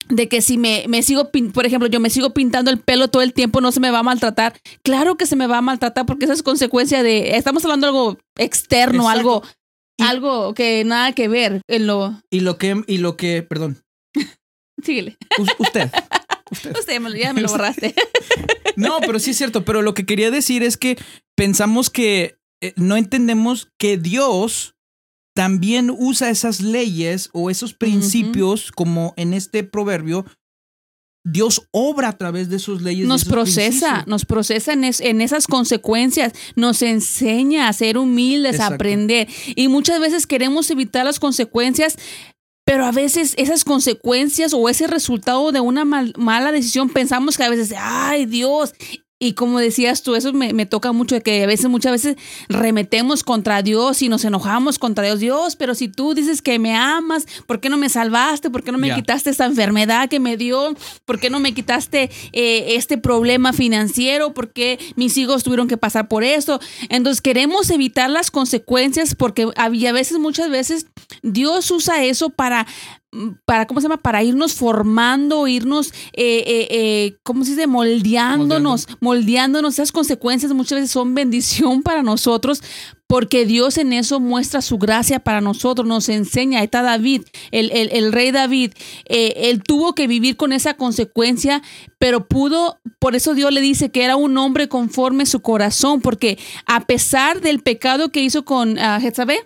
de 0.09 0.29
que 0.29 0.41
si 0.43 0.59
me, 0.59 0.85
me 0.89 1.03
sigo, 1.03 1.31
por 1.53 1.67
ejemplo, 1.67 1.89
yo 1.89 2.01
me 2.01 2.11
sigo 2.11 2.33
pintando 2.35 2.71
el 2.71 2.79
pelo 2.79 3.09
todo 3.09 3.23
el 3.23 3.33
tiempo, 3.33 3.61
no 3.61 3.73
se 3.73 3.81
me 3.81 3.91
va 3.91 4.01
a 4.01 4.03
maltratar. 4.03 4.59
Claro 4.83 5.17
que 5.17 5.27
se 5.27 5.37
me 5.37 5.47
va 5.47 5.59
a 5.59 5.63
maltratar 5.63 6.07
porque 6.07 6.25
esa 6.25 6.35
es 6.35 6.43
consecuencia 6.43 7.03
de, 7.03 7.37
estamos 7.37 7.65
hablando 7.65 7.87
de 7.87 7.91
algo 7.91 8.19
externo, 8.37 9.03
Exacto. 9.05 9.19
algo, 9.19 9.43
Y- 9.99 10.03
algo 10.05 10.55
que 10.55 10.85
nada 10.85 11.13
que 11.13 11.29
ver 11.29 11.63
en 11.69 11.87
lo... 11.87 12.21
Y 12.31 12.41
lo 12.41 12.57
que, 12.59 12.83
y 12.87 12.99
lo 12.99 13.17
que, 13.17 13.43
perdón, 13.43 13.83
Síguele. 14.83 15.17
us- 15.39 15.55
usted. 15.59 15.91
Usted 16.51 16.99
me 17.01 17.19
ya 17.19 17.35
me 17.35 17.43
lo 17.43 17.49
borraste. 17.49 17.95
No, 18.77 19.01
pero 19.01 19.19
sí 19.19 19.33
es 19.33 19.37
cierto. 19.37 19.65
Pero 19.65 19.83
lo 19.83 19.93
que 19.93 20.07
quería 20.07 20.31
decir 20.31 20.63
es 20.63 20.77
que 20.77 20.97
pensamos 21.37 21.91
que 21.91 22.37
eh, 22.63 22.73
no 22.77 22.97
entendemos 22.97 23.69
que 23.77 23.99
Dios 23.99 24.77
también 25.39 25.89
usa 25.97 26.31
esas 26.31 26.61
leyes 26.61 27.31
o 27.33 27.49
esos 27.49 27.73
principios, 27.73 28.73
como 28.73 29.15
en 29.17 29.35
este 29.35 29.63
proverbio, 29.63 30.25
Dios 31.25 31.63
obra 31.71 32.09
a 32.09 32.17
través 32.19 32.49
de 32.49 32.59
sus 32.59 32.83
leyes. 32.83 33.07
Nos 33.07 33.21
esos 33.23 33.33
procesa, 33.33 33.87
principios. 33.87 34.07
nos 34.09 34.25
procesa 34.25 34.73
en, 34.73 34.83
es- 34.83 35.01
en 35.01 35.21
esas 35.21 35.47
consecuencias, 35.47 36.33
nos 36.57 36.83
enseña 36.83 37.69
a 37.69 37.73
ser 37.73 37.99
humildes, 37.99 38.59
a 38.59 38.67
aprender. 38.75 39.29
Y 39.55 39.69
muchas 39.69 40.01
veces 40.01 40.27
queremos 40.27 40.69
evitar 40.73 41.05
las 41.05 41.21
consecuencias, 41.21 41.97
pero 42.67 42.85
a 42.85 42.91
veces 42.91 43.35
esas 43.37 43.63
consecuencias 43.63 44.53
o 44.55 44.69
ese 44.69 44.89
resultado 44.89 45.53
de 45.53 45.61
una 45.61 45.85
mal- 45.85 46.15
mala 46.19 46.51
decisión 46.51 46.89
pensamos 46.89 47.37
que 47.37 47.45
a 47.45 47.51
veces, 47.51 47.75
ay 47.79 48.27
Dios. 48.27 48.73
Y 49.21 49.33
como 49.33 49.59
decías 49.59 50.03
tú, 50.05 50.15
eso 50.15 50.33
me, 50.33 50.53
me 50.53 50.65
toca 50.65 50.93
mucho, 50.93 51.17
de 51.17 51.23
que 51.23 51.43
a 51.43 51.47
veces, 51.47 51.69
muchas 51.69 51.91
veces 51.91 52.17
remetemos 52.49 53.25
contra 53.25 53.63
Dios 53.63 54.01
y 54.03 54.09
nos 54.09 54.25
enojamos 54.25 54.79
contra 54.79 55.05
Dios. 55.05 55.19
Dios, 55.19 55.57
pero 55.57 55.75
si 55.75 55.89
tú 55.89 56.15
dices 56.15 56.41
que 56.41 56.59
me 56.61 56.77
amas, 56.77 57.27
¿por 57.47 57.61
qué 57.61 57.69
no 57.69 57.77
me 57.77 57.89
salvaste? 57.89 58.51
¿Por 58.51 58.63
qué 58.63 58.71
no 58.71 58.79
me 58.79 58.95
quitaste 58.95 59.31
esta 59.31 59.45
enfermedad 59.45 60.09
que 60.09 60.21
me 60.21 60.37
dio? 60.37 60.75
¿Por 61.05 61.19
qué 61.19 61.31
no 61.31 61.41
me 61.41 61.53
quitaste 61.53 62.11
eh, 62.33 62.77
este 62.77 62.97
problema 62.97 63.53
financiero? 63.53 64.35
¿Por 64.35 64.53
qué 64.53 64.79
mis 64.95 65.17
hijos 65.17 65.43
tuvieron 65.43 65.67
que 65.67 65.77
pasar 65.77 66.07
por 66.07 66.23
esto? 66.23 66.61
Entonces 66.89 67.21
queremos 67.21 67.71
evitar 67.71 68.11
las 68.11 68.31
consecuencias 68.31 69.17
porque 69.17 69.49
había 69.57 69.93
veces, 69.93 70.19
muchas 70.19 70.51
veces, 70.51 70.87
Dios 71.23 71.71
usa 71.73 72.05
eso 72.05 72.31
para 72.31 72.67
para, 73.47 73.67
¿cómo 73.67 73.81
se 73.81 73.87
llama? 73.87 73.97
Para 74.03 74.23
irnos 74.23 74.55
formando, 74.55 75.47
irnos, 75.49 75.89
eh, 76.13 76.45
eh, 76.47 76.69
eh, 76.71 77.17
¿cómo 77.23 77.45
se 77.45 77.53
dice? 77.53 77.67
Moldeándonos, 77.67 78.87
moldeándonos. 79.01 79.75
Esas 79.75 79.93
consecuencias 79.93 80.53
muchas 80.53 80.77
veces 80.77 80.91
son 80.91 81.15
bendición 81.15 81.83
para 81.85 82.03
nosotros 82.03 82.63
porque 83.07 83.47
Dios 83.47 83.79
en 83.79 83.95
eso 83.95 84.21
muestra 84.21 84.61
su 84.61 84.77
gracia 84.77 85.21
para 85.21 85.41
nosotros, 85.41 85.87
nos 85.89 86.11
enseña. 86.11 86.59
Ahí 86.59 86.67
está 86.67 86.83
David, 86.83 87.23
el, 87.51 87.71
el- 87.73 87.89
el 87.93 88.13
rey 88.13 88.31
David. 88.33 88.73
eh, 89.07 89.33
él 89.49 89.63
tuvo 89.63 89.95
que 89.95 90.07
vivir 90.07 90.37
con 90.37 90.53
esa 90.53 90.75
consecuencia, 90.75 91.63
pero 91.99 92.29
pudo, 92.29 92.79
por 92.99 93.17
eso 93.17 93.33
Dios 93.35 93.51
le 93.53 93.63
dice 93.63 93.91
que 93.91 94.05
era 94.05 94.17
un 94.17 94.37
hombre 94.37 94.69
conforme 94.69 95.25
su 95.25 95.41
corazón, 95.41 96.03
porque 96.03 96.39
a 96.67 96.85
pesar 96.85 97.41
del 97.41 97.61
pecado 97.61 98.11
que 98.13 98.21
hizo 98.23 98.45
con 98.45 98.79
ah, 98.79 98.99
Jezabel. 99.01 99.39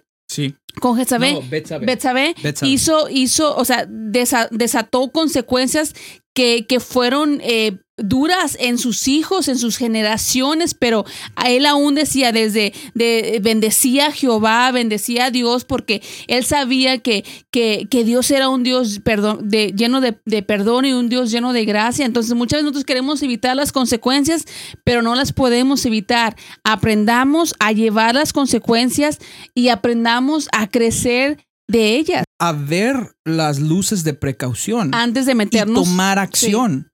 Con 0.81 0.97
Jezabel, 0.97 1.35
No, 1.35 1.43
Betsabé. 1.49 1.87
Betsabé 1.87 2.35
Betsabé. 2.43 2.71
hizo, 2.71 3.09
hizo, 3.11 3.55
o 3.57 3.65
sea, 3.65 3.87
desa- 3.87 4.49
desató 4.51 5.11
consecuencias 5.11 5.95
que, 6.35 6.67
que 6.67 6.81
fueron 6.81 7.41
eh, 7.43 7.79
duras 7.99 8.57
en 8.59 8.79
sus 8.79 9.07
hijos, 9.07 9.49
en 9.49 9.59
sus 9.59 9.77
generaciones, 9.77 10.75
pero 10.75 11.05
a 11.37 11.51
él 11.51 11.67
aún 11.67 11.95
decía 11.95 12.33
desde, 12.33 12.73
de, 12.95 13.39
bendecía 13.43 14.07
a 14.07 14.13
Jehová, 14.13 14.71
bendecía 14.73 15.27
a 15.27 15.31
Dios, 15.31 15.65
porque 15.65 16.03
él 16.27 16.45
sabía 16.45 16.99
que, 16.99 17.25
que, 17.51 17.87
que 17.91 18.05
Dios 18.05 18.31
era 18.31 18.49
un 18.49 18.63
Dios 18.63 19.01
perdón, 19.05 19.49
de, 19.49 19.73
lleno 19.77 20.01
de, 20.01 20.19
de 20.25 20.43
perdón 20.43 20.87
y 20.87 20.93
un 20.93 21.09
Dios 21.09 21.31
lleno 21.31 21.53
de 21.53 21.65
gracia. 21.65 22.07
Entonces 22.07 22.35
muchas 22.35 22.59
veces 22.59 22.65
nosotros 22.65 22.85
queremos 22.85 23.23
evitar 23.23 23.55
las 23.57 23.73
consecuencias, 23.73 24.47
pero 24.85 25.03
no 25.03 25.15
las 25.15 25.33
podemos 25.33 25.85
evitar. 25.85 26.37
Aprendamos 26.65 27.55
a 27.59 27.73
llevar 27.73 28.15
las 28.15 28.33
consecuencias 28.33 29.19
y 29.55 29.69
aprendamos 29.69 30.49
a 30.53 30.69
crecer 30.69 31.47
de 31.69 31.97
ellas 31.97 32.25
A 32.39 32.53
ver 32.53 33.15
las 33.25 33.61
luces 33.61 34.05
de 34.05 34.15
precaución. 34.15 34.95
antes 34.95 35.27
de 35.27 35.33
y 35.33 35.37
meternos. 35.37 35.85
tomar 35.85 36.19
acción. 36.19 36.92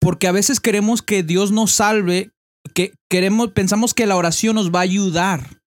Porque 0.00 0.26
a 0.26 0.32
veces 0.32 0.60
queremos 0.60 1.02
que 1.02 1.22
Dios 1.22 1.52
nos 1.52 1.72
salve, 1.72 2.30
que 2.74 2.94
queremos, 3.08 3.50
pensamos 3.52 3.94
que 3.94 4.06
la 4.06 4.16
oración 4.16 4.56
nos 4.56 4.70
va 4.70 4.80
a 4.80 4.82
ayudar. 4.82 5.60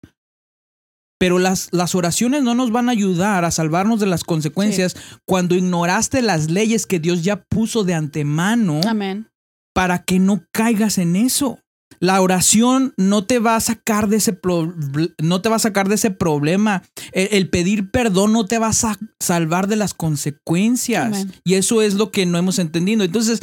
Pero 1.19 1.39
las, 1.39 1.69
las 1.71 1.95
oraciones 1.95 2.43
no 2.43 2.53
nos 2.53 2.71
van 2.71 2.89
a 2.89 2.91
ayudar 2.91 3.45
a 3.45 3.51
salvarnos 3.51 3.99
de 3.99 4.07
las 4.07 4.23
consecuencias 4.23 4.95
cuando 5.25 5.55
ignoraste 5.55 6.21
las 6.21 6.51
leyes 6.51 6.85
que 6.85 6.99
Dios 6.99 7.23
ya 7.23 7.43
puso 7.43 7.85
de 7.85 7.93
antemano 7.93 8.81
Amén. 8.85 9.29
para 9.73 10.03
que 10.03 10.19
no 10.19 10.43
caigas 10.51 10.97
en 10.97 11.15
eso. 11.15 11.59
La 12.03 12.19
oración 12.21 12.93
no 12.97 13.25
te 13.25 13.39
va 13.39 13.55
a 13.55 13.61
sacar 13.61 14.09
de 14.09 14.17
ese 14.17 14.33
pro- 14.33 14.73
no 15.21 15.41
te 15.41 15.47
va 15.47 15.55
a 15.55 15.59
sacar 15.59 15.87
de 15.87 15.95
ese 15.95 16.11
problema. 16.11 16.83
El, 17.13 17.29
el 17.31 17.49
pedir 17.49 17.91
perdón 17.91 18.33
no 18.33 18.45
te 18.45 18.59
va 18.59 18.67
a 18.67 18.73
sa- 18.73 18.99
salvar 19.21 19.67
de 19.67 19.77
las 19.77 19.93
consecuencias. 19.93 21.27
Y 21.45 21.53
eso 21.53 21.81
es 21.81 21.93
lo 21.93 22.11
que 22.11 22.25
no 22.25 22.37
hemos 22.37 22.59
entendido. 22.59 23.03
Entonces, 23.05 23.39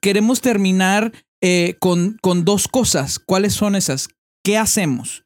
queremos 0.00 0.40
terminar 0.40 1.12
eh, 1.42 1.76
con, 1.78 2.16
con 2.22 2.44
dos 2.46 2.68
cosas. 2.68 3.18
¿Cuáles 3.18 3.52
son 3.52 3.74
esas? 3.74 4.08
¿Qué 4.42 4.56
hacemos? 4.56 5.24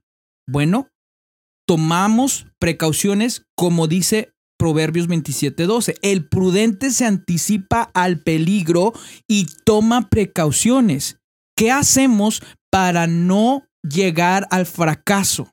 Bueno, 0.48 0.88
tomamos 1.66 2.46
precauciones 2.58 3.42
como 3.56 3.86
dice 3.86 4.32
Proverbios 4.58 5.08
27:12. 5.08 5.96
El 6.02 6.28
prudente 6.28 6.90
se 6.90 7.04
anticipa 7.04 7.90
al 7.94 8.20
peligro 8.20 8.92
y 9.28 9.46
toma 9.64 10.08
precauciones. 10.08 11.18
¿Qué 11.56 11.70
hacemos 11.70 12.42
para 12.70 13.06
no 13.06 13.64
llegar 13.82 14.46
al 14.50 14.66
fracaso? 14.66 15.52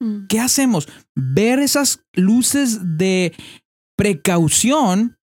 Mm. 0.00 0.26
¿Qué 0.28 0.40
hacemos? 0.40 0.88
Ver 1.14 1.58
esas 1.58 2.04
luces 2.14 2.98
de 2.98 3.34
precaución 3.96 5.16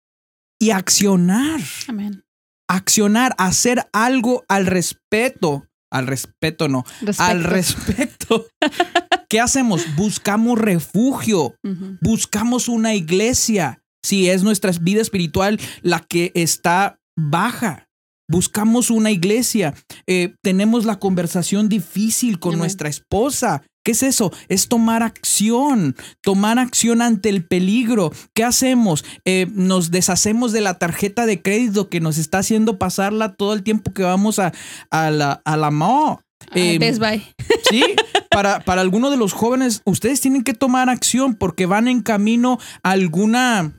y 0.60 0.72
accionar. 0.72 1.60
Amén. 1.88 2.24
Accionar, 2.70 3.36
hacer 3.38 3.88
algo 3.92 4.46
al 4.48 4.66
respeto. 4.66 5.68
Al 5.92 6.08
respeto 6.08 6.68
no. 6.68 6.84
Al 7.20 7.44
Respecto. 7.44 8.48
¿Qué 9.30 9.40
hacemos? 9.40 9.96
Buscamos 9.96 10.60
refugio 10.60 11.56
buscamos 12.02 12.68
una 12.68 12.94
iglesia. 12.96 13.84
Si 14.04 14.30
es 14.30 14.44
nuestra 14.44 14.72
vida 14.80 15.02
espiritual 15.02 15.60
la 15.82 16.00
que 16.00 16.32
está 16.36 17.00
baja. 17.16 17.90
Buscamos 18.28 18.90
una 18.90 19.12
iglesia. 19.12 19.74
Eh, 20.08 20.36
tenemos 20.42 20.86
la 20.86 21.00
conversación 21.00 21.70
difícil 21.70 22.40
con 22.40 22.52
Amén. 22.52 22.60
nuestra 22.60 22.90
esposa. 22.90 23.62
¿Qué 23.86 23.92
es 23.92 24.02
eso? 24.02 24.32
Es 24.48 24.70
tomar 24.70 25.04
acción, 25.04 25.96
tomar 26.22 26.58
acción 26.58 27.02
ante 27.02 27.28
el 27.28 27.46
peligro. 27.46 28.14
¿Qué 28.34 28.46
hacemos? 28.46 29.04
Eh, 29.26 29.48
nos 29.52 29.92
deshacemos 29.92 30.54
de 30.54 30.62
la 30.62 30.80
tarjeta 30.80 31.26
de 31.26 31.42
crédito 31.42 31.90
que 31.90 32.00
nos 32.00 32.18
está 32.18 32.38
haciendo 32.38 32.80
pasarla 32.80 33.34
todo 33.36 33.54
el 33.54 33.62
tiempo 33.64 33.94
que 33.94 34.04
vamos 34.04 34.40
a, 34.40 34.54
a 34.90 35.12
la, 35.12 35.42
a 35.44 35.58
la. 35.58 35.70
Ah, 35.74 36.20
Eh, 36.56 36.78
Best 36.80 37.00
Buy. 37.00 37.24
Sí, 37.70 37.84
para, 38.30 38.60
para 38.62 38.82
algunos 38.82 39.10
de 39.12 39.18
los 39.18 39.34
jóvenes, 39.34 39.82
ustedes 39.86 40.22
tienen 40.22 40.44
que 40.44 40.54
tomar 40.54 40.90
acción 40.90 41.36
porque 41.36 41.66
van 41.66 41.88
en 41.88 42.02
camino 42.02 42.60
a 42.84 42.92
alguna 42.92 43.74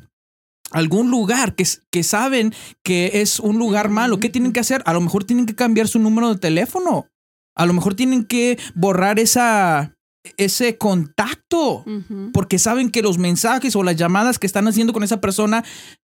algún 0.75 1.09
lugar 1.09 1.55
que, 1.55 2.03
saben 2.03 2.53
que 2.83 3.23
es 3.23 3.39
un 3.39 3.59
lugar 3.61 3.91
malo. 3.91 4.19
¿Qué 4.19 4.29
tienen 4.29 4.53
que 4.53 4.59
hacer? 4.59 4.83
A 4.87 4.93
lo 4.93 5.01
mejor 5.01 5.23
tienen 5.23 5.47
que 5.47 5.55
cambiar 5.55 5.87
su 5.87 6.01
número 6.01 6.35
de 6.35 6.41
teléfono. 6.41 7.07
A 7.55 7.65
lo 7.65 7.73
mejor 7.73 7.95
tienen 7.95 8.25
que 8.25 8.59
borrar 8.75 9.21
esa, 9.21 9.95
ese 10.37 10.77
contacto 10.77 11.85
porque 12.33 12.59
saben 12.59 12.91
que 12.91 13.03
los 13.03 13.19
mensajes 13.19 13.77
o 13.77 13.85
las 13.85 13.95
llamadas 13.95 14.41
que 14.41 14.49
están 14.49 14.67
haciendo 14.67 14.93
con 14.93 15.05
esa 15.05 15.21
persona 15.21 15.65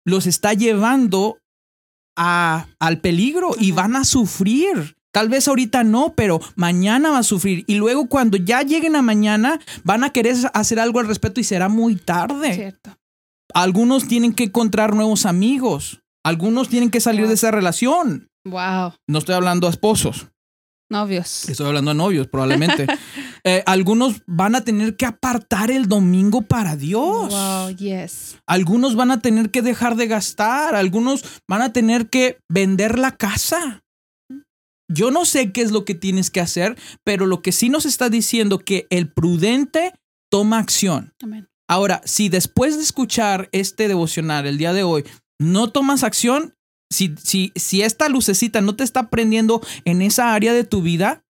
los 0.05 0.27
está 0.27 0.53
llevando 0.53 1.37
a, 2.17 2.67
al 2.79 2.99
peligro 2.99 3.51
y 3.57 3.71
van 3.71 3.95
a 3.95 4.03
sufrir. 4.03 4.97
Tal 5.13 5.29
vez 5.29 5.47
ahorita 5.47 5.85
no, 5.85 6.15
pero 6.15 6.41
mañana 6.55 7.11
va 7.11 7.19
a 7.19 7.23
sufrir. 7.23 7.63
Y 7.65 7.75
luego 7.75 8.09
cuando 8.09 8.35
ya 8.35 8.61
lleguen 8.63 8.97
a 8.97 9.01
mañana, 9.01 9.57
van 9.85 10.03
a 10.03 10.09
querer 10.09 10.35
hacer 10.53 10.81
algo 10.81 10.99
al 10.99 11.07
respecto 11.07 11.39
y 11.39 11.45
será 11.45 11.69
muy 11.69 11.95
tarde. 11.95 12.53
Cierto. 12.53 12.99
Algunos 13.53 14.07
tienen 14.07 14.33
que 14.33 14.45
encontrar 14.45 14.95
nuevos 14.95 15.25
amigos. 15.25 16.01
Algunos 16.23 16.69
tienen 16.69 16.89
que 16.89 16.99
salir 16.99 17.21
Wow. 17.21 17.29
de 17.29 17.33
esa 17.35 17.51
relación. 17.51 18.27
Wow. 18.45 18.93
No 19.07 19.19
estoy 19.19 19.35
hablando 19.35 19.67
a 19.67 19.69
esposos. 19.69 20.27
Novios. 20.91 21.47
Estoy 21.47 21.67
hablando 21.67 21.91
a 21.91 21.93
novios, 21.93 22.27
probablemente. 22.27 22.87
Eh, 23.45 23.63
algunos 23.65 24.21
van 24.27 24.53
a 24.53 24.65
tener 24.65 24.97
que 24.97 25.05
apartar 25.05 25.71
el 25.71 25.87
domingo 25.87 26.41
para 26.41 26.75
Dios. 26.75 27.29
Wow, 27.29 27.69
yes. 27.73 28.37
Algunos 28.45 28.97
van 28.97 29.11
a 29.11 29.21
tener 29.21 29.49
que 29.49 29.61
dejar 29.61 29.95
de 29.95 30.07
gastar. 30.07 30.75
Algunos 30.75 31.23
van 31.47 31.61
a 31.61 31.71
tener 31.71 32.09
que 32.09 32.37
vender 32.49 32.99
la 32.99 33.15
casa. 33.15 33.81
Yo 34.91 35.09
no 35.09 35.23
sé 35.23 35.53
qué 35.53 35.61
es 35.61 35.71
lo 35.71 35.85
que 35.85 35.95
tienes 35.95 36.29
que 36.31 36.41
hacer, 36.41 36.77
pero 37.05 37.27
lo 37.27 37.41
que 37.41 37.53
sí 37.53 37.69
nos 37.69 37.85
está 37.85 38.09
diciendo 38.09 38.59
que 38.59 38.87
el 38.89 39.09
prudente 39.09 39.93
toma 40.29 40.59
acción. 40.59 41.13
Amén. 41.23 41.47
Ahora, 41.69 42.01
si 42.03 42.29
después 42.29 42.77
de 42.77 42.83
escuchar 42.83 43.47
este 43.51 43.87
devocional 43.87 44.47
el 44.47 44.57
día 44.57 44.73
de 44.73 44.81
hoy 44.81 45.03
no 45.39 45.71
tomas 45.71 46.03
acción, 46.03 46.55
si, 46.91 47.15
si, 47.23 47.51
si 47.55 47.83
esta 47.83 48.09
lucecita 48.09 48.59
no 48.61 48.75
te 48.75 48.83
está 48.83 49.11
prendiendo 49.11 49.61
en 49.85 50.01
esa 50.01 50.33
área 50.33 50.51
de 50.51 50.63
tu 50.63 50.81
vida, 50.81 51.23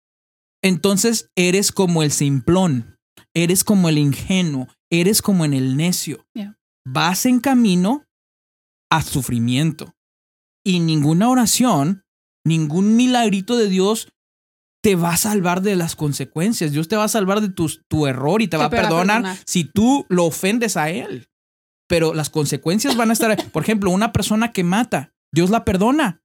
entonces 0.62 1.28
eres 1.36 1.72
como 1.72 2.04
el 2.04 2.12
simplón, 2.12 2.96
eres 3.34 3.64
como 3.64 3.88
el 3.88 3.98
ingenuo, 3.98 4.68
eres 4.90 5.22
como 5.22 5.44
en 5.44 5.54
el 5.54 5.76
necio. 5.76 6.24
Yeah. 6.34 6.56
Vas 6.86 7.26
en 7.26 7.40
camino 7.40 8.04
a 8.90 9.02
sufrimiento. 9.02 9.96
Y 10.64 10.78
ninguna 10.78 11.30
oración, 11.30 12.04
ningún 12.46 12.94
milagrito 12.94 13.56
de 13.56 13.68
Dios 13.68 14.12
te 14.82 14.94
va 14.96 15.12
a 15.12 15.16
salvar 15.16 15.60
de 15.62 15.76
las 15.76 15.96
consecuencias. 15.96 16.72
Dios 16.72 16.88
te 16.88 16.96
va 16.96 17.04
a 17.04 17.08
salvar 17.08 17.40
de 17.40 17.48
tus- 17.48 17.82
tu 17.88 18.06
error 18.06 18.42
y 18.42 18.48
te, 18.48 18.56
va 18.56 18.66
a 18.66 18.70
Te 18.70 18.76
va 18.76 18.82
a 18.82 18.84
perdonar, 18.84 19.22
perdonar. 19.22 19.42
si 19.46 19.64
tú 19.64 20.06
lo 20.08 20.24
ofendes 20.24 20.76
a 20.76 20.90
Él. 20.90 21.28
Pero 21.88 22.14
las 22.14 22.30
consecuencias 22.30 22.96
van 22.96 23.10
a 23.10 23.12
estar. 23.14 23.36
Por 23.52 23.62
ejemplo, 23.62 23.90
una 23.90 24.12
persona 24.12 24.52
que 24.52 24.62
mata, 24.64 25.12
Dios 25.34 25.50
la 25.50 25.64
perdona. 25.64 26.20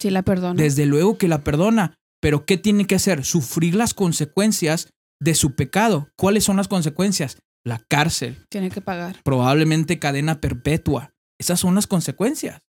Sí, 0.00 0.10
la 0.10 0.22
perdona. 0.22 0.62
Desde 0.62 0.86
luego 0.86 1.16
que 1.18 1.26
la 1.26 1.42
perdona, 1.42 1.94
pero 2.20 2.44
¿qué 2.44 2.58
tiene 2.58 2.86
que 2.86 2.94
hacer? 2.96 3.24
Sufrir 3.24 3.74
las 3.74 3.94
consecuencias 3.94 4.90
de 5.20 5.34
su 5.34 5.54
pecado. 5.54 6.08
¿Cuáles 6.16 6.44
son 6.44 6.56
las 6.58 6.68
consecuencias? 6.68 7.38
La 7.64 7.78
cárcel, 7.88 8.44
Tiene 8.50 8.70
que 8.70 8.80
pagar. 8.82 9.16
probablemente 9.24 9.98
cadena 9.98 10.40
perpetua. 10.40 11.12
Esas 11.40 11.58
son 11.58 11.74
las 11.74 11.86
consecuencias. 11.86 12.60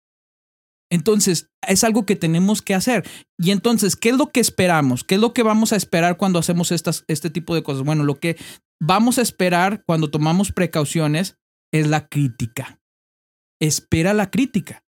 Entonces, 0.91 1.49
es 1.67 1.85
algo 1.85 2.07
que 2.07 2.17
tenemos 2.17 2.63
que 2.63 2.75
hacer. 2.75 3.09
Y 3.39 3.51
entonces, 3.51 3.97
¿qué 3.97 4.11
es 4.11 4.17
lo 4.17 4.29
que 4.29 4.41
esperamos? 4.41 5.05
¿Qué 5.05 5.17
es 5.17 5.21
lo 5.21 5.33
que 5.33 5.43
vamos 5.43 5.73
a 5.73 5.77
esperar 5.77 6.17
cuando 6.17 6.39
hacemos 6.39 6.71
estas, 6.71 7.05
este 7.09 7.31
tipo 7.31 7.55
de 7.55 7.63
cosas? 7.63 7.83
Bueno, 7.83 8.05
lo 8.05 8.21
que 8.21 8.37
vamos 8.81 9.19
a 9.19 9.23
esperar 9.23 9.83
cuando 9.85 10.11
tomamos 10.11 10.53
precauciones 10.53 11.37
es 11.73 11.89
la 11.89 12.09
crítica. 12.09 12.81
Espera 13.61 14.15
la 14.15 14.31
crítica. 14.31 14.85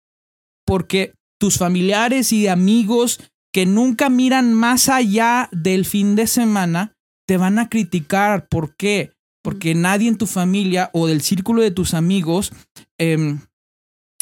Porque 0.67 1.15
tus 1.39 1.59
familiares 1.59 2.33
y 2.33 2.49
amigos 2.49 3.21
que 3.53 3.67
nunca 3.67 4.09
miran 4.09 4.53
más 4.53 4.89
allá 4.89 5.49
del 5.53 5.85
fin 5.85 6.17
de 6.17 6.27
semana 6.27 6.97
te 7.27 7.37
van 7.37 7.59
a 7.59 7.69
criticar. 7.69 8.49
¿Por 8.49 8.75
qué? 8.77 9.13
Porque 9.43 9.75
nadie 9.75 10.09
en 10.09 10.19
tu 10.19 10.27
familia 10.27 10.91
o 10.93 11.07
del 11.07 11.21
círculo 11.21 11.63
de 11.63 11.71
tus 11.71 11.95
amigos 11.95 12.53
em, 12.99 13.41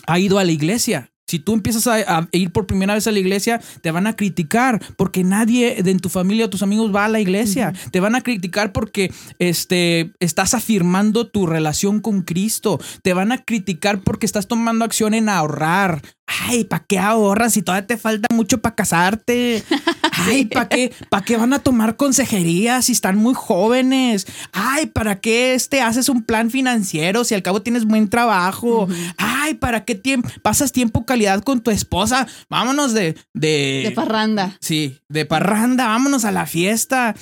ha 0.06 0.18
ido 0.18 0.38
a 0.38 0.44
la 0.44 0.52
iglesia. 0.52 1.11
Si 1.32 1.38
tú 1.38 1.54
empiezas 1.54 1.86
a, 1.86 1.94
a 1.94 2.28
ir 2.32 2.50
por 2.52 2.66
primera 2.66 2.92
vez 2.92 3.06
a 3.06 3.10
la 3.10 3.18
iglesia, 3.18 3.58
te 3.80 3.90
van 3.90 4.06
a 4.06 4.16
criticar 4.16 4.82
porque 4.98 5.24
nadie 5.24 5.82
de 5.82 5.90
en 5.90 5.98
tu 5.98 6.10
familia 6.10 6.44
o 6.44 6.50
tus 6.50 6.62
amigos 6.62 6.94
va 6.94 7.06
a 7.06 7.08
la 7.08 7.20
iglesia. 7.20 7.72
Te 7.90 8.00
van 8.00 8.14
a 8.14 8.20
criticar 8.20 8.70
porque 8.72 9.10
este, 9.38 10.12
estás 10.20 10.52
afirmando 10.52 11.26
tu 11.28 11.46
relación 11.46 12.00
con 12.00 12.20
Cristo. 12.20 12.78
Te 13.02 13.14
van 13.14 13.32
a 13.32 13.38
criticar 13.38 14.02
porque 14.02 14.26
estás 14.26 14.46
tomando 14.46 14.84
acción 14.84 15.14
en 15.14 15.30
ahorrar. 15.30 16.02
Ay, 16.40 16.64
¿para 16.64 16.84
qué 16.86 16.98
ahorras 16.98 17.52
si 17.54 17.62
todavía 17.62 17.86
te 17.86 17.96
falta 17.98 18.26
mucho 18.34 18.58
para 18.60 18.74
casarte? 18.74 19.62
Ay, 20.12 20.46
¿para 20.46 20.68
qué, 20.68 20.92
¿para 21.10 21.24
qué 21.24 21.36
van 21.36 21.52
a 21.52 21.58
tomar 21.58 21.96
consejería 21.96 22.80
si 22.82 22.92
están 22.92 23.16
muy 23.16 23.34
jóvenes? 23.34 24.26
Ay, 24.52 24.86
¿para 24.86 25.20
qué 25.20 25.54
este, 25.54 25.80
haces 25.80 26.08
un 26.08 26.22
plan 26.24 26.50
financiero 26.50 27.24
si 27.24 27.34
al 27.34 27.42
cabo 27.42 27.62
tienes 27.62 27.84
buen 27.84 28.08
trabajo? 28.08 28.88
Ay, 29.16 29.54
¿para 29.54 29.84
qué 29.84 29.94
tiempo 29.94 30.28
pasas 30.42 30.72
tiempo 30.72 31.04
calidad 31.04 31.42
con 31.42 31.60
tu 31.60 31.70
esposa? 31.70 32.26
Vámonos 32.48 32.92
de... 32.92 33.16
De, 33.34 33.82
De 33.86 33.92
parranda. 33.94 34.56
Sí, 34.60 34.98
de 35.08 35.26
parranda, 35.26 35.88
vámonos 35.88 36.24
a 36.24 36.30
la 36.30 36.46
fiesta. 36.46 37.14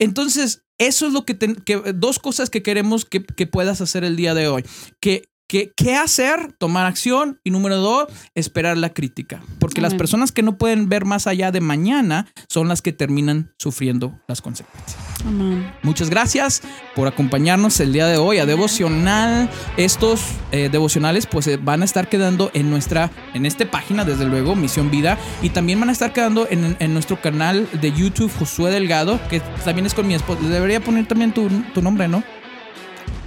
Entonces, 0.00 0.62
eso 0.78 1.06
es 1.06 1.12
lo 1.12 1.24
que, 1.24 1.34
ten- 1.34 1.56
que 1.56 1.76
dos 1.94 2.18
cosas 2.18 2.50
que 2.50 2.62
queremos 2.62 3.04
que, 3.04 3.22
que 3.24 3.46
puedas 3.46 3.80
hacer 3.80 4.04
el 4.04 4.16
día 4.16 4.34
de 4.34 4.48
hoy. 4.48 4.64
Que, 5.00 5.24
¿Qué 5.48 5.96
hacer? 5.96 6.52
Tomar 6.58 6.86
acción. 6.86 7.40
Y 7.42 7.50
número 7.50 7.76
dos, 7.76 8.08
esperar 8.34 8.76
la 8.76 8.92
crítica. 8.92 9.40
Porque 9.58 9.80
las 9.80 9.94
personas 9.94 10.30
que 10.30 10.42
no 10.42 10.58
pueden 10.58 10.90
ver 10.90 11.06
más 11.06 11.26
allá 11.26 11.50
de 11.50 11.62
mañana 11.62 12.26
son 12.48 12.68
las 12.68 12.82
que 12.82 12.92
terminan 12.92 13.54
sufriendo 13.58 14.20
las 14.28 14.42
consecuencias. 14.42 14.96
Amén. 15.26 15.72
Muchas 15.82 16.10
gracias 16.10 16.62
por 16.94 17.08
acompañarnos 17.08 17.80
el 17.80 17.92
día 17.92 18.06
de 18.06 18.18
hoy 18.18 18.38
a 18.38 18.46
Devocional. 18.46 19.50
Estos 19.78 20.20
eh, 20.52 20.68
devocionales 20.70 21.26
pues 21.26 21.46
eh, 21.46 21.56
van 21.56 21.80
a 21.80 21.86
estar 21.86 22.08
quedando 22.08 22.50
en 22.52 22.68
nuestra, 22.70 23.10
en 23.32 23.46
esta 23.46 23.68
página, 23.70 24.04
desde 24.04 24.26
luego, 24.26 24.54
Misión 24.54 24.90
Vida. 24.90 25.18
Y 25.40 25.50
también 25.50 25.80
van 25.80 25.88
a 25.88 25.92
estar 25.92 26.12
quedando 26.12 26.46
en, 26.50 26.76
en 26.78 26.92
nuestro 26.92 27.20
canal 27.20 27.68
de 27.80 27.90
YouTube, 27.92 28.30
Josué 28.38 28.70
Delgado, 28.70 29.18
que 29.28 29.40
también 29.64 29.86
es 29.86 29.94
con 29.94 30.06
mi 30.06 30.14
esposa. 30.14 30.42
Debería 30.42 30.80
poner 30.80 31.06
también 31.06 31.32
tu, 31.32 31.48
tu 31.72 31.80
nombre, 31.80 32.06
¿no? 32.06 32.22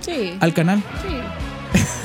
Sí. 0.01 0.37
Al 0.39 0.53
canal. 0.53 0.83
Sí. 1.01 1.79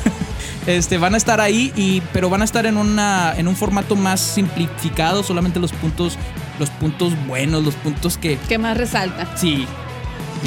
Este, 0.67 0.99
van 0.99 1.15
a 1.15 1.17
estar 1.17 1.41
ahí, 1.41 1.73
y, 1.77 2.01
pero 2.13 2.29
van 2.29 2.43
a 2.43 2.45
estar 2.45 2.67
en, 2.67 2.77
una, 2.77 3.35
en 3.37 3.47
un 3.47 3.57
formato 3.57 3.95
más 3.95 4.21
simplificado, 4.21 5.23
solamente 5.23 5.61
los 5.61 5.73
puntos, 5.73 6.19
los 6.59 6.71
puntos 6.71 7.15
buenos, 7.27 7.65
los 7.65 7.75
puntos 7.75 8.19
que, 8.19 8.39
¿Qué 8.49 8.59
más 8.59 8.77
resalta? 8.77 9.37
Sí. 9.37 9.67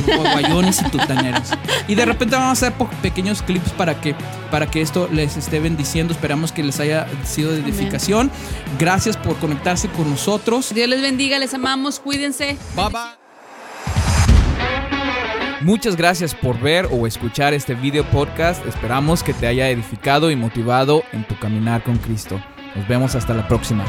Guayones 0.06 0.82
y 0.82 0.90
tutaneros. 0.90 1.50
Y 1.88 1.96
de 1.96 2.06
repente 2.06 2.36
vamos 2.36 2.50
a 2.50 2.68
hacer 2.68 2.74
pequeños 3.02 3.42
clips 3.42 3.72
para 3.72 4.00
que, 4.00 4.16
para 4.52 4.70
que 4.70 4.82
esto 4.82 5.10
les 5.12 5.36
esté 5.36 5.60
bendiciendo. 5.60 6.14
Esperamos 6.14 6.52
que 6.52 6.64
les 6.64 6.80
haya 6.80 7.08
sido 7.26 7.52
de 7.52 7.62
edificación. 7.62 8.32
Gracias 8.78 9.18
por 9.18 9.36
conectarse 9.38 9.90
con 9.90 10.10
nosotros. 10.10 10.74
Dios 10.74 10.88
les 10.88 11.02
bendiga, 11.02 11.40
les 11.40 11.54
amamos, 11.54 12.00
cuídense. 12.00 12.58
Bye 12.76 12.90
bye. 12.90 13.19
Muchas 15.62 15.98
gracias 15.98 16.34
por 16.34 16.58
ver 16.60 16.88
o 16.90 17.06
escuchar 17.06 17.54
este 17.54 17.76
video 17.76 18.06
podcast. 18.06 18.66
Esperamos 18.66 19.24
que 19.24 19.34
te 19.34 19.46
haya 19.46 19.70
edificado 19.70 20.32
y 20.32 20.38
motivado 20.38 21.04
en 21.12 21.28
tu 21.28 21.38
caminar 21.38 21.84
con 21.84 21.98
Cristo. 21.98 22.42
Nos 22.76 22.88
vemos 22.88 23.16
hasta 23.16 23.34
la 23.34 23.46
próxima. 23.46 23.84